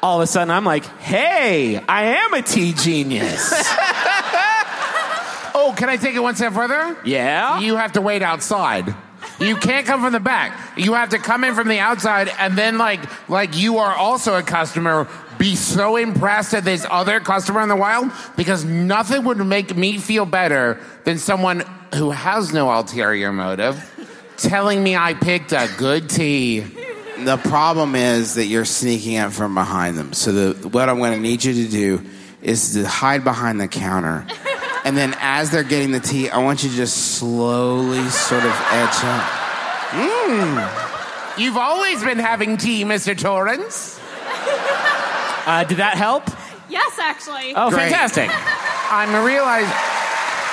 All 0.00 0.18
of 0.18 0.22
a 0.22 0.28
sudden, 0.28 0.52
I'm 0.52 0.64
like, 0.64 0.84
Hey, 1.00 1.76
I 1.88 2.04
am 2.04 2.34
a 2.34 2.42
tea 2.42 2.74
genius. 2.74 3.50
Oh, 5.60 5.74
can 5.76 5.88
I 5.88 5.96
take 5.96 6.14
it 6.14 6.20
one 6.20 6.36
step 6.36 6.52
further? 6.52 6.96
yeah? 7.04 7.58
You 7.58 7.74
have 7.76 7.92
to 7.92 8.00
wait 8.00 8.22
outside. 8.22 8.94
You 9.40 9.56
can't 9.56 9.84
come 9.86 10.00
from 10.02 10.12
the 10.12 10.20
back. 10.20 10.56
You 10.76 10.94
have 10.94 11.08
to 11.08 11.18
come 11.18 11.42
in 11.42 11.54
from 11.56 11.66
the 11.66 11.80
outside, 11.80 12.30
and 12.38 12.56
then 12.56 12.78
like 12.78 13.00
like 13.28 13.56
you 13.56 13.78
are 13.78 13.92
also 13.92 14.34
a 14.36 14.42
customer. 14.42 15.08
Be 15.36 15.56
so 15.56 15.96
impressed 15.96 16.54
at 16.54 16.64
this 16.64 16.86
other 16.88 17.20
customer 17.20 17.60
in 17.62 17.68
the 17.68 17.76
wild 17.76 18.10
because 18.36 18.64
nothing 18.64 19.24
would 19.24 19.38
make 19.38 19.76
me 19.76 19.98
feel 19.98 20.26
better 20.26 20.80
than 21.04 21.18
someone 21.18 21.64
who 21.94 22.10
has 22.10 22.52
no 22.52 22.70
ulterior 22.70 23.32
motive 23.32 23.76
telling 24.36 24.82
me 24.82 24.96
I 24.96 25.14
picked 25.14 25.52
a 25.52 25.68
good 25.76 26.08
tea. 26.08 26.60
The 27.18 27.36
problem 27.36 27.94
is 27.94 28.34
that 28.34 28.46
you're 28.46 28.64
sneaking 28.64 29.16
up 29.18 29.32
from 29.32 29.54
behind 29.54 29.98
them. 29.98 30.12
So 30.12 30.32
the, 30.52 30.68
what 30.68 30.88
I'm 30.88 30.98
going 30.98 31.12
to 31.12 31.20
need 31.20 31.44
you 31.44 31.64
to 31.64 31.70
do 31.70 32.04
is 32.42 32.74
to 32.74 32.86
hide 32.86 33.24
behind 33.24 33.60
the 33.60 33.68
counter. 33.68 34.26
And 34.84 34.96
then 34.96 35.14
as 35.18 35.50
they're 35.50 35.62
getting 35.64 35.90
the 35.90 36.00
tea, 36.00 36.30
I 36.30 36.38
want 36.38 36.62
you 36.62 36.70
to 36.70 36.76
just 36.76 37.16
slowly 37.18 38.02
sort 38.08 38.44
of 38.44 38.52
edge 38.70 39.04
up. 39.04 39.24
Mmm. 39.90 41.38
You've 41.38 41.56
always 41.56 42.02
been 42.02 42.18
having 42.18 42.56
tea, 42.56 42.84
Mr. 42.84 43.16
Torrance. 43.16 43.98
Uh, 45.46 45.64
did 45.64 45.78
that 45.78 45.94
help? 45.96 46.24
Yes, 46.68 46.98
actually. 46.98 47.54
Oh, 47.54 47.70
Great. 47.70 47.90
fantastic. 47.90 48.28
I'm 48.90 49.24
realize 49.24 49.66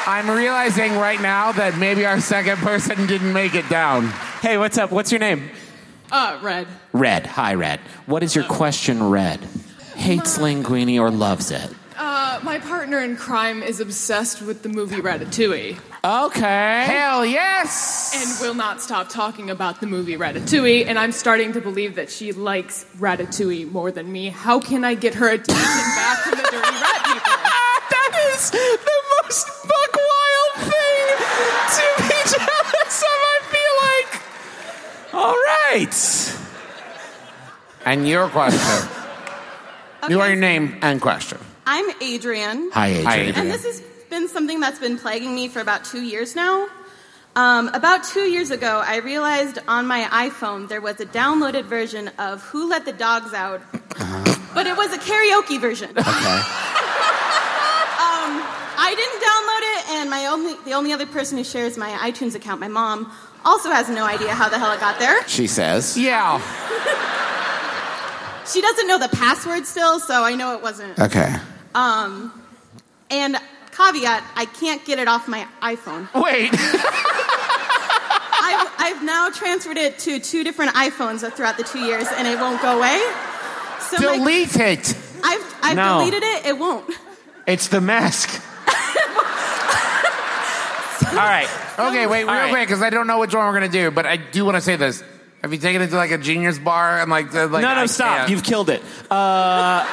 I'm 0.08 0.30
realizing 0.30 0.94
right 0.98 1.20
now 1.20 1.52
that 1.54 1.78
maybe 1.78 2.06
our 2.06 2.22
second 2.22 2.58
person 2.58 3.08
didn't 3.08 3.34
make 3.34 3.56
it 3.56 3.68
down. 3.70 4.08
Hey, 4.42 4.58
what's 4.58 4.78
up? 4.78 4.92
What's 4.92 5.12
your 5.12 5.20
name? 5.20 5.50
Uh, 6.12 6.40
red. 6.44 6.68
Red. 6.94 7.26
Hi, 7.26 7.56
Red. 7.56 7.80
What 8.06 8.22
is 8.22 8.36
your 8.36 8.46
question, 8.46 9.10
Red? 9.10 9.40
Hates 9.96 10.38
linguine 10.38 11.00
or 11.00 11.10
loves 11.10 11.50
it? 11.50 11.74
Uh, 11.98 12.40
my 12.44 12.60
partner 12.60 13.00
in 13.00 13.16
crime 13.16 13.64
is 13.64 13.80
obsessed 13.80 14.42
with 14.42 14.64
the 14.64 14.70
movie 14.70 14.98
Ratatouille 14.98 15.78
Okay. 16.04 16.86
Hell 16.88 17.26
yes! 17.26 18.14
and 18.16 18.48
will 18.48 18.54
not 18.54 18.80
stop 18.80 19.10
talking 19.10 19.50
about 19.50 19.80
the 19.80 19.88
movie 19.88 20.16
Ratatouille, 20.16 20.86
and 20.86 21.00
I'm 21.00 21.12
starting 21.12 21.54
to 21.54 21.62
believe 21.62 21.96
that 21.96 22.12
she 22.12 22.32
likes 22.32 22.86
Ratatouille 22.98 23.72
more 23.72 23.92
than 23.92 24.12
me. 24.12 24.30
How 24.30 24.60
can 24.60 24.84
I 24.84 24.94
get 24.94 25.16
her 25.16 25.30
attention 25.30 25.56
back 25.56 26.18
from 26.20 26.32
the 26.38 26.44
dirty 26.44 26.58
rat 26.58 27.06
people? 27.06 27.22
that 27.90 28.34
is 28.34 28.52
the 28.52 29.02
most 29.24 29.48
buck 29.68 29.96
wild 29.96 30.70
thing 30.70 31.18
to 31.76 31.86
be 32.04 32.20
jealous 32.30 33.02
of, 33.02 33.20
I 33.34 33.40
feel 33.50 33.76
like. 33.88 35.16
All 35.16 35.38
right. 35.72 35.96
And 37.86 38.08
your 38.08 38.28
question. 38.30 38.90
You 40.08 40.22
are 40.22 40.28
your 40.28 40.36
name 40.36 40.78
and 40.84 41.02
question. 41.02 41.40
I'm 41.68 41.86
Adrian. 42.02 42.70
Hi, 42.74 42.88
Adrian. 42.88 43.06
Hi, 43.06 43.42
And 43.42 43.52
this 43.52 43.64
has 43.66 43.82
been 44.10 44.28
something 44.28 44.60
that's 44.60 44.80
been 44.80 44.98
plaguing 44.98 45.34
me 45.34 45.48
for 45.48 45.60
about 45.62 45.84
two 45.86 46.02
years 46.02 46.36
now. 46.36 46.68
Um, 47.36 47.68
about 47.70 48.04
two 48.04 48.22
years 48.22 48.52
ago, 48.52 48.82
I 48.86 48.98
realized 48.98 49.60
on 49.68 49.88
my 49.88 50.04
iPhone 50.04 50.70
there 50.70 50.80
was 50.80 51.00
a 51.02 51.06
downloaded 51.06 51.66
version 51.66 52.10
of 52.18 52.42
Who 52.44 52.70
Let 52.70 52.86
the 52.86 52.94
Dogs 52.94 53.34
Out, 53.34 53.62
but 54.54 54.68
it 54.68 54.78
was 54.78 54.94
a 54.94 54.98
karaoke 54.98 55.60
version. 55.60 55.90
Okay. 55.98 56.42
Um, 57.96 58.42
I 58.78 58.94
didn't 58.96 59.22
download 59.22 59.64
it, 59.80 59.90
and 59.90 60.02
And 60.02 60.10
my 60.10 60.26
only, 60.28 60.56
the 60.66 60.74
only 60.74 60.94
other 60.94 61.06
person 61.06 61.38
who 61.38 61.44
shares 61.44 61.78
my 61.78 61.90
iTunes 61.92 62.36
account, 62.36 62.60
my 62.60 62.68
mom, 62.68 63.12
also 63.44 63.70
has 63.72 63.90
no 63.90 64.04
idea 64.06 64.34
how 64.34 64.50
the 64.50 64.58
hell 64.60 64.72
it 64.72 64.80
got 64.80 65.00
there. 65.00 65.28
She 65.28 65.48
says. 65.48 65.98
Yeah. 65.98 66.42
She 68.48 68.62
doesn't 68.62 68.88
know 68.88 69.00
the 69.00 69.10
password 69.10 69.66
still, 69.66 70.00
so 70.00 70.24
I 70.24 70.36
know 70.36 70.54
it 70.56 70.62
wasn't. 70.62 71.00
Okay. 71.00 71.34
Um, 71.76 72.32
and 73.12 73.38
caveat, 73.78 74.24
I 74.36 74.46
can't 74.46 74.84
get 74.86 74.98
it 75.00 75.08
off 75.08 75.28
my 75.28 75.46
iPhone. 75.62 76.08
Wait. 76.22 76.50
I've, 78.48 78.72
I've 78.80 79.04
now 79.04 79.30
transferred 79.30 79.78
it 79.78 80.00
to 80.00 80.20
two 80.20 80.44
different 80.44 80.72
iPhones 80.76 81.30
throughout 81.34 81.58
the 81.58 81.64
two 81.64 81.80
years, 81.80 82.08
and 82.16 82.28
it 82.28 82.40
won't 82.40 82.62
go 82.62 82.78
away. 82.78 83.00
So 83.82 83.98
my- 84.06 84.18
Delete 84.18 84.56
it. 84.56 84.98
I've, 85.24 85.56
I've 85.62 85.76
No. 85.76 86.00
deleted 86.00 86.24
it. 86.24 86.46
It 86.48 86.58
won't. 86.58 86.90
It's 87.48 87.68
the 87.68 87.82
mask. 87.82 88.30
All 91.12 91.16
right. 91.22 91.48
Okay, 91.80 92.08
wait, 92.08 92.22
real 92.24 92.30
All 92.30 92.36
right. 92.36 92.50
quick, 92.52 92.68
because 92.68 92.82
I 92.82 92.90
don't 92.90 93.08
know 93.08 93.20
which 93.20 93.34
one 93.34 93.46
we're 93.46 93.54
gonna 93.54 93.70
do, 93.70 93.92
but 93.92 94.06
I 94.06 94.18
do 94.18 94.44
want 94.46 94.56
to 94.56 94.62
say 94.62 94.76
this. 94.76 95.04
Have 95.42 95.54
you 95.54 95.60
taken 95.60 95.82
it 95.82 95.88
to 95.90 95.96
like 95.96 96.12
a 96.12 96.18
genius 96.18 96.58
bar 96.58 97.00
and 97.02 97.10
like, 97.12 97.32
the, 97.32 97.48
like 97.48 97.62
no, 97.62 97.76
no, 97.76 97.82
I 97.82 97.86
stop. 97.86 98.18
can't. 98.18 98.30
You've 98.32 98.44
killed 98.44 98.70
it. 98.70 98.82
Uh, 99.12 99.86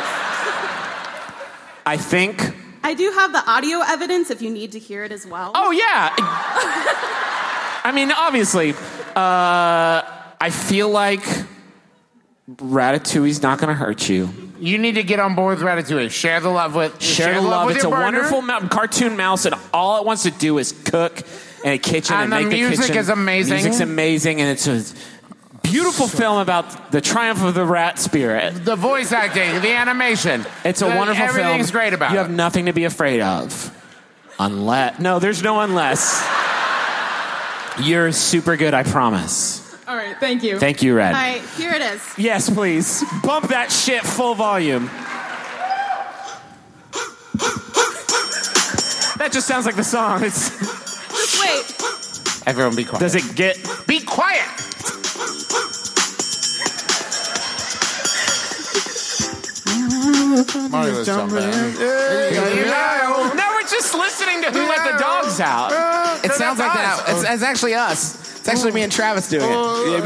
I 1.85 1.97
think. 1.97 2.41
I 2.85 2.95
do 2.95 3.11
have 3.13 3.33
the 3.33 3.43
audio 3.51 3.81
evidence 3.87 4.31
if 4.31 4.43
you 4.43 4.51
need 4.51 4.73
to 4.73 4.79
hear 4.79 5.05
it 5.05 5.13
as 5.13 5.27
well. 5.27 5.53
Oh 5.55 5.71
yeah. 5.71 6.15
I 7.85 7.93
mean, 7.95 8.11
obviously, 8.13 8.71
uh, 8.73 10.03
I 10.41 10.51
feel 10.51 10.89
like 10.91 11.23
Ratatouille's 12.51 13.43
not 13.43 13.59
going 13.59 13.69
to 13.69 13.75
hurt 13.75 14.09
you. 14.09 14.29
You 14.59 14.79
need 14.79 14.95
to 14.95 15.03
get 15.03 15.19
on 15.19 15.35
board 15.35 15.59
with 15.59 15.67
Ratatouille. 15.67 16.11
Share 16.11 16.41
the 16.41 16.49
love 16.49 16.75
with 16.77 17.01
Share, 17.03 17.35
the 17.35 17.41
love. 17.41 17.67
with 17.67 17.77
It's 17.77 17.85
a 17.85 17.89
your 17.89 17.97
partner. 17.97 18.19
wonderful 18.19 18.43
mountain 18.43 18.69
cartoon 18.69 19.17
mouse, 19.17 19.45
and 19.45 19.55
all 19.73 20.01
it 20.01 20.07
wants 20.07 20.23
to 20.25 20.31
do 20.31 20.59
is 20.59 20.73
cook 20.73 21.23
in 21.65 21.73
a 21.73 21.79
kitchen 21.79 22.15
and, 22.15 22.25
And 22.25 22.33
the 22.33 22.49
make 22.49 22.51
the 22.61 22.69
music 22.69 22.87
kitchen. 22.87 22.97
is 22.99 23.09
amazing. 23.09 23.55
Music's 23.55 23.81
amazing, 23.81 24.41
and 24.41 24.51
it's 24.51 24.67
a 24.69 24.83
beautiful 25.73 26.07
film 26.07 26.39
about 26.39 26.93
the 26.93 27.01
triumph 27.01 27.43
of 27.43 27.55
the 27.55 27.65
rat 27.65 27.99
spirit. 27.99 28.65
The 28.65 28.77
voice 28.77 29.11
acting, 29.13 29.61
the 29.63 29.73
animation. 29.73 30.45
It's 30.65 30.83
a 30.83 30.85
The- 30.85 30.95
wonderful 30.97 31.27
film. 31.29 31.39
Everything's 31.39 31.71
great 31.71 31.93
about 31.95 32.13
You 32.13 32.19
it. 32.19 32.23
have 32.23 32.31
nothing 32.31 32.67
to 32.67 32.73
be 32.73 32.85
afraid 32.85 33.21
of, 33.21 33.71
unless 34.39 34.99
no, 34.99 35.19
there's 35.19 35.43
no 35.43 35.61
unless. 35.61 36.23
You're 37.81 38.13
super 38.13 38.57
good, 38.59 38.75
I 38.75 38.83
promise. 38.83 39.61
All 39.89 39.97
right, 39.97 40.15
thank 40.21 40.43
you. 40.43 40.59
Thank 40.59 40.83
you, 40.83 40.95
Red. 40.95 41.15
All 41.15 41.21
right, 41.21 41.41
here 41.57 41.73
it 41.73 41.81
is. 41.81 42.03
Yes, 42.19 42.51
please. 42.51 43.03
Bump 43.23 43.49
that 43.49 43.73
shit 43.73 44.03
full 44.03 44.35
volume. 44.35 44.91
That 49.19 49.31
just 49.33 49.47
sounds 49.47 49.67
like 49.67 49.77
the 49.77 49.85
song. 49.85 50.23
It's, 50.25 50.51
Just 50.59 51.41
wait. 51.41 52.43
Everyone 52.47 52.75
be 52.75 52.85
quiet. 52.85 53.01
does 53.01 53.15
it 53.15 53.37
get? 53.37 53.57
Be 53.87 54.01
quiet. 54.01 54.43
Mario's 60.71 61.07
jumping. 61.07 61.37
No, 63.37 63.45
we're 63.55 63.69
just 63.69 63.95
listening 63.95 64.43
to 64.43 64.51
Who 64.51 64.67
Let 64.69 64.85
the 64.93 64.99
Dogs 64.99 65.41
Out. 65.41 65.73
It 66.25 66.33
sounds 66.33 66.59
like 66.59 66.73
that. 66.73 67.05
It's, 67.09 67.23
it's 67.29 67.43
actually 67.43 67.75
us. 67.75 68.15
It's 68.41 68.49
actually 68.49 68.73
me 68.73 68.83
and 68.83 68.93
Travis 68.93 69.29
doing 69.29 69.45
it. 69.45 69.55
Oh, 69.55 69.99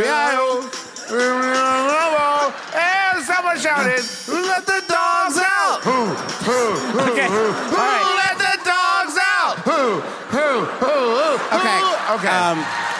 and 2.74 3.22
someone 3.24 3.58
shouted, 3.58 4.02
"Let 4.26 4.66
the 4.66 4.82
dogs 4.88 5.38
out!" 5.38 5.80
Who? 5.82 6.10
Who? 6.44 6.74
Who? 6.74 7.00
Okay. 7.12 7.28
Who? 7.28 7.44
All 7.46 7.78
right. 7.78 8.04
Let 8.26 8.36
the 8.42 8.58
dogs 8.66 9.16
out! 9.22 9.58
Who? 9.62 10.00
Who? 10.34 10.66
Who? 10.66 10.90
Who? 10.90 11.38
Okay. 11.56 11.78
Okay. 12.18 12.95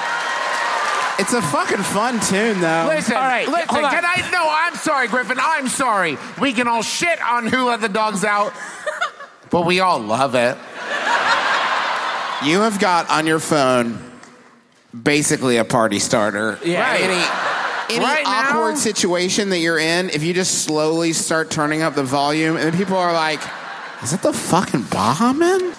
It's 1.19 1.33
a 1.33 1.41
fucking 1.41 1.79
fun 1.79 2.21
tune, 2.21 2.61
though. 2.61 2.87
Listen, 2.89 3.17
all 3.17 3.23
right, 3.23 3.49
listen. 3.49 3.69
hold 3.69 3.85
on. 3.85 3.91
Can 3.91 4.05
I? 4.05 4.29
No, 4.31 4.47
I'm 4.49 4.75
sorry, 4.77 5.09
Griffin. 5.09 5.39
I'm 5.41 5.69
sorry. 5.69 6.19
We 6.41 6.53
can 6.53 6.69
all 6.69 6.83
shit 6.83 7.21
on 7.23 7.47
who 7.47 7.64
let 7.67 7.81
the 7.81 7.89
dogs 7.89 8.23
out, 8.25 8.53
but 9.51 9.64
we 9.64 9.81
all 9.81 9.99
love 9.99 10.35
it. 10.35 10.57
You 12.47 12.61
have 12.61 12.79
got 12.79 13.09
on 13.11 13.27
your 13.27 13.39
phone 13.39 13.99
basically 15.03 15.57
a 15.57 15.64
party 15.64 15.99
starter. 15.99 16.59
Yeah. 16.64 16.81
Right. 16.91 17.01
Any, 17.01 17.97
any 17.97 18.05
Right 18.05 18.25
now- 18.25 18.51
awkward 18.51 18.77
situation 18.79 19.49
that 19.51 19.59
you're 19.59 19.79
in, 19.79 20.11
if 20.11 20.23
you 20.23 20.35
just 20.35 20.64
slowly 20.64 21.12
start 21.14 21.51
turning 21.51 21.83
up 21.83 21.95
the 21.95 22.03
volume, 22.03 22.57
and 22.57 22.77
people 22.77 22.97
are 22.97 23.12
like, 23.14 23.41
"Is 24.03 24.11
that 24.11 24.23
the 24.23 24.33
fucking 24.35 24.83
Baha 24.83 25.33
Man?" 25.33 25.73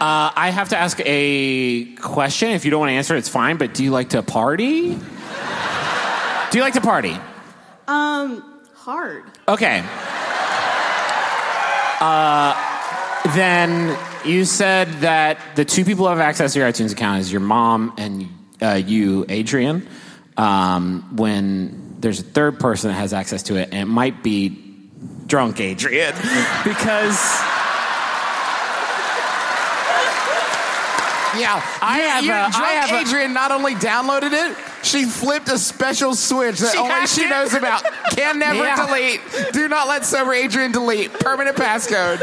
Uh, 0.00 0.30
I 0.36 0.50
have 0.50 0.68
to 0.68 0.78
ask 0.78 1.00
a 1.04 1.84
question. 1.96 2.50
If 2.50 2.64
you 2.64 2.70
don't 2.70 2.78
want 2.78 2.90
to 2.90 2.94
answer, 2.94 3.16
it's 3.16 3.28
fine. 3.28 3.56
But 3.56 3.74
do 3.74 3.82
you 3.82 3.90
like 3.90 4.10
to 4.10 4.22
party? 4.22 4.94
Do 4.94 6.58
you 6.58 6.62
like 6.62 6.74
to 6.74 6.80
party? 6.80 7.16
Um, 7.88 8.60
hard. 8.76 9.24
Okay. 9.48 9.82
Uh, 12.00 12.54
then 13.34 13.98
you 14.24 14.44
said 14.44 14.88
that 15.00 15.40
the 15.56 15.64
two 15.64 15.84
people 15.84 16.04
who 16.04 16.10
have 16.10 16.20
access 16.20 16.52
to 16.52 16.60
your 16.60 16.68
iTunes 16.68 16.92
account 16.92 17.20
is 17.20 17.32
your 17.32 17.40
mom 17.40 17.92
and 17.98 18.28
uh, 18.62 18.74
you, 18.74 19.26
Adrian. 19.28 19.88
Um, 20.36 21.16
when 21.16 21.96
there's 21.98 22.20
a 22.20 22.24
third 22.24 22.60
person 22.60 22.90
that 22.90 22.98
has 22.98 23.12
access 23.12 23.42
to 23.44 23.56
it, 23.56 23.70
and 23.72 23.80
it 23.80 23.86
might 23.86 24.22
be 24.22 24.50
drunk 25.26 25.60
Adrian 25.60 26.14
because 26.64 27.42
Yeah, 31.36 31.62
I 31.82 31.98
have 31.98 32.24
you- 32.24 32.30
a- 32.30 32.34
drunk 32.34 32.54
I 32.56 32.68
have 32.72 32.90
a- 32.90 33.00
Adrian 33.00 33.32
not 33.34 33.50
only 33.52 33.74
downloaded 33.74 34.32
it, 34.32 34.56
she 34.82 35.04
flipped 35.04 35.48
a 35.48 35.58
special 35.58 36.14
switch 36.14 36.58
that 36.60 36.72
She 36.72 36.78
only 36.78 36.90
hacked 36.90 37.10
she 37.10 37.24
it? 37.24 37.30
knows 37.30 37.52
about. 37.54 37.84
Can 38.16 38.38
never 38.46 38.64
Yeah. 38.64 38.86
delete. 38.86 39.20
Do 39.52 39.68
not 39.68 39.88
let 39.88 40.04
sober 40.06 40.32
Adrian 40.32 40.72
delete. 40.72 41.12
Permanent 41.20 41.56
passcode. 41.56 42.22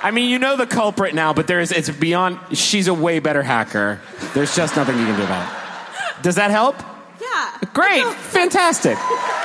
I 0.00 0.10
mean, 0.12 0.30
you 0.30 0.38
know 0.38 0.56
the 0.56 0.66
culprit 0.66 1.14
now, 1.14 1.32
but 1.32 1.46
there 1.46 1.60
is 1.60 1.72
it's 1.72 1.90
beyond. 1.90 2.38
She's 2.52 2.86
a 2.86 2.94
way 2.94 3.18
better 3.18 3.42
hacker. 3.42 4.00
There's 4.34 4.54
just 4.54 4.76
nothing 4.76 4.98
you 4.98 5.06
can 5.06 5.16
do 5.16 5.22
about 5.24 5.48
it. 5.48 6.22
Does 6.22 6.36
that 6.36 6.50
help? 6.50 6.76
Yeah. 7.20 7.50
Great, 7.72 8.04
fantastic. 8.06 8.96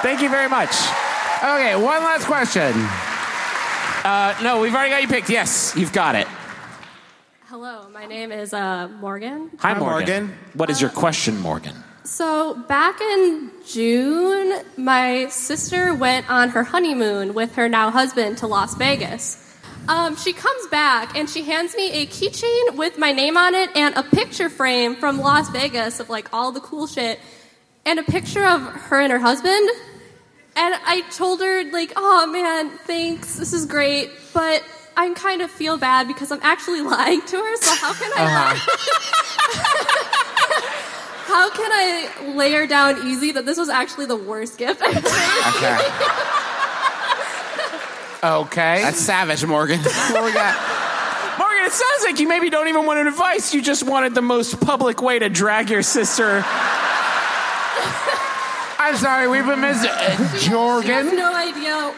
Thank 0.02 0.22
you 0.22 0.30
very 0.30 0.48
much. 0.50 0.70
Okay, 1.44 1.76
one 1.76 2.04
last 2.04 2.26
question. 2.26 2.72
Uh, 4.06 4.36
no, 4.44 4.60
we've 4.60 4.74
already 4.74 4.90
got 4.92 5.02
you 5.02 5.08
picked. 5.08 5.30
Yes, 5.30 5.74
you've 5.76 5.92
got 5.94 6.16
it. 6.16 6.28
Hello, 7.54 7.88
my 7.94 8.08
name 8.08 8.32
is 8.32 8.52
uh, 8.52 8.88
Morgan. 9.00 9.52
Hi, 9.60 9.74
Hi, 9.74 9.80
Morgan. 9.80 10.24
Morgan. 10.24 10.38
What 10.56 10.72
is 10.72 10.82
your 10.82 10.90
question, 10.90 11.38
Morgan? 11.38 11.76
So, 12.04 12.56
back 12.56 13.00
in 13.00 13.52
June, 13.68 14.64
my 14.76 15.28
sister 15.28 15.94
went 15.94 16.28
on 16.32 16.50
her 16.50 16.64
honeymoon 16.64 17.36
with 17.36 17.54
her 17.54 17.70
now 17.70 17.92
husband 17.92 18.40
to 18.40 18.48
Las 18.48 18.74
Vegas. 18.74 19.56
Um, 19.88 20.16
she 20.16 20.34
comes 20.34 20.66
back 20.70 21.16
and 21.16 21.30
she 21.30 21.44
hands 21.44 21.76
me 21.76 21.92
a 21.92 22.08
keychain 22.08 22.76
with 22.76 22.98
my 22.98 23.12
name 23.12 23.38
on 23.38 23.54
it 23.54 23.70
and 23.76 23.96
a 23.98 24.02
picture 24.02 24.50
frame 24.50 24.96
from 24.96 25.20
Las 25.20 25.48
Vegas 25.50 26.00
of 26.00 26.10
like 26.10 26.34
all 26.34 26.52
the 26.52 26.60
cool 26.60 26.88
shit 26.88 27.20
and 27.86 28.00
a 28.00 28.04
picture 28.04 28.48
of 28.48 28.64
her 28.64 29.00
and 29.00 29.12
her 29.12 29.20
husband. 29.20 29.70
And 30.56 30.74
I 30.88 31.02
told 31.12 31.40
her, 31.40 31.66
like, 31.66 31.94
oh 31.96 32.26
man, 32.26 32.72
thanks, 32.80 33.36
this 33.36 33.54
is 33.54 33.68
great, 33.68 34.10
but 34.34 34.64
I 34.96 35.12
kind 35.16 35.42
of 35.42 35.50
feel 35.52 35.78
bad 35.78 36.08
because 36.08 36.32
I'm 36.32 36.40
actually 36.42 36.82
lying 36.96 37.22
to 37.22 37.38
her, 37.38 37.56
so 37.58 37.76
how 37.76 37.94
can 37.94 38.12
I 38.16 38.56
How 41.26 41.50
can 41.50 41.72
I 41.72 42.34
lay 42.36 42.52
her 42.52 42.68
down 42.68 43.08
easy 43.08 43.32
that 43.32 43.46
this 43.46 43.58
was 43.58 43.70
actually 43.70 44.06
the 44.06 44.16
worst 44.16 44.58
gift 44.58 44.82
I've 44.84 44.98
ever 44.98 45.08
Okay. 45.58 45.78
Okay. 48.24 48.82
That's 48.84 49.00
savage, 49.00 49.44
Morgan. 49.46 49.80
what 50.12 50.24
we 50.24 50.32
got? 50.32 50.56
Morgan, 51.40 51.66
it 51.66 51.72
sounds 51.72 52.04
like 52.06 52.20
you 52.20 52.28
maybe 52.28 52.50
don't 52.50 52.68
even 52.68 52.86
want 52.86 53.00
advice. 53.08 53.54
You 53.54 53.62
just 53.62 53.84
wanted 53.84 54.14
the 54.16 54.22
most 54.22 54.60
public 54.62 55.02
way 55.02 55.18
to 55.20 55.28
drag 55.30 55.70
your 55.70 55.82
sister. 55.82 56.44
I'm 58.80 58.96
sorry, 58.98 59.28
we've 59.28 59.46
been 59.46 59.62
missing. 59.62 59.90
Uh, 59.92 60.18
She 60.38 60.50
has 60.50 60.50
Jorgen. 60.50 61.18
no 61.18 61.34
idea 61.34 61.94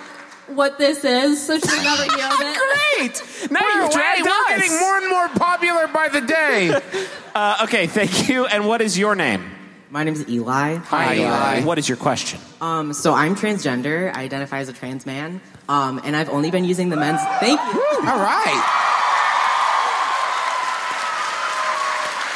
what 0.47 0.77
this 0.77 1.03
is, 1.03 1.45
so 1.45 1.57
she'll 1.57 1.83
never 1.83 2.03
hear 2.03 2.25
of 2.25 2.41
it. 2.41 2.57
Great. 2.97 3.51
Now 3.51 3.59
We're, 3.61 3.81
you've 3.81 3.91
dragged 3.91 4.25
we're 4.25 4.47
getting 4.55 4.79
more 4.79 4.97
and 4.97 5.09
more 5.09 5.27
popular 5.29 5.87
by 5.87 6.09
the 6.09 6.21
day. 6.21 6.79
Uh, 7.35 7.65
okay, 7.65 7.85
thank 7.85 8.29
you. 8.29 8.45
And 8.45 8.65
what 8.65 8.81
is 8.81 8.97
your 8.97 9.13
name? 9.13 9.43
My 9.89 10.05
name 10.05 10.13
is 10.13 10.25
Eli. 10.29 10.75
Hi, 10.75 11.15
Eli. 11.15 11.63
What 11.63 11.77
is 11.77 11.89
your 11.89 11.97
question? 11.97 12.39
Um, 12.61 12.93
so 12.93 13.13
I'm 13.13 13.35
transgender. 13.35 14.09
I 14.15 14.23
identify 14.23 14.59
as 14.59 14.69
a 14.69 14.73
trans 14.73 15.05
man. 15.05 15.41
Um, 15.67 15.99
and 16.05 16.15
I've 16.15 16.29
only 16.29 16.49
been 16.49 16.63
using 16.63 16.87
the 16.87 16.95
men's. 16.95 17.19
Thank 17.41 17.59
you. 17.59 17.83
All 18.07 18.19
right. 18.19 18.85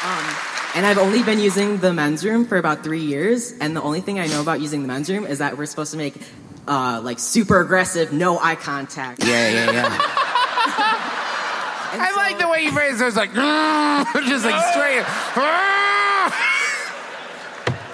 Um, 0.04 0.76
and 0.76 0.86
I've 0.86 0.98
only 0.98 1.24
been 1.24 1.40
using 1.40 1.78
the 1.78 1.94
men's 1.94 2.26
room 2.26 2.46
for 2.46 2.58
about 2.58 2.84
three 2.84 3.04
years. 3.04 3.54
And 3.62 3.76
the 3.76 3.82
only 3.82 4.02
thing 4.02 4.20
I 4.20 4.28
know 4.28 4.42
about 4.42 4.60
using 4.60 4.82
the 4.82 4.90
men's 4.90 5.10
room 5.10 5.26
is 5.26 5.40
that 5.40 5.58
we're 5.58 5.66
supposed 5.66 5.92
to 5.92 5.98
make 5.98 6.16
uh, 6.70 7.02
like 7.04 7.20
super 7.20 7.60
aggressive, 7.60 8.14
no 8.14 8.40
eye 8.40 8.56
contact. 8.56 9.24
Yeah, 9.24 9.50
yeah, 9.50 9.72
yeah. 9.72 9.88
I 11.92 12.14
like 12.16 12.38
the 12.40 12.48
way 12.48 12.64
you 12.64 12.72
phrase 12.72 13.02
it. 13.02 13.08
It's 13.08 13.16
like, 13.18 13.34
just 14.28 14.46
like 14.46 14.64
straight. 14.72 15.06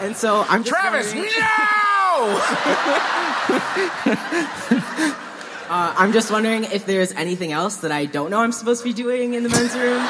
And 0.01 0.13
so 0.15 0.43
I'm 0.49 0.63
just 0.63 0.69
Travis, 0.75 1.13
wondering- 1.13 1.31
no! 1.39 2.39
Uh, 5.67 5.93
I'm 5.97 6.11
just 6.13 6.29
wondering 6.29 6.65
if 6.65 6.85
there's 6.85 7.11
anything 7.13 7.51
else 7.51 7.77
that 7.77 7.91
I 7.91 8.05
don't 8.05 8.29
know 8.29 8.39
I'm 8.39 8.51
supposed 8.51 8.81
to 8.83 8.87
be 8.89 8.93
doing 8.93 9.33
in 9.33 9.41
the 9.43 9.49
men's 9.49 9.73
room. 9.73 10.05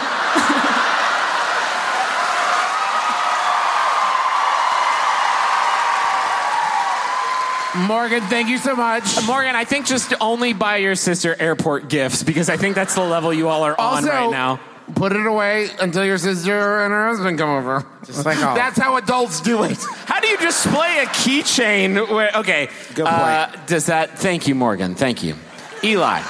Morgan, 7.77 8.21
thank 8.23 8.47
you 8.47 8.57
so 8.57 8.75
much. 8.75 9.03
Morgan, 9.25 9.55
I 9.55 9.65
think 9.65 9.85
just 9.85 10.13
only 10.21 10.53
buy 10.53 10.77
your 10.77 10.95
sister 10.95 11.35
airport 11.37 11.89
gifts 11.89 12.23
because 12.23 12.49
I 12.49 12.55
think 12.57 12.73
that's 12.75 12.95
the 12.95 13.03
level 13.03 13.33
you 13.33 13.49
all 13.49 13.63
are 13.63 13.79
on 13.79 13.95
Also, 13.97 14.07
right 14.07 14.31
now. 14.31 14.59
Put 14.95 15.11
it 15.13 15.25
away 15.25 15.69
until 15.81 16.05
your 16.05 16.17
sister 16.17 16.81
and 16.83 16.91
her 16.93 17.07
husband 17.07 17.37
come 17.37 17.49
over. 17.49 17.85
Just 18.05 18.25
like 18.25 18.41
all. 18.41 18.55
That's 18.55 18.77
how 18.77 18.95
adults 18.97 19.41
do 19.41 19.63
it. 19.63 19.77
How 20.05 20.19
do 20.21 20.27
you 20.27 20.37
display 20.37 20.99
a 21.01 21.05
keychain? 21.07 22.09
Where 22.09 22.31
okay, 22.35 22.69
Good 22.93 23.07
Uh, 23.07 23.47
does 23.65 23.87
that? 23.87 24.19
Thank 24.19 24.47
you, 24.47 24.55
Morgan. 24.55 24.93
Thank 24.95 25.23
you, 25.23 25.35
Eli. 25.83 26.21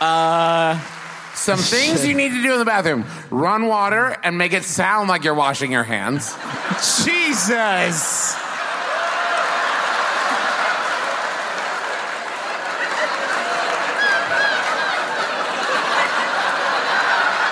Uh, 0.00 0.78
Some 1.34 1.58
things 1.58 2.06
you 2.06 2.14
need 2.14 2.32
to 2.32 2.42
do 2.42 2.52
in 2.52 2.58
the 2.58 2.64
bathroom: 2.66 3.06
run 3.30 3.66
water 3.66 4.16
and 4.22 4.36
make 4.36 4.52
it 4.52 4.64
sound 4.64 5.08
like 5.08 5.24
you're 5.24 5.34
washing 5.34 5.72
your 5.72 5.84
hands. 5.84 6.36
Jesus. 7.04 8.36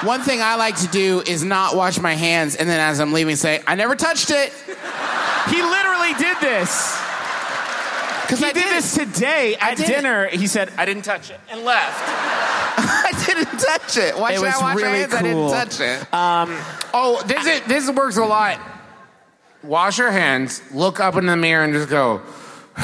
One 0.02 0.22
thing 0.22 0.40
I 0.40 0.54
like 0.54 0.76
to 0.78 0.88
do 0.88 1.20
is 1.26 1.44
not 1.44 1.76
wash 1.76 1.98
my 2.00 2.14
hands, 2.14 2.56
and 2.56 2.68
then 2.68 2.80
as 2.80 3.00
I'm 3.00 3.12
leaving, 3.12 3.36
say, 3.36 3.60
"I 3.66 3.74
never 3.74 3.94
touched 3.96 4.30
it." 4.30 4.52
He 5.48 5.62
literally 5.62 6.14
did 6.14 6.36
this. 6.40 6.98
Because 8.22 8.38
He 8.38 8.46
I 8.46 8.52
did 8.52 8.62
did 8.64 8.74
this 8.74 8.94
today 8.94 9.56
at 9.60 9.78
it. 9.80 9.86
dinner. 9.86 10.26
He 10.28 10.46
said, 10.46 10.70
"I 10.78 10.84
didn't 10.86 11.02
touch 11.02 11.30
it," 11.30 11.40
and 11.50 11.64
left. 11.64 12.00
I 12.78 13.12
didn't 13.26 13.58
touch 13.58 13.96
it. 13.98 14.16
Why 14.16 14.32
It 14.32 14.36
should 14.38 14.44
I 14.44 14.50
was 14.52 14.62
wash 14.62 14.74
my 14.76 14.82
really 14.82 14.98
hands? 15.00 15.14
I 15.14 15.22
didn't 15.22 15.50
touch 15.50 15.80
it. 15.80 16.14
Um, 16.14 16.56
oh, 16.94 17.22
this 17.26 17.46
is, 17.46 17.60
this 17.66 17.90
works 17.90 18.16
a 18.16 18.24
lot. 18.24 18.58
Wash 19.62 19.98
your 19.98 20.10
hands, 20.10 20.62
look 20.72 21.00
up 21.00 21.16
in 21.16 21.26
the 21.26 21.36
mirror, 21.36 21.64
and 21.64 21.74
just 21.74 21.90
go. 21.90 22.22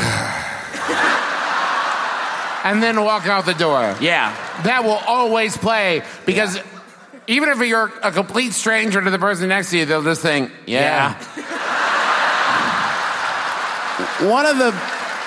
and 2.64 2.82
then 2.82 3.02
walk 3.02 3.26
out 3.26 3.46
the 3.46 3.54
door. 3.54 3.94
Yeah. 4.00 4.34
That 4.64 4.82
will 4.84 5.00
always 5.06 5.56
play 5.56 6.02
because 6.26 6.58
even 7.26 7.48
if 7.48 7.58
you're 7.60 7.92
a 8.02 8.12
complete 8.12 8.52
stranger 8.52 9.02
to 9.02 9.10
the 9.10 9.18
person 9.18 9.48
next 9.48 9.70
to 9.70 9.78
you, 9.78 9.84
they'll 9.84 10.02
just 10.02 10.22
think, 10.22 10.50
yeah. 10.66 11.14
One 14.28 14.46
of 14.46 14.58
the 14.58 14.72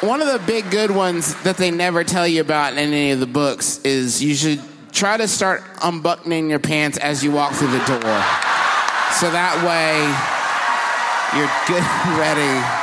one 0.06 0.22
of 0.22 0.28
the 0.28 0.40
big 0.46 0.70
good 0.72 0.92
ones 0.92 1.36
that 1.44 1.58
they 1.58 1.72
never 1.72 2.04
tell 2.04 2.26
you 2.28 2.40
about 2.42 2.74
in 2.74 2.80
any 2.80 3.12
of 3.12 3.20
the 3.20 3.28
books 3.28 3.80
is 3.84 4.24
you 4.24 4.34
should 4.34 4.62
try 4.92 5.18
to 5.18 5.28
start 5.28 5.62
unbuttoning 5.82 6.50
your 6.50 6.60
pants 6.60 6.98
as 6.98 7.24
you 7.24 7.32
walk 7.32 7.54
through 7.54 7.72
the 7.72 7.86
door. 7.86 8.24
So 9.20 9.30
that 9.32 9.60
way 9.66 10.00
you're 11.36 11.52
good 11.68 11.84
and 11.84 12.18
ready. 12.18 12.80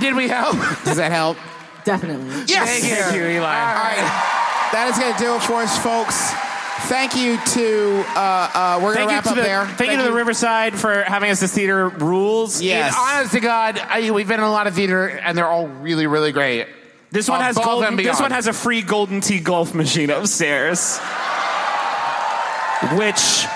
Did 0.00 0.14
we 0.14 0.28
help? 0.28 0.56
Does 0.84 0.98
that 0.98 1.10
help? 1.10 1.36
Definitely. 1.84 2.44
Yes. 2.46 2.80
Thank 2.80 3.16
you, 3.16 3.22
Eli. 3.26 3.44
All 3.44 3.74
right. 3.74 4.32
That 4.76 4.90
is 4.90 4.98
going 4.98 5.14
to 5.14 5.18
do 5.18 5.34
it 5.34 5.42
for 5.42 5.62
us, 5.62 5.78
folks. 5.78 6.32
Thank 6.90 7.16
you 7.16 7.38
to, 7.38 8.04
uh, 8.14 8.50
uh, 8.52 8.80
we're 8.82 8.94
going 8.94 9.08
to 9.08 9.14
wrap 9.14 9.26
up 9.26 9.34
the, 9.34 9.40
there. 9.40 9.66
Thank, 9.66 9.90
you 9.90 9.96
to 9.96 10.02
the 10.02 10.12
Riverside 10.12 10.74
for 10.74 11.02
having 11.02 11.30
us 11.30 11.42
as 11.42 11.50
theater 11.50 11.88
rules. 11.88 12.60
Yes. 12.60 12.94
And 12.94 13.16
honest 13.16 13.32
to 13.32 13.40
God, 13.40 13.78
I, 13.78 14.10
we've 14.10 14.28
been 14.28 14.38
in 14.38 14.44
a 14.44 14.50
lot 14.50 14.66
of 14.66 14.74
theater, 14.74 15.08
and 15.08 15.36
they're 15.36 15.48
all 15.48 15.66
really, 15.66 16.06
really 16.06 16.30
great. 16.30 16.66
This 17.10 17.26
one 17.26 17.40
has 17.40 17.56
golden, 17.56 17.96
this 17.96 18.20
one 18.20 18.32
has 18.32 18.48
a 18.48 18.52
free 18.52 18.82
Golden 18.82 19.22
Tee 19.22 19.40
golf 19.40 19.74
machine 19.74 20.10
upstairs, 20.10 20.98
which 22.98 23.46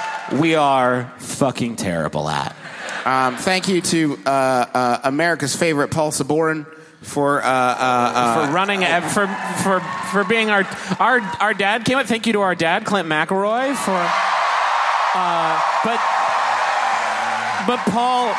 we 0.41 0.55
are 0.55 1.13
fucking 1.19 1.77
terrible 1.77 2.31
at. 2.31 2.57
Um, 3.05 3.37
thank 3.37 3.69
you 3.69 3.83
to 3.83 4.19
uh, 4.25 4.31
uh, 4.31 5.01
America's 5.05 5.55
favorite 5.55 5.91
Paul 5.91 6.13
Sabourin 6.13 6.65
for 7.03 7.43
uh, 7.43 7.47
uh, 7.47 8.13
uh, 8.15 8.47
for 8.47 8.53
running 8.53 8.85
uh, 8.85 9.01
for 9.09 9.27
for 9.63 9.81
for 10.13 10.25
being 10.25 10.51
our 10.51 10.65
our 10.99 11.21
our 11.41 11.55
dad 11.55 11.85
came 11.85 11.99
up. 11.99 12.07
Thank 12.07 12.27
you 12.27 12.35
to 12.35 12.41
our 12.41 12.55
dad, 12.55 12.85
Clint 12.85 13.09
McElroy, 13.09 13.75
for. 13.75 13.97
Uh, 15.13 15.61
but 15.85 15.99
but 17.67 17.79
Paul 17.91 18.35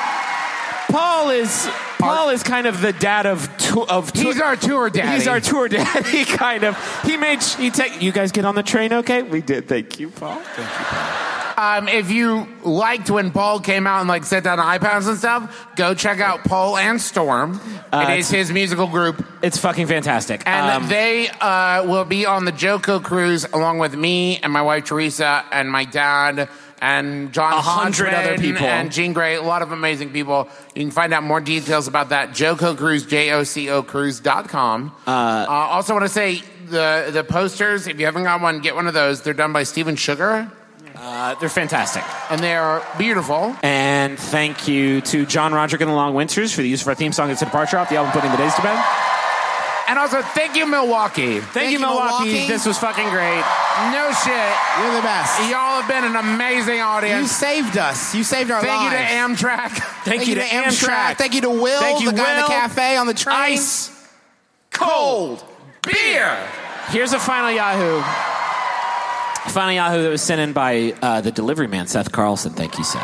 Paul 0.89 1.29
is 1.31 1.67
Paul 1.99 2.29
is 2.29 2.43
kind 2.43 2.67
of 2.67 2.81
the 2.81 2.93
dad 2.93 3.25
of 3.25 3.49
tu- 3.57 3.83
of 3.83 4.11
tour, 4.11 4.23
He's 4.33 4.41
our 4.41 4.55
tour 4.55 4.89
daddy. 4.89 5.17
He's 5.17 5.27
our 5.27 5.39
tour 5.39 5.67
daddy, 5.67 6.25
kind 6.25 6.63
of. 6.63 6.77
He 7.03 7.17
made 7.17 7.43
he 7.43 7.69
take 7.71 8.01
you 8.01 8.11
guys 8.11 8.31
get 8.31 8.45
on 8.45 8.55
the 8.55 8.63
train, 8.63 8.93
okay? 8.93 9.21
We 9.21 9.41
did. 9.41 9.67
Thank 9.67 9.99
you, 9.99 10.09
Paul. 10.09 10.35
Thank 10.35 10.69
you, 10.69 10.85
Paul. 10.85 11.40
Um, 11.61 11.87
if 11.87 12.09
you 12.09 12.47
liked 12.63 13.11
when 13.11 13.29
Paul 13.29 13.59
came 13.59 13.85
out 13.85 13.99
and 13.99 14.09
like 14.09 14.25
set 14.25 14.43
down 14.43 14.57
iPads 14.57 15.07
and 15.07 15.15
stuff, 15.17 15.67
go 15.75 15.93
check 15.93 16.19
out 16.19 16.43
Paul 16.43 16.75
and 16.75 16.99
Storm. 16.99 17.61
Uh, 17.93 18.07
it 18.09 18.17
is 18.19 18.31
his 18.31 18.51
musical 18.51 18.87
group, 18.87 19.23
It's 19.43 19.59
fucking 19.59 19.85
fantastic. 19.85 20.41
and 20.47 20.83
Um, 20.83 20.89
they 20.89 21.29
uh, 21.29 21.83
will 21.85 22.05
be 22.05 22.25
on 22.25 22.45
the 22.45 22.51
JoCo 22.51 23.03
cruise 23.03 23.45
along 23.53 23.77
with 23.77 23.95
me 23.95 24.39
and 24.41 24.51
my 24.51 24.63
wife 24.63 24.85
Teresa 24.85 25.45
and 25.51 25.69
my 25.69 25.85
dad 25.85 26.49
and 26.81 27.31
John 27.31 27.53
A 27.53 27.61
hundred 27.61 28.07
Hodgman 28.09 28.25
other 28.31 28.37
people. 28.41 28.65
and 28.65 28.91
Jean 28.91 29.13
Grey. 29.13 29.35
A 29.35 29.41
lot 29.43 29.61
of 29.61 29.71
amazing 29.71 30.09
people. 30.09 30.49
You 30.73 30.81
can 30.81 30.89
find 30.89 31.13
out 31.13 31.21
more 31.21 31.41
details 31.41 31.87
about 31.87 32.09
that. 32.09 32.31
JoCo 32.31 32.75
Cruise, 32.75 33.05
J 33.05 33.33
O 33.33 33.43
C 33.43 33.69
O 33.69 33.83
Cruise.com. 33.83 34.91
Uh, 35.05 35.09
uh, 35.11 35.45
also, 35.47 35.93
want 35.93 36.05
to 36.05 36.09
say 36.09 36.41
the 36.65 37.11
the 37.13 37.23
posters. 37.23 37.85
If 37.85 37.99
you 37.99 38.05
haven't 38.07 38.23
got 38.23 38.41
one, 38.41 38.61
get 38.61 38.73
one 38.73 38.87
of 38.87 38.95
those. 38.95 39.21
They're 39.21 39.35
done 39.35 39.53
by 39.53 39.61
Steven 39.61 39.95
Sugar, 39.95 40.51
uh, 41.01 41.35
they're 41.35 41.49
fantastic. 41.49 42.03
and 42.29 42.41
they 42.41 42.55
are 42.55 42.85
beautiful. 42.97 43.55
And 43.63 44.19
thank 44.19 44.67
you 44.67 45.01
to 45.01 45.25
John 45.25 45.53
Roderick 45.53 45.81
and 45.81 45.89
the 45.89 45.95
Long 45.95 46.13
Winters 46.13 46.53
for 46.53 46.61
the 46.61 46.69
use 46.69 46.81
of 46.83 46.87
our 46.87 46.95
theme 46.95 47.11
song. 47.11 47.31
It's 47.31 47.41
a 47.41 47.45
departure 47.45 47.77
off 47.77 47.89
the 47.89 47.95
album 47.95 48.11
Putting 48.13 48.31
the 48.31 48.37
Days 48.37 48.53
to 48.55 48.61
Bed. 48.61 48.85
And 49.87 49.99
also, 49.99 50.21
thank 50.21 50.55
you, 50.55 50.65
Milwaukee. 50.65 51.39
Thank, 51.41 51.73
you, 51.73 51.79
Milwaukee. 51.79 52.47
This 52.47 52.65
was 52.65 52.77
fucking 52.77 53.09
great. 53.09 53.43
No 53.91 54.11
shit. 54.23 54.53
You're 54.79 54.95
the 54.95 55.01
best. 55.01 55.37
Y'all 55.49 55.81
have 55.81 55.87
been 55.89 56.05
an 56.05 56.15
amazing 56.15 56.79
audience. 56.79 57.21
You 57.23 57.27
saved 57.27 57.77
us. 57.77 58.15
You 58.15 58.23
saved 58.23 58.51
our 58.51 58.61
Thank 58.61 58.83
you 58.83 58.89
to 58.91 59.03
Amtrak. 59.03 59.71
Thank, 60.05 60.27
you 60.27 60.35
to 60.35 60.41
Amtrak. 60.41 61.17
Thank 61.17 61.33
you 61.33 61.41
to 61.41 61.49
Will, 61.49 61.81
Thank 61.81 62.01
you, 62.01 62.11
the 62.11 62.17
guy 62.17 62.35
in 62.35 62.41
the 62.41 62.47
cafe 62.47 62.95
on 62.95 63.07
the 63.07 63.13
train. 63.13 63.35
Ice. 63.35 63.89
Cold 64.69 65.43
beer. 65.83 66.37
Here's 66.87 67.11
a 67.11 67.19
final 67.19 67.51
Yahoo. 67.51 68.30
Final 69.49 69.71
Yahoo 69.73 70.03
that 70.03 70.09
was 70.09 70.21
sent 70.21 70.39
in 70.39 70.53
by 70.53 70.93
uh, 71.01 71.21
the 71.21 71.31
delivery 71.31 71.67
man, 71.67 71.87
Seth 71.87 72.11
Carlson. 72.11 72.53
Thank 72.53 72.77
you, 72.77 72.83
Seth. 72.83 73.01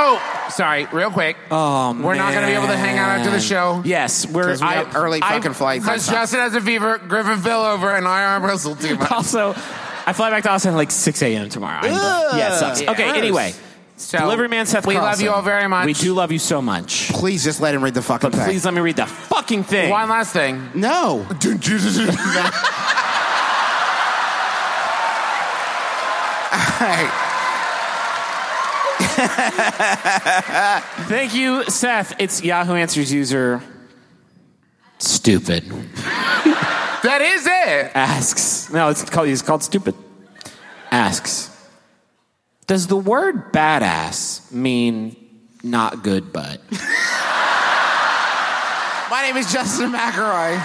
Oh, 0.00 0.46
sorry, 0.50 0.86
real 0.92 1.10
quick. 1.10 1.36
Oh, 1.50 1.92
We're 2.00 2.14
not 2.14 2.32
going 2.32 2.42
to 2.44 2.48
be 2.48 2.56
able 2.56 2.68
to 2.68 2.76
hang 2.76 2.98
out 2.98 3.18
after 3.18 3.30
the 3.30 3.40
show. 3.40 3.82
Yes, 3.84 4.26
we're 4.26 4.44
'Cause 4.44 4.60
we 4.62 4.68
have 4.68 4.94
early 4.96 5.20
fucking 5.20 5.54
flights. 5.54 5.84
Because 5.84 6.06
Justin 6.08 6.40
has 6.40 6.54
a 6.54 6.60
fever, 6.60 6.98
Griffin 6.98 7.38
fell 7.40 7.64
over, 7.64 7.94
and 7.94 8.06
I 8.06 8.24
arm 8.24 8.44
wrestled 8.44 8.80
too 8.80 8.96
much. 8.96 9.10
Also, 9.10 9.50
I 10.06 10.12
fly 10.12 10.30
back 10.30 10.44
to 10.44 10.50
Austin 10.50 10.70
at 10.72 10.76
like 10.76 10.90
6 10.92 11.20
a.m. 11.22 11.48
tomorrow. 11.48 11.80
I'm 11.82 11.90
done. 11.90 12.38
yeah, 12.38 12.54
it 12.54 12.58
sucks. 12.58 12.80
Yeah. 12.80 12.92
Okay, 12.92 13.08
anyway. 13.18 13.54
So, 13.96 14.16
Delivery 14.18 14.46
man 14.46 14.64
Seth 14.66 14.86
we 14.86 14.94
love 14.94 15.02
Carlson. 15.02 15.24
you 15.24 15.32
all 15.32 15.42
very 15.42 15.66
much. 15.68 15.84
We 15.86 15.92
do 15.92 16.14
love 16.14 16.30
you 16.30 16.38
so 16.38 16.62
much. 16.62 17.08
Please 17.10 17.42
just 17.42 17.60
let 17.60 17.74
him 17.74 17.82
read 17.82 17.94
the 17.94 18.02
fucking 18.02 18.30
But 18.30 18.36
thing. 18.36 18.46
please 18.46 18.64
let 18.64 18.72
me 18.72 18.80
read 18.80 18.94
the 18.94 19.06
fucking 19.06 19.64
thing. 19.64 19.90
One 19.90 20.08
last 20.08 20.32
thing. 20.32 20.70
No. 20.76 21.26
Thank 31.08 31.34
you, 31.34 31.64
Seth. 31.64 32.14
It's 32.20 32.40
Yahoo 32.42 32.74
Answers 32.74 33.12
user. 33.12 33.60
Stupid. 34.98 35.64
That 37.02 37.20
is 37.20 37.46
it. 37.46 37.90
Asks. 37.96 38.72
No, 38.72 38.90
it's 38.90 39.08
called, 39.10 39.28
it's 39.28 39.42
called 39.42 39.64
stupid. 39.64 39.96
Asks. 40.92 41.50
Does 42.68 42.86
the 42.86 42.96
word 42.96 43.52
badass 43.52 44.52
mean 44.52 45.16
not 45.64 46.04
good 46.04 46.32
but? 46.32 46.60
My 49.10 49.22
name 49.22 49.36
is 49.36 49.52
Justin 49.52 49.90
McElroy. 49.90 50.58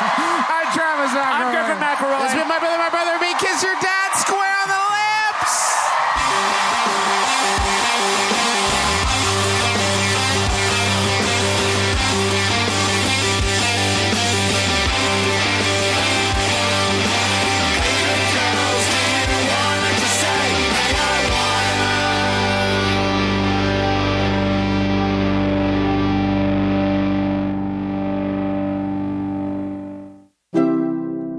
I'm 0.00 0.72
Travis 0.72 1.10
McElroy. 1.10 1.34
I'm 1.34 1.50
Griffin 1.50 1.78
McElroy. 1.82 2.20
This 2.22 2.32
has 2.32 2.40
been 2.40 2.48
my 2.48 2.58
brother, 2.60 2.78
my 2.78 2.90
brother, 2.90 3.18
me. 3.18 3.34
Kiss 3.40 3.62
your 3.64 3.74
dad 3.80 3.89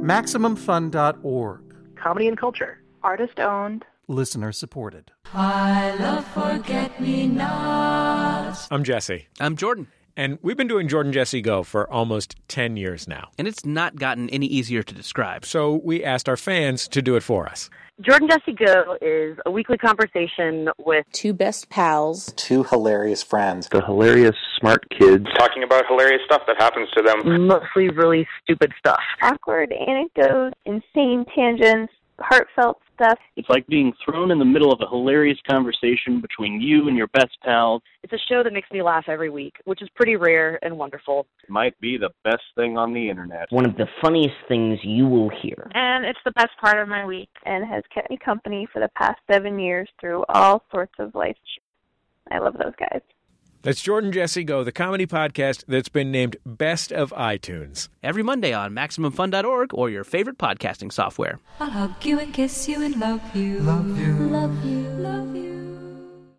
MaximumFun.org. 0.02 1.61
Comedy 1.95 2.28
and 2.28 2.38
culture. 2.38 2.82
Artist 3.03 3.40
owned. 3.40 3.86
Listener 4.07 4.52
supported. 4.52 5.11
I 5.34 5.95
love 5.95 6.26
forget 6.28 6.99
me 6.99 7.28
nots. 7.28 8.68
I'm 8.72 8.84
Jesse. 8.84 9.28
I'm 9.40 9.56
Jordan. 9.56 9.88
And 10.18 10.40
we've 10.41 10.57
been 10.57 10.68
doing 10.68 10.88
Jordan 10.88 11.14
Jesse 11.14 11.41
Go 11.41 11.64
for 11.64 11.90
almost 11.91 12.36
10 12.49 12.76
years 12.78 13.07
now. 13.07 13.30
And 13.38 13.48
it's 13.48 13.65
not 13.65 13.95
gotten 13.95 14.30
any 14.32 14.48
easier 14.48 14.84
to 14.84 14.94
describe. 14.94 15.45
So 15.45 15.80
we 15.84 16.03
asked 16.03 16.28
our 16.28 16.36
fans 16.36 16.88
to 16.90 17.02
do 17.02 17.15
it 17.15 17.23
for 17.23 17.48
us. 17.48 17.69
Jordan 18.02 18.30
Jesse 18.30 18.53
Go 18.53 18.98
is 18.99 19.38
a 19.45 19.52
weekly 19.52 19.78
conversation 19.78 20.69
with 20.80 21.06
two 21.11 21.34
best 21.34 21.69
pals, 21.69 22.34
two 22.36 22.64
hilarious 22.64 23.22
friends, 23.22 23.68
the 23.68 23.82
hilarious 23.82 24.36
smart 24.60 24.90
kids 24.90 25.28
talking 25.38 25.61
about 25.61 25.86
hilarious 25.88 26.22
stuff 26.26 26.41
that 26.48 26.56
happens 26.60 26.90
to 26.98 27.03
them. 27.03 27.48
Mostly 27.48 27.90
really 27.90 28.28
stupid 28.44 28.73
stuff. 28.80 29.02
Awkward 29.22 29.72
anecdotes, 29.72 30.56
insane 30.65 31.26
tangents, 31.36 31.94
heartfelt 32.23 32.80
stuff. 32.95 33.18
It's 33.35 33.49
like 33.49 33.65
being 33.68 33.93
thrown 34.03 34.31
in 34.31 34.39
the 34.39 34.45
middle 34.45 34.72
of 34.72 34.80
a 34.81 34.89
hilarious 34.89 35.38
conversation 35.49 36.22
between 36.22 36.61
you 36.61 36.88
and 36.88 36.98
your 36.98 37.07
best 37.07 37.38
pals. 37.43 37.81
It's 38.03 38.14
a 38.14 38.19
show 38.30 38.43
that 38.43 38.53
makes 38.53 38.69
me 38.72 38.81
laugh 38.81 39.06
every 39.07 39.30
week, 39.30 39.56
which 39.65 39.81
is 39.81 39.89
pretty 39.95 40.15
rare 40.15 40.60
and 40.64 40.77
wonderful. 40.77 41.26
It 41.43 41.49
might 41.49 41.80
be 41.80 41.98
the 41.98 42.10
best 42.23 42.43
thing 42.56 42.77
on 42.77 42.93
the 42.93 43.10
internet. 43.10 43.48
One 43.52 43.65
of 43.65 43.76
the 43.76 43.88
funniest 44.02 44.35
things 44.48 44.80
you 44.84 45.06
will 45.07 45.30
hear. 45.41 45.69
And 45.73 46.06
it's 46.06 46.19
the 46.26 46.31
best 46.31 46.52
part 46.60 46.80
of 46.80 46.88
my 46.88 47.06
week 47.06 47.30
and 47.45 47.65
has 47.65 47.84
kept 47.93 48.10
me 48.10 48.18
company 48.23 48.68
for 48.72 48.80
the 48.80 48.89
past 48.95 49.19
seven 49.31 49.60
years 49.60 49.89
through 49.99 50.23
all 50.30 50.64
sorts 50.72 50.93
of 50.99 51.15
life. 51.15 51.38
I 52.31 52.39
love 52.39 52.53
those 52.53 52.73
guys. 52.80 53.02
That's 53.64 53.82
Jordan 53.82 54.12
Jesse 54.12 54.44
Go, 54.44 54.64
the 54.64 54.72
comedy 54.72 55.06
podcast 55.06 55.66
that's 55.68 55.90
been 55.90 56.12
named 56.12 56.38
Best 56.46 56.92
of 56.92 57.12
iTunes. 57.12 57.90
Every 58.02 58.24
Monday 58.24 58.54
on 58.54 58.72
MaximumFun.org 58.74 59.74
or 59.74 59.90
your 59.90 60.04
favorite 60.04 60.38
podcasting 60.38 60.92
software. 60.92 61.40
I'll 61.60 61.70
hug 61.70 62.06
you 62.06 62.20
and 62.20 62.34
kiss 62.34 62.68
you 62.68 62.82
and 62.84 63.00
love 63.00 63.36
you. 63.36 63.60
Love 63.60 63.98
you. 64.00 64.14
Love 64.14 64.66
you. 64.66 65.51